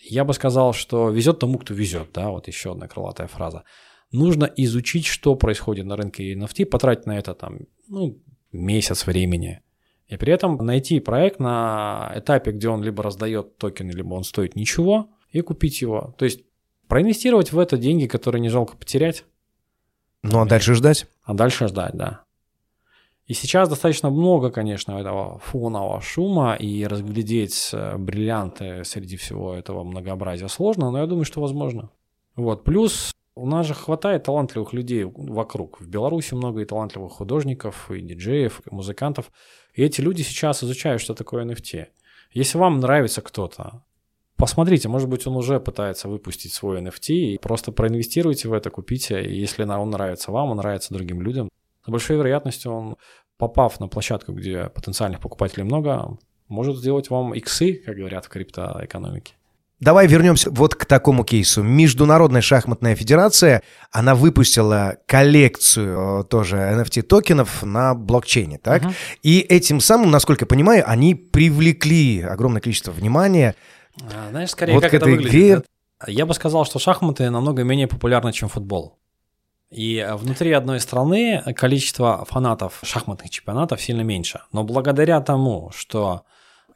Я 0.00 0.24
бы 0.24 0.32
сказал, 0.32 0.72
что 0.72 1.10
везет 1.10 1.38
тому, 1.38 1.58
кто 1.58 1.74
везет, 1.74 2.10
да, 2.14 2.30
вот 2.30 2.48
еще 2.48 2.72
одна 2.72 2.88
крылатая 2.88 3.26
фраза. 3.26 3.64
Нужно 4.10 4.44
изучить, 4.56 5.04
что 5.04 5.34
происходит 5.34 5.84
на 5.84 5.96
рынке 5.96 6.32
NFT, 6.32 6.64
потратить 6.64 7.04
на 7.04 7.18
это 7.18 7.34
там, 7.34 7.58
ну, 7.88 8.18
месяц 8.52 9.06
времени, 9.06 9.60
и 10.08 10.16
при 10.16 10.32
этом 10.32 10.56
найти 10.64 11.00
проект 11.00 11.38
на 11.38 12.12
этапе, 12.16 12.52
где 12.52 12.68
он 12.68 12.82
либо 12.82 13.02
раздает 13.02 13.58
токены, 13.58 13.90
либо 13.90 14.14
он 14.14 14.24
стоит 14.24 14.56
ничего, 14.56 15.10
и 15.30 15.40
купить 15.42 15.82
его. 15.82 16.14
То 16.18 16.24
есть 16.24 16.40
проинвестировать 16.88 17.52
в 17.52 17.58
это 17.58 17.76
деньги, 17.76 18.06
которые 18.06 18.40
не 18.40 18.48
жалко 18.48 18.76
потерять, 18.76 19.24
Ну 20.22 20.40
а 20.40 20.46
дальше 20.46 20.74
ждать? 20.74 21.06
а 21.24 21.34
дальше 21.34 21.68
ждать, 21.68 21.94
да. 21.94 22.24
И 23.26 23.34
сейчас 23.34 23.68
достаточно 23.68 24.08
много, 24.08 24.50
конечно, 24.50 24.92
этого 24.92 25.38
фонового 25.40 26.00
шума, 26.00 26.54
и 26.54 26.86
разглядеть 26.86 27.70
э, 27.74 27.98
бриллианты 27.98 28.84
среди 28.84 29.18
всего 29.18 29.52
этого 29.52 29.84
многообразия 29.84 30.48
сложно, 30.48 30.90
но 30.90 30.98
я 31.00 31.06
думаю, 31.06 31.26
что 31.26 31.42
возможно. 31.42 31.90
Вот. 32.36 32.64
Плюс 32.64 33.12
у 33.34 33.46
нас 33.46 33.66
же 33.66 33.74
хватает 33.74 34.24
талантливых 34.24 34.72
людей 34.72 35.04
вокруг. 35.04 35.78
В 35.78 35.88
Беларуси 35.88 36.32
много 36.32 36.62
и 36.62 36.64
талантливых 36.64 37.12
художников, 37.12 37.90
и 37.90 38.00
диджеев, 38.00 38.62
и 38.66 38.74
музыкантов. 38.74 39.30
И 39.78 39.82
эти 39.84 40.00
люди 40.00 40.22
сейчас 40.22 40.64
изучают, 40.64 41.00
что 41.00 41.14
такое 41.14 41.44
NFT. 41.44 41.86
Если 42.32 42.58
вам 42.58 42.80
нравится 42.80 43.22
кто-то, 43.22 43.84
посмотрите, 44.34 44.88
может 44.88 45.08
быть, 45.08 45.24
он 45.28 45.36
уже 45.36 45.60
пытается 45.60 46.08
выпустить 46.08 46.52
свой 46.52 46.80
NFT, 46.80 47.14
и 47.14 47.38
просто 47.38 47.70
проинвестируйте 47.70 48.48
в 48.48 48.54
это, 48.54 48.70
купите, 48.70 49.22
и 49.22 49.38
если 49.38 49.62
он 49.62 49.90
нравится 49.90 50.32
вам, 50.32 50.50
он 50.50 50.56
нравится 50.56 50.92
другим 50.92 51.22
людям, 51.22 51.48
с 51.86 51.88
большой 51.88 52.16
вероятностью 52.16 52.72
он, 52.72 52.96
попав 53.36 53.78
на 53.78 53.86
площадку, 53.86 54.32
где 54.32 54.64
потенциальных 54.64 55.20
покупателей 55.20 55.62
много, 55.62 56.18
может 56.48 56.76
сделать 56.76 57.08
вам 57.08 57.32
иксы, 57.34 57.74
как 57.74 57.94
говорят 57.94 58.24
в 58.24 58.30
криптоэкономике. 58.30 59.34
Давай 59.80 60.08
вернемся 60.08 60.50
вот 60.50 60.74
к 60.74 60.86
такому 60.86 61.22
кейсу. 61.22 61.62
Международная 61.62 62.40
шахматная 62.40 62.96
федерация, 62.96 63.62
она 63.92 64.16
выпустила 64.16 64.96
коллекцию 65.06 66.22
э, 66.22 66.24
тоже 66.24 66.56
NFT-токенов 66.56 67.64
на 67.64 67.94
блокчейне, 67.94 68.58
так? 68.58 68.82
Мгм. 68.82 68.94
И 69.22 69.38
этим 69.40 69.80
самым, 69.80 70.10
насколько 70.10 70.42
я 70.42 70.46
понимаю, 70.48 70.82
они 70.84 71.14
привлекли 71.14 72.22
огромное 72.22 72.60
количество 72.60 72.90
внимания. 72.90 73.54
А, 74.02 74.30
Знаешь, 74.30 74.50
скорее, 74.50 74.74
Вот 74.74 74.82
как 74.82 74.90
к 74.90 74.94
это 74.94 75.04
этой 75.04 75.14
выглядит? 75.14 75.32
игре-? 75.34 75.62
Я 76.08 76.26
бы 76.26 76.34
сказал, 76.34 76.64
что 76.64 76.80
шахматы 76.80 77.30
намного 77.30 77.62
менее 77.62 77.86
популярны, 77.86 78.32
чем 78.32 78.48
футбол. 78.48 78.98
И 79.70 79.96
э, 79.98 80.16
внутри 80.16 80.50
одной 80.52 80.80
страны 80.80 81.40
количество 81.54 82.24
фанатов 82.28 82.80
шахматных 82.82 83.30
чемпионатов 83.30 83.80
сильно 83.80 84.00
меньше. 84.00 84.40
Но 84.50 84.64
благодаря 84.64 85.20
тому, 85.20 85.70
что 85.72 86.22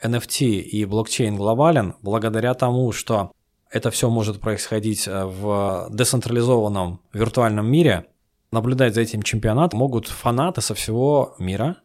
NFT 0.02 0.60
и 0.60 0.84
блокчейн 0.84 1.36
глобален, 1.36 1.94
благодаря 2.02 2.54
тому, 2.54 2.92
что 2.92 3.32
это 3.70 3.90
все 3.90 4.10
может 4.10 4.40
происходить 4.40 5.08
э, 5.08 5.24
в 5.24 5.88
децентрализованном 5.90 7.00
виртуальном 7.12 7.70
мире, 7.70 8.06
наблюдать 8.50 8.94
за 8.94 9.00
этим 9.00 9.22
чемпионатом 9.22 9.78
могут 9.78 10.08
фанаты 10.08 10.60
со 10.60 10.74
всего 10.74 11.34
мира. 11.38 11.78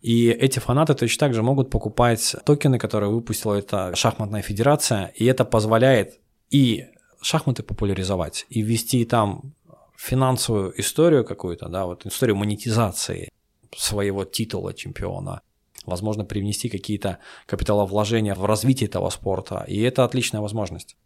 И 0.00 0.28
эти 0.28 0.58
фанаты 0.58 0.94
точно 0.94 1.26
так 1.26 1.34
же 1.34 1.42
могут 1.42 1.70
покупать 1.70 2.36
токены, 2.44 2.78
которые 2.78 3.10
выпустила 3.10 3.54
эта 3.54 3.94
шахматная 3.94 4.42
федерация, 4.42 5.12
и 5.14 5.24
это 5.24 5.44
позволяет 5.44 6.20
и 6.50 6.86
шахматы 7.20 7.62
популяризовать 7.62 8.46
и 8.48 8.62
ввести 8.62 9.04
там 9.04 9.54
финансовую 9.96 10.78
историю 10.80 11.24
какую-то, 11.24 11.68
да, 11.68 11.86
вот 11.86 12.06
историю 12.06 12.36
монетизации 12.36 13.30
своего 13.76 14.24
титула 14.24 14.74
чемпиона, 14.74 15.40
возможно, 15.86 16.24
привнести 16.24 16.68
какие-то 16.68 17.18
капиталовложения 17.46 18.34
в 18.34 18.44
развитие 18.44 18.88
этого 18.88 19.10
спорта, 19.10 19.64
и 19.66 19.80
это 19.80 20.04
отличная 20.04 20.40
возможность. 20.40 20.96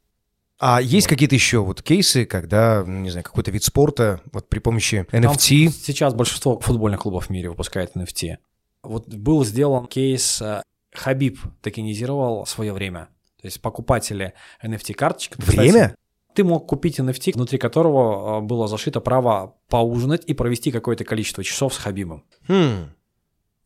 А 0.58 0.80
есть 0.80 1.06
вот. 1.06 1.10
какие-то 1.10 1.34
еще 1.34 1.60
вот 1.60 1.82
кейсы, 1.82 2.26
когда, 2.26 2.84
не 2.86 3.08
знаю, 3.10 3.24
какой-то 3.24 3.50
вид 3.50 3.64
спорта 3.64 4.20
вот 4.32 4.48
при 4.48 4.58
помощи 4.58 5.06
NFT? 5.10 5.22
Там 5.22 5.38
сейчас 5.38 6.12
большинство 6.12 6.60
футбольных 6.60 7.00
клубов 7.00 7.26
в 7.26 7.30
мире 7.30 7.48
выпускает 7.48 7.96
NFT. 7.96 8.36
Вот 8.82 9.08
был 9.08 9.44
сделан 9.44 9.86
кейс, 9.86 10.42
э, 10.42 10.62
Хабиб 10.92 11.38
токенизировал 11.62 12.44
свое 12.44 12.72
время. 12.74 13.08
То 13.40 13.46
есть 13.46 13.62
покупатели 13.62 14.34
NFT-карточек... 14.62 15.36
Время? 15.38 15.94
ты 16.34 16.44
мог 16.44 16.66
купить 16.66 16.98
NFT, 16.98 17.34
внутри 17.34 17.58
которого 17.58 18.38
э, 18.38 18.40
было 18.42 18.68
зашито 18.68 19.00
право 19.00 19.56
поужинать 19.68 20.24
и 20.26 20.34
провести 20.34 20.70
какое-то 20.70 21.04
количество 21.04 21.42
часов 21.42 21.74
с 21.74 21.78
Хабибом. 21.78 22.24
Хм. 22.48 22.90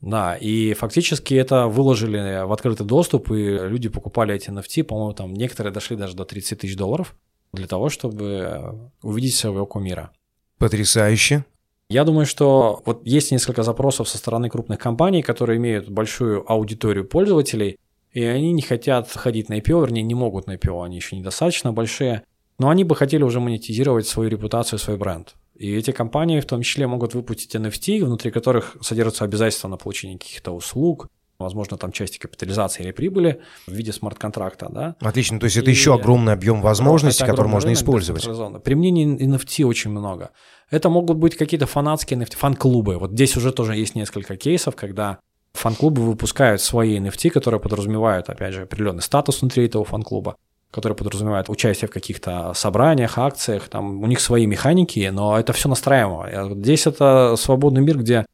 Да, 0.04 0.36
и 0.36 0.74
фактически 0.74 1.32
это 1.32 1.66
выложили 1.66 2.44
в 2.44 2.52
открытый 2.52 2.86
доступ, 2.86 3.30
и 3.30 3.56
люди 3.56 3.88
покупали 3.88 4.34
эти 4.34 4.50
NFT, 4.50 4.84
по-моему, 4.84 5.14
там 5.14 5.32
некоторые 5.32 5.72
дошли 5.72 5.96
даже 5.96 6.14
до 6.14 6.26
30 6.26 6.60
тысяч 6.60 6.76
долларов 6.76 7.16
для 7.54 7.66
того, 7.66 7.88
чтобы 7.88 8.90
увидеть 9.00 9.34
своего 9.34 9.64
кумира. 9.64 10.10
Потрясающе. 10.58 11.46
Я 11.88 12.04
думаю, 12.04 12.26
что 12.26 12.82
вот 12.84 13.00
есть 13.06 13.32
несколько 13.32 13.62
запросов 13.62 14.06
со 14.06 14.18
стороны 14.18 14.50
крупных 14.50 14.78
компаний, 14.78 15.22
которые 15.22 15.56
имеют 15.56 15.88
большую 15.88 16.44
аудиторию 16.52 17.06
пользователей, 17.06 17.78
и 18.12 18.22
они 18.22 18.52
не 18.52 18.62
хотят 18.62 19.10
ходить 19.10 19.48
на 19.48 19.58
IPO, 19.58 19.80
вернее, 19.80 20.02
не 20.02 20.14
могут 20.14 20.46
на 20.46 20.56
IPO, 20.56 20.84
они 20.84 20.96
еще 20.96 21.16
недостаточно 21.16 21.72
большие, 21.72 22.24
но 22.58 22.68
они 22.68 22.84
бы 22.84 22.94
хотели 22.94 23.22
уже 23.22 23.40
монетизировать 23.40 24.06
свою 24.06 24.28
репутацию, 24.28 24.78
свой 24.78 24.98
бренд. 24.98 25.34
И 25.56 25.74
эти 25.76 25.92
компании 25.92 26.40
в 26.40 26.46
том 26.46 26.62
числе 26.62 26.86
могут 26.86 27.14
выпустить 27.14 27.54
NFT, 27.54 28.04
внутри 28.04 28.30
которых 28.30 28.76
содержатся 28.80 29.24
обязательства 29.24 29.68
на 29.68 29.76
получение 29.76 30.18
каких-то 30.18 30.50
услуг, 30.50 31.08
возможно, 31.38 31.76
там 31.76 31.92
части 31.92 32.18
капитализации 32.18 32.82
или 32.82 32.90
прибыли 32.92 33.40
в 33.66 33.72
виде 33.72 33.92
смарт-контракта, 33.92 34.68
да. 34.70 34.96
Отлично, 35.00 35.38
то 35.38 35.44
есть 35.44 35.56
это 35.56 35.70
и 35.70 35.72
еще 35.72 35.94
огромный 35.94 36.32
объем 36.32 36.60
возможностей, 36.60 37.24
который 37.24 37.48
можно 37.48 37.68
рынок, 37.68 37.80
использовать. 37.80 38.24
Применений 38.64 39.26
NFT 39.26 39.64
очень 39.64 39.90
много. 39.90 40.30
Это 40.70 40.88
могут 40.88 41.18
быть 41.18 41.36
какие-то 41.36 41.66
фанатские 41.66 42.18
NFT, 42.18 42.36
фан-клубы. 42.36 42.98
Вот 42.98 43.12
здесь 43.12 43.36
уже 43.36 43.52
тоже 43.52 43.76
есть 43.76 43.94
несколько 43.94 44.36
кейсов, 44.36 44.74
когда 44.74 45.18
фан-клубы 45.52 46.02
выпускают 46.02 46.60
свои 46.60 46.98
NFT, 46.98 47.30
которые 47.30 47.60
подразумевают, 47.60 48.28
опять 48.28 48.54
же, 48.54 48.62
определенный 48.62 49.02
статус 49.02 49.40
внутри 49.40 49.66
этого 49.66 49.84
фан-клуба 49.84 50.36
которые 50.74 50.96
подразумевают 50.96 51.48
участие 51.48 51.88
в 51.88 51.92
каких-то 51.92 52.52
собраниях, 52.54 53.16
акциях, 53.16 53.68
там 53.68 54.02
у 54.02 54.06
них 54.06 54.20
свои 54.20 54.44
механики, 54.44 55.08
но 55.12 55.38
это 55.38 55.52
все 55.52 55.68
настраиваемо. 55.68 56.54
Здесь 56.56 56.88
это 56.88 57.36
свободный 57.36 57.80
мир, 57.80 57.98
где 57.98 58.26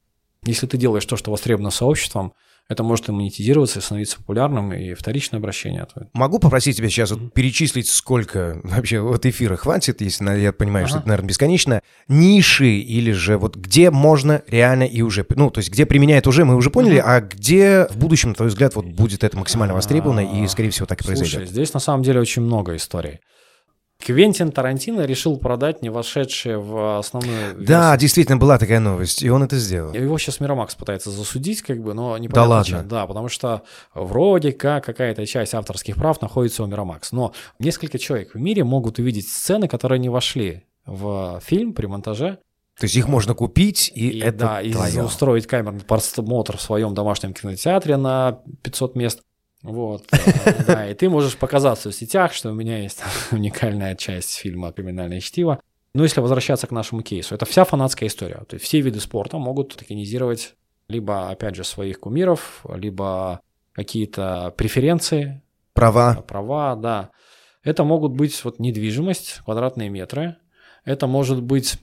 если 0.45 0.66
ты 0.66 0.78
делаешь 0.78 1.05
то, 1.05 1.16
что 1.16 1.30
востребовано 1.30 1.70
сообществом, 1.70 2.32
это 2.70 2.84
может 2.84 3.08
и 3.08 3.12
монетизироваться, 3.12 3.80
и 3.80 3.82
становиться 3.82 4.16
популярным, 4.18 4.72
и 4.72 4.94
вторичное 4.94 5.40
обращение. 5.40 5.88
Могу 6.12 6.38
попросить 6.38 6.76
тебя 6.76 6.88
сейчас 6.88 7.10
вот 7.10 7.34
перечислить, 7.34 7.88
сколько 7.88 8.60
вообще 8.62 9.00
вот 9.00 9.26
эфира 9.26 9.56
хватит, 9.56 10.00
если 10.00 10.38
я 10.38 10.52
понимаю, 10.52 10.84
ага. 10.84 10.90
что 10.90 10.98
это, 11.00 11.08
наверное, 11.08 11.28
бесконечно, 11.28 11.82
ниши 12.06 12.70
или 12.78 13.10
же 13.10 13.38
вот 13.38 13.56
где 13.56 13.90
можно 13.90 14.42
реально 14.46 14.84
и 14.84 15.02
уже, 15.02 15.26
ну, 15.30 15.50
то 15.50 15.58
есть 15.58 15.72
где 15.72 15.84
применяет 15.84 16.28
уже, 16.28 16.44
мы 16.44 16.54
уже 16.54 16.70
поняли, 16.70 16.98
ага. 16.98 17.16
а 17.16 17.20
где 17.22 17.88
в 17.90 17.96
будущем, 17.96 18.30
на 18.30 18.34
твой 18.36 18.48
взгляд, 18.48 18.76
вот 18.76 18.86
будет 18.86 19.24
это 19.24 19.36
максимально 19.36 19.74
востребовано 19.74 20.20
и, 20.20 20.46
скорее 20.46 20.70
всего, 20.70 20.86
так 20.86 21.00
и 21.00 21.04
произойдет? 21.04 21.40
Слушай, 21.40 21.50
здесь 21.50 21.74
на 21.74 21.80
самом 21.80 22.04
деле 22.04 22.20
очень 22.20 22.42
много 22.42 22.76
историй. 22.76 23.18
Квентин 24.01 24.51
Тарантино 24.51 25.03
решил 25.03 25.36
продать 25.38 25.82
не 25.82 25.90
вошедшие 25.90 26.59
в 26.59 26.98
основную 26.98 27.38
версию. 27.51 27.66
Да, 27.66 27.96
действительно 27.96 28.38
была 28.38 28.59
такая 28.59 28.80
новость, 28.80 29.22
и 29.22 29.28
он 29.28 29.42
это 29.42 29.57
сделал. 29.59 29.92
Его 29.92 30.18
сейчас 30.18 30.40
Миромакс 30.40 30.74
пытается 30.74 31.11
засудить, 31.11 31.62
как 31.62 31.82
бы, 31.82 31.94
но 31.94 32.16
не 32.18 32.28
Да 32.28 32.44
ладно? 32.44 32.64
Чем. 32.78 32.88
Да, 32.88 33.07
потому 33.07 33.28
что 33.28 33.62
вроде 33.94 34.53
как 34.53 34.84
какая-то 34.84 35.26
часть 35.26 35.55
авторских 35.55 35.96
прав 35.96 36.20
находится 36.22 36.62
у 36.62 36.66
Миромакс. 36.66 37.12
Но 37.12 37.32
несколько 37.59 37.98
человек 37.98 38.34
в 38.34 38.38
мире 38.38 38.64
могут 38.64 38.98
увидеть 38.98 39.28
сцены, 39.28 39.68
которые 39.68 39.98
не 39.98 40.09
вошли 40.09 40.64
в 40.86 41.40
фильм 41.44 41.74
при 41.74 41.86
монтаже. 41.86 42.38
То 42.78 42.84
есть 42.84 42.96
их 42.96 43.09
можно 43.09 43.34
купить, 43.34 43.92
и, 43.94 44.09
и 44.09 44.20
это 44.20 44.38
Да, 44.38 44.62
твое. 44.62 44.94
и 44.94 44.98
устроить 45.01 45.46
камерный 45.46 45.82
просмотр 45.82 46.57
в 46.57 46.62
своем 46.62 46.94
домашнем 46.94 47.34
кинотеатре 47.34 47.98
на 47.98 48.40
500 48.62 48.96
мест. 48.96 49.20
Вот, 49.62 50.06
э, 50.12 50.64
да, 50.66 50.90
и 50.90 50.94
ты 50.94 51.08
можешь 51.11 51.36
показаться 51.36 51.90
в 51.90 51.94
сетях, 51.94 52.32
что 52.32 52.50
у 52.50 52.54
меня 52.54 52.78
есть 52.78 53.02
уникальная 53.30 53.94
часть 53.94 54.36
фильма 54.36 54.72
«Криминальное 54.72 55.20
чтиво». 55.20 55.61
Но 55.92 56.02
если 56.04 56.20
возвращаться 56.20 56.66
к 56.66 56.70
нашему 56.70 57.02
кейсу, 57.02 57.34
это 57.34 57.44
вся 57.46 57.64
фанатская 57.64 58.08
история. 58.08 58.44
То 58.48 58.54
есть 58.54 58.64
все 58.64 58.80
виды 58.80 59.00
спорта 59.00 59.38
могут 59.38 59.76
токенизировать 59.76 60.54
либо, 60.88 61.30
опять 61.30 61.56
же, 61.56 61.64
своих 61.64 62.00
кумиров, 62.00 62.64
либо 62.74 63.40
какие-то 63.72 64.54
преференции. 64.56 65.42
Права. 65.72 66.24
Права, 66.26 66.76
да. 66.76 67.11
Это 67.62 67.84
могут 67.84 68.12
быть 68.12 68.42
вот 68.44 68.58
недвижимость, 68.58 69.40
квадратные 69.44 69.88
метры. 69.88 70.36
Это 70.84 71.06
может 71.06 71.42
быть... 71.42 71.78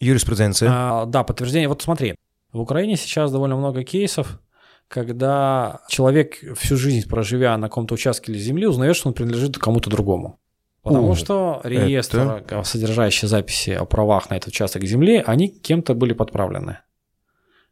Юриспруденция. 0.00 0.70
А, 0.72 1.06
да, 1.06 1.22
подтверждение. 1.22 1.68
Вот 1.68 1.82
смотри, 1.82 2.16
в 2.52 2.60
Украине 2.60 2.96
сейчас 2.96 3.30
довольно 3.30 3.56
много 3.56 3.84
кейсов, 3.84 4.40
когда 4.88 5.80
человек 5.88 6.38
всю 6.56 6.76
жизнь 6.76 7.08
проживя 7.08 7.56
на 7.56 7.68
каком-то 7.68 7.94
участке 7.94 8.32
земли, 8.34 8.66
узнает, 8.66 8.96
что 8.96 9.08
он 9.08 9.14
принадлежит 9.14 9.58
кому-то 9.58 9.90
другому. 9.90 10.38
Потому 10.82 11.12
О, 11.12 11.14
что 11.16 11.60
реестр, 11.64 12.44
это... 12.46 12.62
содержащий 12.62 13.26
записи 13.26 13.70
о 13.70 13.86
правах 13.86 14.28
на 14.28 14.34
этот 14.34 14.48
участок 14.50 14.84
земли, 14.84 15.22
они 15.26 15.48
кем-то 15.48 15.94
были 15.94 16.12
подправлены. 16.12 16.80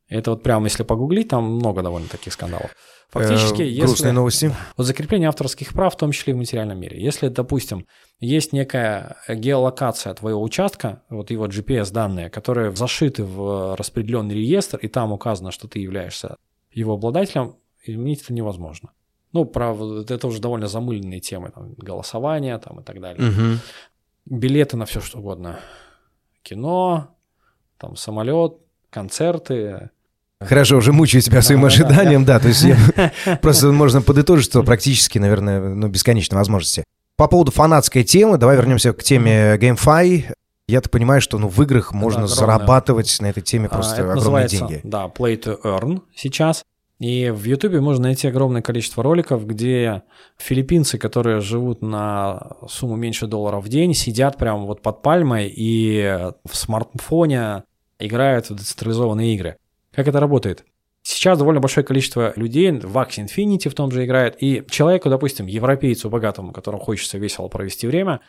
Это 0.09 0.31
вот 0.31 0.43
прямо 0.43 0.65
если 0.67 0.83
погуглить, 0.83 1.29
там 1.29 1.45
много 1.45 1.83
довольно 1.83 2.09
таких 2.09 2.33
скандалов. 2.33 2.71
Фактически, 3.11 3.61
э, 3.61 3.67
если... 3.67 3.83
Грустные 3.83 4.13
новости. 4.13 4.55
Вот 4.79 4.87
закрепление 4.87 5.29
авторских 5.29 5.75
прав, 5.75 5.95
в 5.95 5.99
том 5.99 6.13
числе 6.13 6.33
и 6.33 6.35
в 6.35 6.39
материальном 6.39 6.81
мире. 6.81 7.03
Если, 7.03 7.29
допустим, 7.29 7.87
есть 8.19 8.55
некая 8.55 9.17
геолокация 9.29 10.15
твоего 10.15 10.43
участка, 10.43 11.03
вот 11.11 11.31
его 11.31 11.47
GPS-данные, 11.47 12.31
которые 12.31 12.75
зашиты 12.75 13.25
в 13.25 13.77
распределенный 13.77 14.35
реестр, 14.35 14.79
и 14.79 14.89
там 14.89 15.13
указано, 15.13 15.51
что 15.51 15.69
ты 15.69 15.81
являешься 15.81 16.37
его 16.73 16.95
обладателем, 16.95 17.57
изменить 17.85 18.23
это 18.23 18.33
невозможно. 18.33 18.91
Ну, 19.33 19.45
правда, 19.45 20.15
это 20.15 20.27
уже 20.27 20.41
довольно 20.41 20.69
замыленные 20.69 21.21
темы, 21.21 21.51
там, 21.51 21.73
голосование 21.75 22.59
там, 22.59 22.81
и 22.81 22.83
так 22.83 23.01
далее. 23.01 23.31
Угу. 23.31 23.59
Билеты 24.39 24.77
на 24.77 24.85
все 24.85 25.01
что 25.01 25.19
угодно. 25.19 25.59
Кино, 26.43 27.17
там, 27.79 27.97
самолет, 27.97 28.59
концерты, 28.91 29.91
Хорошо, 30.47 30.79
уже 30.79 30.93
мучаю 30.93 31.23
тебя 31.23 31.41
своим 31.41 31.65
ожиданием, 31.65 32.25
да, 32.25 32.41
то 32.41 32.49
есть 32.49 32.67
просто 33.43 33.71
можно 33.71 34.03
подытожить, 34.03 34.47
что 34.47 34.65
практически, 34.65 35.19
наверное, 35.19 35.61
ну, 35.61 35.87
бесконечные 35.89 36.37
возможности. 36.37 36.85
По 37.17 37.29
поводу 37.29 37.53
фанатской 37.53 38.03
темы, 38.03 38.39
давай 38.39 38.57
вернемся 38.57 38.93
к 38.93 39.03
теме 39.03 39.57
GameFi. 39.57 40.35
Я 40.73 40.81
так 40.81 40.91
понимаю, 40.91 41.21
что 41.21 41.37
ну, 41.37 41.49
в 41.49 41.63
играх 41.63 41.93
можно 41.93 42.23
огромное. 42.23 42.35
зарабатывать 42.35 43.15
на 43.21 43.27
этой 43.27 43.43
теме 43.43 43.67
а, 43.67 43.75
просто 43.75 44.09
а, 44.09 44.15
огромные 44.15 44.49
деньги. 44.49 44.81
Да, 44.83 45.05
Play 45.05 45.39
to 45.39 45.61
Earn 45.63 46.01
сейчас. 46.15 46.65
И 46.99 47.29
в 47.29 47.45
Ютубе 47.45 47.83
можно 47.83 48.05
найти 48.05 48.27
огромное 48.27 48.63
количество 48.63 49.03
роликов, 49.03 49.47
где 49.47 50.03
филиппинцы, 50.39 50.97
которые 50.97 51.41
живут 51.41 51.83
на 51.83 52.57
сумму 52.71 52.97
меньше 52.97 53.27
долларов 53.27 53.67
в 53.67 53.69
день, 53.69 53.93
сидят 53.93 54.39
прямо 54.39 54.65
вот 54.65 54.81
под 54.81 55.03
пальмой 55.03 55.53
и 55.55 56.31
в 56.51 56.57
смартфоне 56.57 57.65
играют 57.99 58.49
в 58.49 58.55
децентрализованные 58.55 59.35
игры. 59.35 59.59
Как 59.93 60.09
это 60.09 60.21
работает? 60.21 60.65
Сейчас 61.03 61.37
довольно 61.37 61.61
большое 61.61 61.85
количество 61.85 62.33
людей 62.37 62.71
в 62.71 62.97
Axie 62.97 63.27
Infinity 63.27 63.69
в 63.69 63.75
том 63.75 63.91
же 63.91 64.07
играет, 64.07 64.37
и 64.41 64.65
человеку, 64.71 65.11
допустим, 65.11 65.45
европейцу 65.45 66.09
богатому, 66.09 66.53
которому 66.53 66.83
хочется 66.83 67.19
весело 67.19 67.49
провести 67.49 67.87
время, 67.87 68.21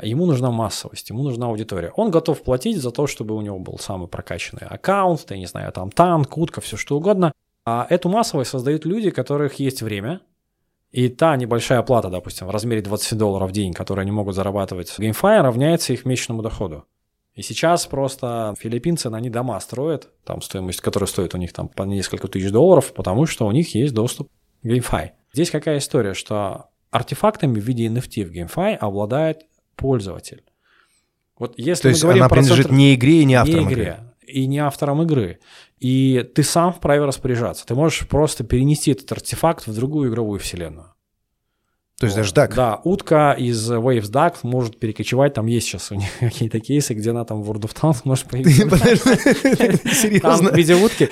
ему 0.00 0.26
нужна 0.26 0.50
массовость, 0.50 1.10
ему 1.10 1.22
нужна 1.22 1.46
аудитория. 1.46 1.92
Он 1.96 2.10
готов 2.10 2.42
платить 2.42 2.78
за 2.78 2.90
то, 2.90 3.06
чтобы 3.06 3.34
у 3.34 3.40
него 3.40 3.58
был 3.58 3.78
самый 3.78 4.08
прокачанный 4.08 4.66
аккаунт, 4.66 5.30
я 5.30 5.36
не 5.36 5.46
знаю, 5.46 5.72
там 5.72 5.90
танк, 5.90 6.36
утка, 6.38 6.60
все 6.60 6.76
что 6.76 6.96
угодно. 6.96 7.32
А 7.64 7.86
эту 7.88 8.08
массовость 8.08 8.50
создают 8.50 8.84
люди, 8.84 9.08
у 9.08 9.12
которых 9.12 9.54
есть 9.54 9.82
время, 9.82 10.20
и 10.90 11.08
та 11.08 11.36
небольшая 11.36 11.82
плата, 11.82 12.10
допустим, 12.10 12.46
в 12.46 12.50
размере 12.50 12.82
20 12.82 13.16
долларов 13.16 13.50
в 13.50 13.52
день, 13.52 13.72
которую 13.72 14.02
они 14.02 14.10
могут 14.10 14.34
зарабатывать 14.34 14.90
в 14.90 14.98
GameFi, 14.98 15.40
равняется 15.40 15.92
их 15.92 16.04
месячному 16.04 16.42
доходу. 16.42 16.84
И 17.34 17.40
сейчас 17.40 17.86
просто 17.86 18.54
филиппинцы, 18.58 19.06
они 19.06 19.30
дома 19.30 19.58
строят, 19.60 20.10
там 20.24 20.42
стоимость, 20.42 20.82
которая 20.82 21.08
стоит 21.08 21.34
у 21.34 21.38
них 21.38 21.54
там 21.54 21.68
по 21.68 21.84
несколько 21.84 22.28
тысяч 22.28 22.50
долларов, 22.50 22.92
потому 22.92 23.24
что 23.24 23.46
у 23.46 23.52
них 23.52 23.74
есть 23.74 23.94
доступ 23.94 24.28
к 24.62 24.66
GameFi. 24.66 25.12
Здесь 25.32 25.50
какая 25.50 25.78
история, 25.78 26.12
что 26.12 26.66
артефактами 26.90 27.58
в 27.58 27.64
виде 27.64 27.86
NFT 27.86 28.24
в 28.26 28.32
GameFi 28.32 28.74
обладает 28.74 29.46
пользователь. 29.76 30.42
Вот 31.38 31.54
если 31.56 31.82
То 31.82 31.88
есть 31.88 32.04
она 32.04 32.28
принадлежит 32.28 32.66
центр... 32.66 32.76
не 32.76 32.94
игре 32.94 33.22
и 33.22 33.24
не 33.24 33.34
авторам 33.34 33.66
не 33.66 33.72
игре, 33.72 33.82
игры 33.82 34.12
и 34.26 34.46
не 34.46 34.58
авторам 34.58 35.02
игры. 35.02 35.38
И 35.78 36.24
ты 36.34 36.42
сам 36.42 36.72
вправе 36.72 37.04
распоряжаться. 37.04 37.66
Ты 37.66 37.74
можешь 37.74 38.06
просто 38.08 38.44
перенести 38.44 38.92
этот 38.92 39.10
артефакт 39.10 39.66
в 39.66 39.74
другую 39.74 40.10
игровую 40.10 40.38
вселенную. 40.38 40.92
То 41.98 42.06
есть 42.06 42.16
даже 42.16 42.34
так? 42.34 42.52
Да, 42.56 42.80
утка 42.82 43.32
из 43.32 43.70
Waves 43.70 44.10
Duck 44.10 44.36
может 44.42 44.80
перекочевать, 44.80 45.34
там 45.34 45.46
есть 45.46 45.68
сейчас 45.68 45.92
у 45.92 45.94
них 45.94 46.08
какие-то 46.20 46.58
кейсы, 46.58 46.94
где 46.94 47.10
она 47.10 47.24
там 47.24 47.42
в 47.42 47.50
World 47.50 47.70
of 47.70 47.76
Tanks 47.80 48.00
может 48.02 48.24
появиться. 48.28 48.68
Серьезно? 49.94 50.50
в 50.50 50.56
виде 50.56 50.74
утки. 50.74 51.08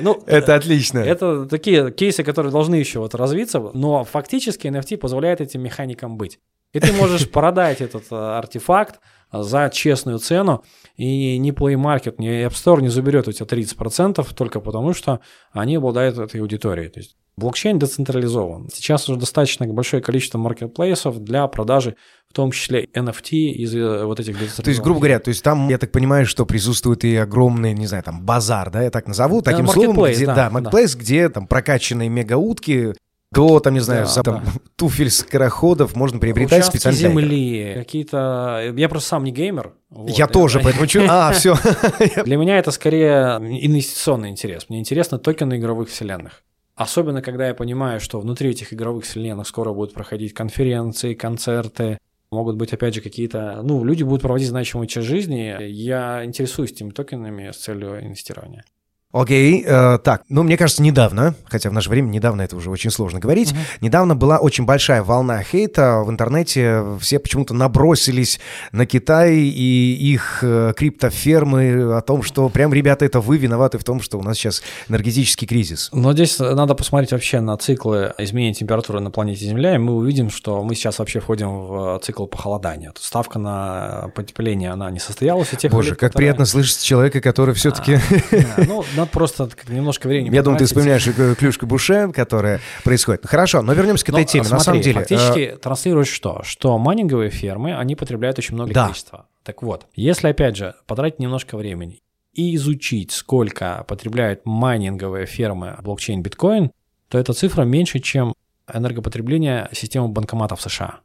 Ну, 0.00 0.22
это 0.24 0.54
отлично. 0.54 1.00
Это 1.00 1.44
такие 1.44 1.92
кейсы, 1.92 2.24
которые 2.24 2.52
должны 2.52 2.76
еще 2.76 3.00
вот 3.00 3.14
развиться, 3.14 3.60
но 3.60 4.04
фактически 4.04 4.66
NFT 4.66 4.96
позволяет 4.96 5.42
этим 5.42 5.62
механикам 5.62 6.16
быть. 6.16 6.38
И 6.72 6.80
ты 6.80 6.92
можешь 6.92 7.30
продать 7.30 7.80
этот 7.80 8.04
э, 8.10 8.14
артефакт 8.14 9.00
за 9.32 9.70
честную 9.72 10.18
цену, 10.18 10.64
и 10.96 11.38
ни 11.38 11.52
Play 11.52 11.74
Market, 11.74 12.14
ни 12.18 12.46
App 12.46 12.52
Store 12.52 12.80
не 12.80 12.88
заберет 12.88 13.28
у 13.28 13.32
тебя 13.32 13.46
30% 13.46 14.26
только 14.34 14.60
потому, 14.60 14.94
что 14.94 15.20
они 15.52 15.76
обладают 15.76 16.18
этой 16.18 16.40
аудиторией. 16.40 16.88
То 16.88 17.00
есть 17.00 17.16
Блокчейн 17.38 17.78
децентрализован. 17.78 18.68
Сейчас 18.72 19.08
уже 19.08 19.18
достаточно 19.18 19.66
большое 19.66 20.02
количество 20.02 20.38
маркетплейсов 20.38 21.22
для 21.22 21.46
продажи, 21.46 21.94
в 22.28 22.32
том 22.34 22.50
числе 22.50 22.86
NFT 22.86 23.30
из 23.30 23.74
э, 23.74 24.04
вот 24.04 24.18
этих 24.18 24.32
децентрализованных. 24.34 24.64
То 24.64 24.70
есть, 24.70 24.82
грубо 24.82 25.00
говоря, 25.00 25.20
то 25.20 25.28
есть 25.28 25.42
там, 25.44 25.68
я 25.68 25.78
так 25.78 25.92
понимаю, 25.92 26.26
что 26.26 26.44
присутствует 26.46 27.04
и 27.04 27.14
огромный, 27.16 27.74
не 27.74 27.86
знаю, 27.86 28.02
там 28.02 28.24
базар, 28.24 28.70
да, 28.70 28.82
я 28.82 28.90
так 28.90 29.06
назову, 29.06 29.40
таким 29.40 29.66
да, 29.66 29.72
словом, 29.72 30.04
где, 30.10 30.26
да, 30.26 30.34
да, 30.34 30.50
маркетплейс, 30.50 30.94
да. 30.94 31.00
где 31.00 31.28
там 31.28 31.46
прокачанные 31.46 32.08
мегаутки 32.08 32.94
до, 33.30 33.60
там, 33.60 33.74
не 33.74 33.80
знаю, 33.80 34.06
да, 34.06 34.22
там, 34.22 34.42
да. 34.44 34.52
туфель 34.76 35.10
скороходов 35.10 35.94
можно 35.94 36.18
приобретать 36.18 36.60
Участки 36.60 36.78
специально. 36.78 36.98
земли, 36.98 37.74
какие-то... 37.74 38.72
Я 38.74 38.88
просто 38.88 39.10
сам 39.10 39.24
не 39.24 39.32
геймер. 39.32 39.74
Вот. 39.90 40.10
Я 40.10 40.26
тоже, 40.26 40.60
поэтому... 40.60 40.86
А, 41.08 41.32
все. 41.32 41.56
Для 42.24 42.36
меня 42.36 42.58
это 42.58 42.70
скорее 42.70 43.36
инвестиционный 43.36 44.30
интерес. 44.30 44.66
Мне 44.68 44.78
интересно 44.78 45.18
токены 45.18 45.58
игровых 45.58 45.90
вселенных. 45.90 46.42
Особенно, 46.74 47.20
когда 47.20 47.48
я 47.48 47.54
понимаю, 47.54 48.00
что 48.00 48.20
внутри 48.20 48.50
этих 48.50 48.72
игровых 48.72 49.04
вселенных 49.04 49.46
скоро 49.46 49.72
будут 49.72 49.92
проходить 49.92 50.32
конференции, 50.32 51.12
концерты, 51.12 51.98
могут 52.30 52.56
быть, 52.56 52.72
опять 52.72 52.94
же, 52.94 53.00
какие-то... 53.00 53.60
Ну, 53.62 53.84
люди 53.84 54.04
будут 54.04 54.22
проводить 54.22 54.48
значимую 54.48 54.86
часть 54.86 55.06
жизни. 55.06 55.56
Я 55.60 56.24
интересуюсь 56.24 56.72
этими 56.72 56.90
токенами 56.90 57.50
с 57.50 57.56
целью 57.56 58.02
инвестирования. 58.02 58.64
Окей, 59.10 59.64
э, 59.66 59.98
так, 60.04 60.24
ну, 60.28 60.42
мне 60.42 60.58
кажется, 60.58 60.82
недавно, 60.82 61.34
хотя 61.46 61.70
в 61.70 61.72
наше 61.72 61.88
время 61.88 62.08
недавно 62.08 62.42
это 62.42 62.56
уже 62.56 62.68
очень 62.68 62.90
сложно 62.90 63.20
говорить, 63.20 63.52
uh-huh. 63.52 63.78
недавно 63.80 64.14
была 64.14 64.36
очень 64.36 64.66
большая 64.66 65.02
волна 65.02 65.42
хейта 65.42 66.02
в 66.04 66.10
интернете, 66.10 66.84
все 67.00 67.18
почему-то 67.18 67.54
набросились 67.54 68.38
на 68.70 68.84
Китай 68.84 69.36
и 69.36 69.94
их 69.94 70.40
э, 70.42 70.74
криптофермы 70.76 71.96
о 71.96 72.02
том, 72.02 72.22
что 72.22 72.50
прям, 72.50 72.74
ребята, 72.74 73.06
это 73.06 73.20
вы 73.20 73.38
виноваты 73.38 73.78
в 73.78 73.84
том, 73.84 74.02
что 74.02 74.18
у 74.18 74.22
нас 74.22 74.36
сейчас 74.36 74.62
энергетический 74.90 75.46
кризис. 75.46 75.88
Но 75.94 76.12
здесь 76.12 76.38
надо 76.38 76.74
посмотреть 76.74 77.12
вообще 77.12 77.40
на 77.40 77.56
циклы 77.56 78.12
изменения 78.18 78.52
температуры 78.52 79.00
на 79.00 79.10
планете 79.10 79.46
Земля, 79.46 79.74
и 79.74 79.78
мы 79.78 79.94
увидим, 79.94 80.28
что 80.28 80.62
мы 80.62 80.74
сейчас 80.74 80.98
вообще 80.98 81.20
входим 81.20 81.48
в 81.48 81.98
цикл 82.04 82.26
похолодания. 82.26 82.90
Тут 82.90 83.02
ставка 83.02 83.38
на 83.38 84.10
потепление, 84.14 84.70
она 84.70 84.90
не 84.90 84.98
состоялась. 84.98 85.48
Боже, 85.70 85.90
лет, 85.90 85.98
как 85.98 86.10
которые... 86.10 86.12
приятно 86.12 86.44
слышать 86.44 86.82
человека, 86.82 87.22
который 87.22 87.54
все-таки... 87.54 87.94
А, 87.94 88.62
ну, 88.66 88.84
надо 88.98 89.10
просто 89.10 89.48
немножко 89.68 90.06
времени 90.06 90.34
Я 90.34 90.42
думаю, 90.42 90.58
ты 90.58 90.66
вспоминаешь 90.66 91.08
клюшку 91.36 91.66
Буше, 91.66 92.10
которая 92.12 92.60
происходит. 92.84 93.26
Хорошо, 93.26 93.62
но 93.62 93.72
вернемся 93.72 94.04
к 94.04 94.08
этой 94.10 94.24
теме. 94.24 94.48
На 94.48 94.60
самом 94.60 94.80
деле... 94.80 95.00
Фактически 95.00 95.40
э... 95.40 95.56
транслируешь 95.56 96.08
что? 96.08 96.42
Что 96.44 96.76
майнинговые 96.78 97.30
фермы, 97.30 97.76
они 97.76 97.96
потребляют 97.96 98.38
очень 98.38 98.54
много 98.54 98.72
электричества. 98.72 99.26
Так 99.42 99.62
вот, 99.62 99.86
если, 99.94 100.28
опять 100.28 100.56
же, 100.56 100.74
потратить 100.86 101.18
немножко 101.20 101.56
времени 101.56 102.02
и 102.34 102.54
изучить, 102.56 103.12
сколько 103.12 103.84
потребляют 103.88 104.42
майнинговые 104.44 105.26
фермы 105.26 105.76
блокчейн 105.82 106.22
биткоин, 106.22 106.70
то 107.08 107.18
эта 107.18 107.32
цифра 107.32 107.62
меньше, 107.62 107.98
чем 108.00 108.34
энергопотребление 108.72 109.68
системы 109.72 110.08
банкоматов 110.08 110.60
США. 110.60 111.00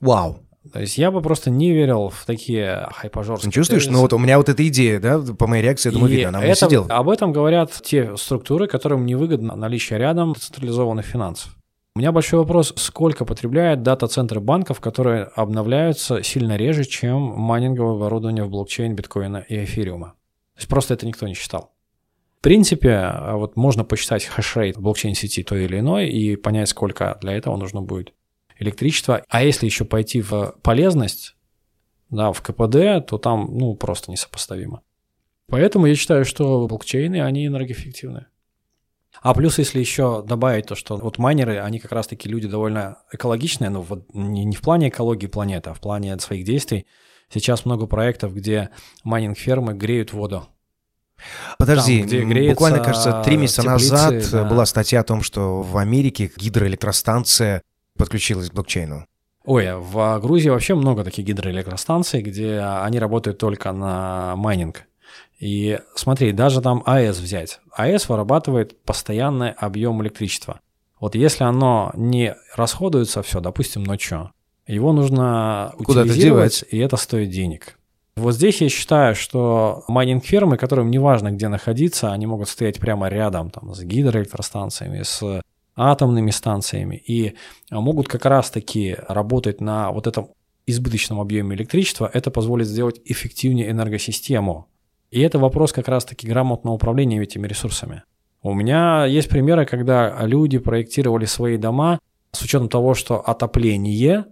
Вау. 0.00 0.42
То 0.72 0.80
есть 0.80 0.98
я 0.98 1.10
бы 1.10 1.20
просто 1.22 1.50
не 1.50 1.72
верил 1.72 2.10
в 2.10 2.24
такие 2.26 2.88
хайпажорские 2.92 3.52
Чувствуешь? 3.52 3.84
Тезисы. 3.84 3.92
Ну 3.92 4.00
вот 4.02 4.12
у 4.12 4.18
меня 4.18 4.38
вот 4.38 4.48
эта 4.48 4.66
идея, 4.68 5.00
да, 5.00 5.18
по 5.20 5.46
моей 5.46 5.62
реакции, 5.62 5.88
я 5.88 5.92
думаю, 5.92 6.10
видно, 6.10 6.28
она 6.28 6.44
это, 6.44 6.66
сидела. 6.66 6.86
Об 6.86 7.08
этом 7.08 7.32
говорят 7.32 7.72
те 7.82 8.16
структуры, 8.16 8.66
которым 8.66 9.06
невыгодно 9.06 9.56
наличие 9.56 9.98
рядом 9.98 10.34
централизованных 10.34 11.06
финансов. 11.06 11.56
У 11.94 12.00
меня 12.00 12.12
большой 12.12 12.38
вопрос, 12.38 12.72
сколько 12.76 13.24
потребляет 13.24 13.82
дата-центры 13.82 14.40
банков, 14.40 14.80
которые 14.80 15.24
обновляются 15.34 16.22
сильно 16.22 16.56
реже, 16.56 16.84
чем 16.84 17.20
майнинговое 17.20 17.96
оборудование 17.96 18.44
в 18.44 18.50
блокчейн 18.50 18.94
биткоина 18.94 19.44
и 19.48 19.64
эфириума. 19.64 20.14
То 20.54 20.60
есть 20.60 20.68
просто 20.68 20.94
это 20.94 21.06
никто 21.06 21.26
не 21.26 21.34
считал. 21.34 21.72
В 22.38 22.40
принципе, 22.40 22.92
а 22.92 23.36
вот 23.36 23.56
можно 23.56 23.84
посчитать 23.84 24.24
хешрейт 24.24 24.78
блокчейн-сети 24.78 25.42
той 25.42 25.64
или 25.64 25.80
иной 25.80 26.08
и 26.08 26.36
понять, 26.36 26.68
сколько 26.68 27.18
для 27.20 27.32
этого 27.32 27.56
нужно 27.56 27.82
будет 27.82 28.12
электричество. 28.58 29.22
А 29.28 29.42
если 29.42 29.66
еще 29.66 29.84
пойти 29.84 30.20
в 30.20 30.56
полезность, 30.62 31.36
да, 32.10 32.32
в 32.32 32.40
КПД, 32.40 33.06
то 33.06 33.18
там, 33.18 33.48
ну, 33.56 33.74
просто 33.74 34.10
несопоставимо. 34.10 34.82
Поэтому 35.46 35.86
я 35.86 35.94
считаю, 35.94 36.24
что 36.24 36.66
блокчейны, 36.66 37.22
они 37.22 37.46
энергоэффективны. 37.46 38.26
А 39.20 39.34
плюс, 39.34 39.58
если 39.58 39.80
еще 39.80 40.22
добавить 40.22 40.66
то, 40.66 40.74
что 40.74 40.96
вот 40.96 41.18
майнеры, 41.18 41.58
они 41.58 41.78
как 41.78 41.92
раз-таки 41.92 42.28
люди 42.28 42.46
довольно 42.46 42.98
экологичные, 43.12 43.70
ну 43.70 43.80
вот 43.80 44.14
не, 44.14 44.44
не 44.44 44.54
в 44.54 44.60
плане 44.60 44.90
экологии 44.90 45.26
планеты, 45.26 45.70
а 45.70 45.74
в 45.74 45.80
плане 45.80 46.18
своих 46.20 46.44
действий. 46.44 46.86
Сейчас 47.30 47.64
много 47.64 47.86
проектов, 47.86 48.34
где 48.34 48.70
майнинг-фермы 49.04 49.74
греют 49.74 50.12
воду. 50.12 50.48
Подожди, 51.58 51.98
Там, 51.98 52.06
где 52.06 52.22
греется 52.22 52.54
буквально, 52.54 52.84
кажется, 52.84 53.22
три 53.24 53.36
месяца 53.36 53.62
теплицы, 53.62 53.92
назад 53.92 54.30
да. 54.30 54.44
была 54.44 54.64
статья 54.66 55.00
о 55.00 55.04
том, 55.04 55.22
что 55.22 55.62
в 55.62 55.76
Америке 55.76 56.30
гидроэлектростанция 56.36 57.62
подключилась 57.98 58.50
к 58.50 58.54
блокчейну? 58.54 59.04
Ой, 59.44 59.74
в 59.74 60.18
Грузии 60.20 60.48
вообще 60.48 60.74
много 60.74 61.04
таких 61.04 61.24
гидроэлектростанций, 61.26 62.22
где 62.22 62.60
они 62.60 62.98
работают 62.98 63.38
только 63.38 63.72
на 63.72 64.36
майнинг. 64.36 64.84
И 65.38 65.78
смотри, 65.94 66.32
даже 66.32 66.60
там 66.60 66.82
АЭС 66.84 67.18
взять. 67.18 67.60
АЭС 67.72 68.08
вырабатывает 68.08 68.80
постоянный 68.82 69.50
объем 69.52 70.02
электричества. 70.02 70.60
Вот 71.00 71.14
если 71.14 71.44
оно 71.44 71.92
не 71.94 72.34
расходуется 72.56 73.22
все, 73.22 73.40
допустим, 73.40 73.84
ночью, 73.84 74.32
его 74.66 74.92
нужно 74.92 75.72
Куда 75.78 76.02
утилизировать, 76.02 76.64
и 76.70 76.78
это 76.78 76.96
стоит 76.96 77.30
денег. 77.30 77.78
Вот 78.16 78.34
здесь 78.34 78.60
я 78.60 78.68
считаю, 78.68 79.14
что 79.14 79.84
майнинг-фермы, 79.86 80.56
которым 80.56 80.90
неважно, 80.90 81.30
где 81.30 81.46
находиться, 81.46 82.12
они 82.12 82.26
могут 82.26 82.48
стоять 82.48 82.80
прямо 82.80 83.08
рядом 83.08 83.50
там, 83.50 83.74
с 83.74 83.80
гидроэлектростанциями, 83.80 85.04
с 85.04 85.40
атомными 85.78 86.30
станциями 86.30 86.96
и 86.96 87.34
могут 87.70 88.08
как 88.08 88.26
раз-таки 88.26 88.96
работать 89.08 89.60
на 89.60 89.90
вот 89.92 90.06
этом 90.06 90.30
избыточном 90.66 91.20
объеме 91.20 91.56
электричества, 91.56 92.10
это 92.12 92.30
позволит 92.30 92.66
сделать 92.66 93.00
эффективнее 93.04 93.70
энергосистему. 93.70 94.66
И 95.10 95.20
это 95.20 95.38
вопрос 95.38 95.72
как 95.72 95.88
раз-таки 95.88 96.26
грамотного 96.26 96.74
управления 96.74 97.22
этими 97.22 97.46
ресурсами. 97.46 98.02
У 98.42 98.52
меня 98.52 99.06
есть 99.06 99.28
примеры, 99.28 99.64
когда 99.64 100.14
люди 100.26 100.58
проектировали 100.58 101.24
свои 101.24 101.56
дома 101.56 101.98
с 102.32 102.42
учетом 102.42 102.68
того, 102.68 102.94
что 102.94 103.20
отопление 103.20 104.26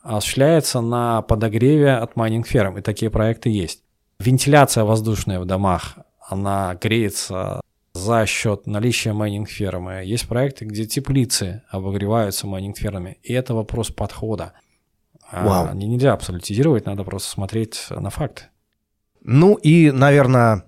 осуществляется 0.00 0.80
на 0.80 1.22
подогреве 1.22 1.92
от 1.92 2.16
майнинг-ферм, 2.16 2.78
и 2.78 2.80
такие 2.80 3.10
проекты 3.10 3.50
есть. 3.50 3.82
Вентиляция 4.18 4.84
воздушная 4.84 5.38
в 5.38 5.44
домах, 5.44 5.98
она 6.26 6.76
греется 6.80 7.60
за 8.02 8.26
счет 8.26 8.66
наличия 8.66 9.12
майнинг-фермы. 9.12 10.02
Есть 10.04 10.26
проекты, 10.26 10.64
где 10.64 10.86
теплицы 10.86 11.62
обогреваются 11.70 12.46
майнинг-фермами, 12.46 13.18
и 13.22 13.32
это 13.32 13.54
вопрос 13.54 13.90
подхода. 13.90 14.52
А 15.30 15.46
Вау. 15.46 15.68
А, 15.70 15.74
нельзя 15.74 16.12
абсолютизировать, 16.12 16.84
надо 16.84 17.04
просто 17.04 17.30
смотреть 17.30 17.86
на 17.90 18.10
факты. 18.10 18.44
Ну 19.22 19.54
и, 19.54 19.90
наверное, 19.92 20.64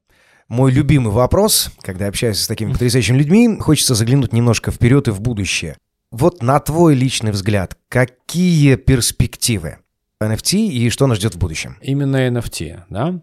мой 0.49 0.70
любимый 0.70 1.12
вопрос, 1.12 1.70
когда 1.82 2.07
общаюсь 2.07 2.39
с 2.39 2.47
такими 2.47 2.72
потрясающими 2.72 3.18
людьми, 3.18 3.59
хочется 3.61 3.95
заглянуть 3.95 4.32
немножко 4.32 4.70
вперед 4.70 5.09
и 5.09 5.11
в 5.11 5.20
будущее. 5.20 5.76
Вот 6.11 6.43
на 6.43 6.61
твой 6.61 6.95
личный 6.95 7.32
взгляд, 7.32 7.76
какие 7.89 8.76
перспективы 8.76 9.78
NFT 10.22 10.68
и 10.68 10.89
что 10.91 11.09
нас 11.09 11.18
ждет 11.18 11.35
в 11.35 11.39
будущем? 11.39 11.76
Именно 11.82 12.28
NFT, 12.28 12.85
да? 12.89 13.20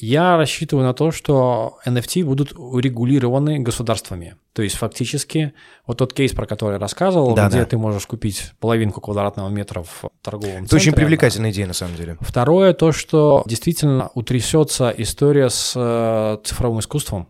Я 0.00 0.38
рассчитываю 0.38 0.86
на 0.86 0.94
то, 0.94 1.10
что 1.10 1.78
NFT 1.86 2.24
будут 2.24 2.54
урегулированы 2.56 3.58
государствами. 3.58 4.36
То 4.54 4.62
есть 4.62 4.76
фактически 4.76 5.52
вот 5.86 5.98
тот 5.98 6.14
кейс, 6.14 6.32
про 6.32 6.46
который 6.46 6.74
я 6.74 6.78
рассказывал, 6.78 7.34
да, 7.34 7.48
где 7.48 7.58
да. 7.58 7.66
ты 7.66 7.76
можешь 7.76 8.06
купить 8.06 8.52
половинку 8.60 9.02
квадратного 9.02 9.50
метра 9.50 9.82
в 9.82 10.10
торговом 10.22 10.62
Это 10.64 10.68
центре. 10.70 10.76
очень 10.76 10.92
привлекательная 10.92 11.50
идея 11.50 11.66
на 11.66 11.74
самом 11.74 11.96
деле. 11.96 12.16
Второе, 12.20 12.72
то, 12.72 12.92
что 12.92 13.42
действительно 13.46 14.10
утрясется 14.14 14.92
история 14.96 15.50
с 15.50 15.74
э, 15.76 16.38
цифровым 16.44 16.80
искусством. 16.80 17.28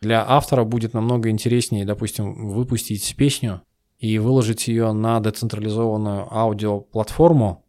Для 0.00 0.24
автора 0.26 0.64
будет 0.64 0.94
намного 0.94 1.28
интереснее, 1.28 1.84
допустим, 1.84 2.48
выпустить 2.48 3.14
песню 3.16 3.60
и 3.98 4.18
выложить 4.18 4.68
ее 4.68 4.92
на 4.92 5.20
децентрализованную 5.20 6.32
аудиоплатформу, 6.34 7.64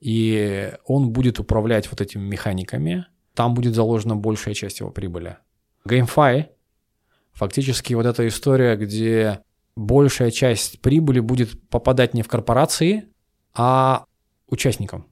и 0.00 0.72
он 0.84 1.10
будет 1.10 1.40
управлять 1.40 1.90
вот 1.90 2.00
этими 2.00 2.22
механиками, 2.22 3.06
там 3.38 3.54
будет 3.54 3.76
заложена 3.76 4.16
большая 4.16 4.52
часть 4.52 4.80
его 4.80 4.90
прибыли. 4.90 5.36
GameFi, 5.86 6.46
фактически 7.32 7.94
вот 7.94 8.04
эта 8.04 8.26
история, 8.26 8.74
где 8.74 9.42
большая 9.76 10.32
часть 10.32 10.80
прибыли 10.80 11.20
будет 11.20 11.68
попадать 11.68 12.14
не 12.14 12.22
в 12.24 12.28
корпорации, 12.28 13.04
а 13.54 14.06
участникам. 14.48 15.06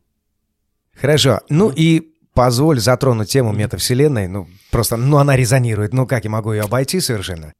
Хорошо. 0.92 1.38
Ну 1.48 1.70
и 1.70 2.14
позволь 2.34 2.80
затронуть 2.80 3.30
тему 3.30 3.52
метавселенной. 3.52 4.26
Ну, 4.26 4.48
просто, 4.72 4.96
ну, 4.96 5.18
она 5.18 5.36
резонирует. 5.36 5.92
Ну, 5.92 6.04
как 6.04 6.24
я 6.24 6.30
могу 6.30 6.52
ее 6.52 6.62
обойти 6.62 6.98
совершенно? 6.98 7.52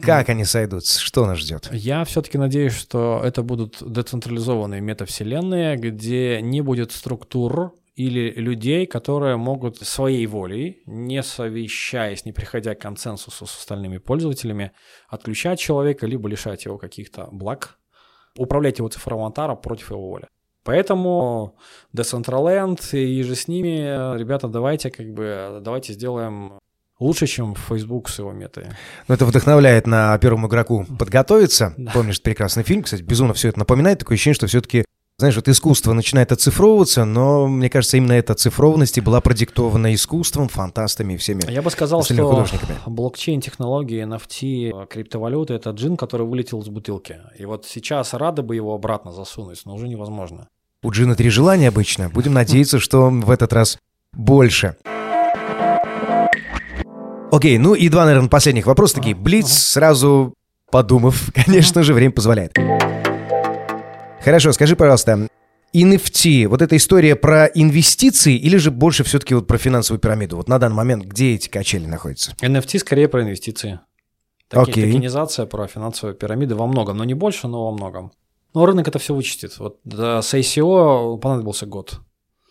Как 0.00 0.28
они 0.28 0.44
сойдутся? 0.44 1.00
Что 1.00 1.26
нас 1.26 1.38
ждет? 1.38 1.68
Я 1.72 2.04
все-таки 2.04 2.38
надеюсь, 2.38 2.74
что 2.74 3.20
это 3.24 3.42
будут 3.42 3.82
децентрализованные 3.84 4.80
метавселенные, 4.80 5.76
где 5.76 6.40
не 6.40 6.60
будет 6.60 6.92
структур 6.92 7.74
или 7.94 8.30
людей, 8.32 8.86
которые 8.86 9.36
могут 9.36 9.76
своей 9.78 10.26
волей, 10.26 10.82
не 10.86 11.22
совещаясь, 11.22 12.24
не 12.24 12.32
приходя 12.32 12.74
к 12.74 12.80
консенсусу 12.80 13.46
с 13.46 13.58
остальными 13.58 13.98
пользователями, 13.98 14.72
отключать 15.08 15.60
человека, 15.60 16.06
либо 16.06 16.28
лишать 16.28 16.64
его 16.64 16.78
каких-то 16.78 17.28
благ, 17.30 17.78
управлять 18.36 18.78
его 18.78 18.88
цифровым 18.88 19.26
аватаром 19.26 19.58
против 19.58 19.90
его 19.90 20.08
воли. 20.08 20.28
Поэтому 20.64 21.56
Decentraland 21.94 22.80
и 22.96 23.22
же 23.22 23.34
с 23.34 23.48
ними, 23.48 24.16
ребята, 24.16 24.48
давайте 24.48 24.90
как 24.90 25.12
бы, 25.12 25.60
давайте 25.60 25.92
сделаем 25.92 26.60
лучше, 27.00 27.26
чем 27.26 27.54
Facebook 27.54 28.08
с 28.08 28.20
его 28.20 28.32
метой. 28.32 28.66
Ну, 29.08 29.14
это 29.14 29.26
вдохновляет 29.26 29.86
на 29.86 30.16
первому 30.18 30.48
игроку 30.48 30.86
подготовиться. 30.98 31.74
Да. 31.82 31.90
Помнишь 31.92 32.22
прекрасный 32.22 32.62
фильм, 32.62 32.84
кстати, 32.84 33.02
безумно 33.02 33.34
все 33.34 33.48
это 33.48 33.58
напоминает. 33.58 33.98
Такое 33.98 34.14
ощущение, 34.14 34.34
что 34.34 34.46
все-таки 34.46 34.84
знаешь, 35.22 35.36
вот 35.36 35.46
искусство 35.46 35.92
начинает 35.92 36.32
оцифровываться, 36.32 37.04
но 37.04 37.46
мне 37.46 37.70
кажется, 37.70 37.96
именно 37.96 38.14
эта 38.14 38.34
цифрованность 38.34 38.98
и 38.98 39.00
была 39.00 39.20
продиктована 39.20 39.94
искусством, 39.94 40.48
фантастами 40.48 41.14
и 41.14 41.16
всеми 41.16 41.48
Я 41.48 41.62
бы 41.62 41.70
сказал, 41.70 42.02
что 42.02 42.28
художниками. 42.28 42.76
блокчейн-технологии, 42.86 44.02
NFT, 44.04 44.88
криптовалюты— 44.88 45.54
это 45.54 45.70
джин, 45.70 45.96
который 45.96 46.26
вылетел 46.26 46.60
из 46.60 46.68
бутылки. 46.70 47.18
И 47.38 47.44
вот 47.44 47.66
сейчас 47.66 48.14
рады 48.14 48.42
бы 48.42 48.56
его 48.56 48.74
обратно 48.74 49.12
засунуть, 49.12 49.62
но 49.64 49.76
уже 49.76 49.86
невозможно. 49.86 50.48
У 50.82 50.90
джина 50.90 51.14
три 51.14 51.30
желания 51.30 51.68
обычно. 51.68 52.08
Будем 52.08 52.32
надеяться, 52.32 52.80
что 52.80 53.08
в 53.08 53.30
этот 53.30 53.52
раз 53.52 53.78
больше. 54.12 54.74
Окей, 57.30 57.58
ну 57.58 57.74
и 57.74 57.88
два, 57.88 58.06
наверное, 58.06 58.28
последних 58.28 58.66
вопроса 58.66 58.96
такие. 58.96 59.14
Блиц, 59.14 59.52
сразу 59.52 60.34
подумав, 60.72 61.30
конечно 61.46 61.84
же, 61.84 61.94
время 61.94 62.10
позволяет. 62.10 62.58
Хорошо, 64.24 64.52
скажи, 64.52 64.76
пожалуйста, 64.76 65.28
NFT, 65.74 66.46
вот 66.46 66.62
эта 66.62 66.76
история 66.76 67.16
про 67.16 67.46
инвестиции 67.46 68.36
или 68.36 68.56
же 68.56 68.70
больше 68.70 69.02
все-таки 69.02 69.34
вот 69.34 69.48
про 69.48 69.58
финансовую 69.58 70.00
пирамиду? 70.00 70.36
Вот 70.36 70.48
на 70.48 70.60
данный 70.60 70.76
момент 70.76 71.04
где 71.04 71.34
эти 71.34 71.48
качели 71.48 71.86
находятся? 71.86 72.32
NFT 72.40 72.78
скорее 72.78 73.08
про 73.08 73.22
инвестиции. 73.22 73.80
Таки, 74.48 74.70
okay. 74.70 74.92
Токенизация 74.92 75.46
про 75.46 75.66
финансовую 75.66 76.14
пирамиду 76.14 76.56
во 76.56 76.68
многом, 76.68 76.98
но 76.98 77.04
не 77.04 77.14
больше, 77.14 77.48
но 77.48 77.64
во 77.64 77.72
многом. 77.72 78.12
Но 78.54 78.64
рынок 78.64 78.86
это 78.86 79.00
все 79.00 79.12
вычтет. 79.12 79.58
Вот 79.58 79.80
с 79.84 80.34
ICO 80.34 81.18
понадобился 81.18 81.66
год. 81.66 81.98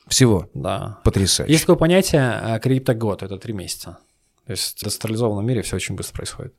Всего? 0.07 0.49
Да. 0.53 0.99
Потрясающе. 1.05 1.53
Есть 1.53 1.63
такое 1.63 1.77
понятие 1.77 2.37
э, 2.41 2.59
криптогод, 2.59 3.23
это 3.23 3.37
три 3.37 3.53
месяца. 3.53 3.99
То 4.45 4.51
есть 4.51 4.81
в 4.81 4.83
децентрализованном 4.83 5.45
мире 5.45 5.61
все 5.61 5.77
очень 5.77 5.95
быстро 5.95 6.15
происходит. 6.15 6.53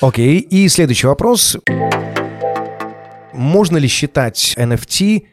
Окей, 0.00 0.38
и 0.38 0.68
следующий 0.68 1.08
вопрос. 1.08 1.56
Можно 3.36 3.76
ли 3.76 3.88
считать 3.88 4.54
NFT 4.56 5.26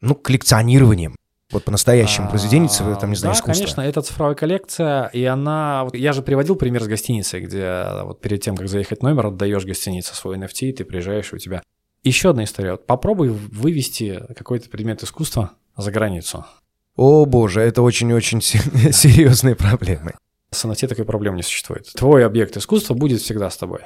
ну, 0.00 0.14
коллекционированием? 0.14 1.16
Вот 1.52 1.64
по-настоящему 1.64 2.28
произведение, 2.28 2.68
там, 3.00 3.10
не 3.10 3.16
знаю, 3.16 3.34
да, 3.34 3.38
искусства. 3.38 3.52
конечно, 3.52 3.80
это 3.80 4.02
цифровая 4.02 4.34
коллекция, 4.34 5.06
и 5.06 5.24
она... 5.24 5.88
Я 5.92 6.12
же 6.12 6.22
приводил 6.22 6.56
пример 6.56 6.82
с 6.82 6.88
гостиницей, 6.88 7.40
где 7.40 7.84
вот 8.02 8.20
перед 8.20 8.40
тем, 8.40 8.56
как 8.56 8.68
заехать 8.68 8.98
в 8.98 9.02
номер, 9.02 9.26
отдаешь 9.26 9.64
гостинице 9.64 10.14
свой 10.16 10.38
NFT, 10.38 10.72
ты 10.72 10.84
приезжаешь, 10.84 11.32
и 11.32 11.36
у 11.36 11.38
тебя... 11.38 11.62
Еще 12.02 12.30
одна 12.30 12.44
история. 12.44 12.72
Вот 12.72 12.86
попробуй 12.86 13.28
вывести 13.28 14.22
какой-то 14.36 14.68
предмет 14.68 15.02
искусства 15.02 15.52
за 15.76 15.92
границу. 15.92 16.44
О 16.96 17.26
боже, 17.26 17.60
это 17.60 17.82
очень-очень 17.82 18.40
серьезные 18.92 19.54
проблемы. 19.54 20.14
С 20.50 20.64
NFT 20.64 20.88
такой 20.88 21.04
проблемы 21.04 21.36
не 21.36 21.42
существует. 21.42 21.92
Твой 21.94 22.24
объект 22.24 22.56
искусства 22.56 22.94
будет 22.94 23.20
всегда 23.20 23.50
с 23.50 23.56
тобой. 23.56 23.80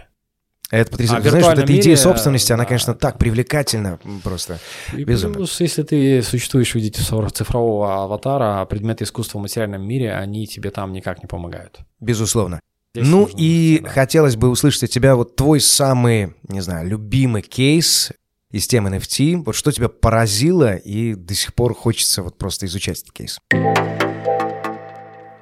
Это 0.70 0.90
потрясающе. 0.90 1.28
А 1.28 1.30
Знаешь, 1.30 1.46
вот 1.46 1.58
эта 1.58 1.66
мире, 1.66 1.82
идея 1.82 1.96
собственности, 1.96 2.52
она, 2.52 2.64
конечно, 2.64 2.94
так 2.94 3.18
привлекательна 3.18 3.98
просто. 4.22 4.60
И 4.92 5.04
безумно. 5.04 5.36
плюс, 5.36 5.60
если 5.60 5.82
ты 5.82 6.22
существуешь 6.22 6.70
в 6.70 6.74
виде 6.76 6.90
цифрового 6.90 8.04
аватара, 8.04 8.64
предметы 8.66 9.04
искусства 9.04 9.38
в 9.38 9.42
материальном 9.42 9.82
мире, 9.82 10.14
они 10.14 10.46
тебе 10.46 10.70
там 10.70 10.92
никак 10.92 11.22
не 11.22 11.26
помогают. 11.26 11.80
Безусловно. 11.98 12.60
Здесь 12.94 13.06
ну 13.06 13.28
и 13.36 13.76
быть, 13.76 13.84
да. 13.84 13.90
хотелось 13.90 14.36
бы 14.36 14.48
услышать 14.48 14.84
от 14.84 14.90
тебя 14.90 15.14
вот 15.14 15.36
твой 15.36 15.60
самый, 15.60 16.34
не 16.48 16.60
знаю, 16.60 16.88
любимый 16.88 17.42
кейс 17.42 18.12
из 18.50 18.66
темы 18.66 18.90
NFT. 18.90 19.44
Вот 19.44 19.54
что 19.54 19.70
тебя 19.70 19.88
поразило 19.88 20.74
и 20.74 21.14
до 21.14 21.34
сих 21.34 21.54
пор 21.54 21.74
хочется 21.74 22.22
вот 22.22 22.36
просто 22.36 22.66
изучать 22.66 23.00
этот 23.00 23.12
кейс. 23.12 23.38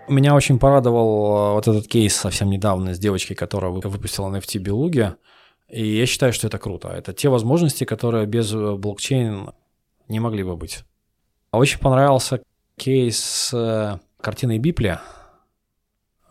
Меня 0.09 0.35
очень 0.35 0.59
порадовал 0.59 1.51
э, 1.51 1.53
вот 1.55 1.69
этот 1.69 1.87
кейс 1.87 2.17
совсем 2.17 2.49
недавно 2.51 2.95
с 2.95 2.99
девочкой, 2.99 3.37
которая 3.37 3.71
выпустила 3.71 4.29
NFT 4.29 4.59
Белуги. 4.59 5.15
И 5.69 5.85
я 5.85 6.07
считаю, 6.07 6.33
что 6.33 6.47
это 6.47 6.59
круто. 6.59 6.89
Это 6.89 7.13
те 7.13 7.29
возможности, 7.29 7.85
которые 7.85 8.27
без 8.27 8.53
э, 8.55 8.75
блокчейн 8.77 9.51
не 10.09 10.21
могли 10.21 10.43
бы 10.43 10.57
быть. 10.57 10.85
Очень 11.53 11.79
понравился 11.79 12.43
кейс 12.77 13.19
с 13.19 13.55
э, 13.55 13.99
картиной 14.21 14.59
Бипли, 14.59 14.99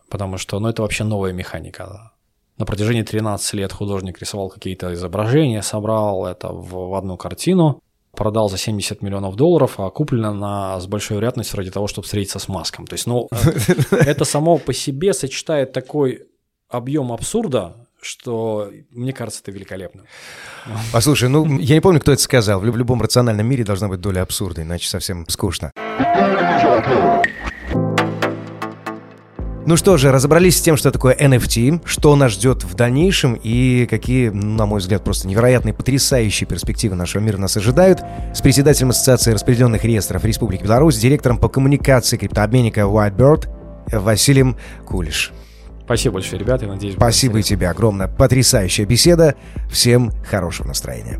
потому 0.10 0.38
что 0.38 0.60
ну, 0.60 0.70
это 0.70 0.82
вообще 0.82 1.04
новая 1.04 1.34
механика. 1.34 2.14
На 2.58 2.66
протяжении 2.66 3.04
13 3.04 3.54
лет 3.54 3.72
художник 3.72 4.20
рисовал 4.20 4.50
какие-то 4.50 4.92
изображения, 4.94 5.62
собрал 5.62 6.26
это 6.26 6.50
в, 6.52 6.90
в 6.90 6.96
одну 6.96 7.16
картину 7.16 7.84
продал 8.18 8.50
за 8.50 8.58
70 8.58 9.02
миллионов 9.02 9.36
долларов, 9.36 9.80
а 9.80 9.90
куплено 9.90 10.34
на, 10.34 10.80
с 10.82 10.88
большой 10.88 11.18
вероятностью 11.18 11.58
ради 11.58 11.72
того, 11.72 11.88
чтобы 11.88 12.06
встретиться 12.06 12.40
с 12.40 12.50
Маском. 12.50 12.86
То 12.86 12.96
есть, 12.96 13.08
ну, 13.08 13.30
это 13.92 14.26
само 14.26 14.58
по 14.58 14.74
себе 14.74 15.14
сочетает 15.14 15.72
такой 15.72 16.24
объем 16.68 17.14
абсурда, 17.14 17.88
что 18.02 18.70
мне 18.92 19.14
кажется, 19.14 19.42
это 19.44 19.52
великолепно. 19.52 20.04
Послушай, 20.92 21.30
ну, 21.30 21.60
я 21.60 21.76
не 21.76 21.82
помню, 21.82 22.02
кто 22.02 22.12
это 22.12 22.22
сказал. 22.22 22.60
В 22.60 22.66
любом 22.66 23.02
рациональном 23.02 23.48
мире 23.48 23.64
должна 23.64 23.88
быть 23.88 24.02
доля 24.02 24.22
абсурда, 24.22 24.64
иначе 24.64 24.90
совсем 24.90 25.26
скучно. 25.30 25.72
Ну 29.68 29.76
что 29.76 29.98
же, 29.98 30.14
разобрались 30.14 30.60
с 30.60 30.62
тем, 30.62 30.78
что 30.78 30.94
такое 30.94 31.14
NFT, 31.14 31.82
что 31.84 32.16
нас 32.16 32.32
ждет 32.32 32.64
в 32.64 32.74
дальнейшем 32.74 33.34
и 33.34 33.86
какие, 33.86 34.30
на 34.30 34.66
мой 34.66 34.80
взгляд, 34.80 35.04
просто 35.04 35.28
невероятные, 35.28 35.74
потрясающие 35.74 36.48
перспективы 36.48 36.96
нашего 36.96 37.22
мира 37.22 37.36
нас 37.36 37.58
ожидают. 37.58 38.00
С 38.34 38.40
председателем 38.40 38.92
Ассоциации 38.92 39.34
распределенных 39.34 39.84
реестров 39.84 40.24
Республики 40.24 40.64
Беларусь, 40.64 40.98
директором 40.98 41.38
по 41.38 41.50
коммуникации 41.50 42.16
криптообменника 42.16 42.80
Whitebird 42.80 43.50
Василием 43.92 44.56
Кулиш. 44.86 45.34
Спасибо 45.84 46.14
большое, 46.14 46.40
ребята, 46.40 46.64
я 46.64 46.72
надеюсь... 46.72 46.96
Спасибо 46.96 47.40
и 47.40 47.44
тебе 47.44 47.70
огромное. 47.70 48.08
Потрясающая 48.08 48.86
беседа. 48.86 49.36
Всем 49.70 50.14
хорошего 50.30 50.68
настроения. 50.68 51.20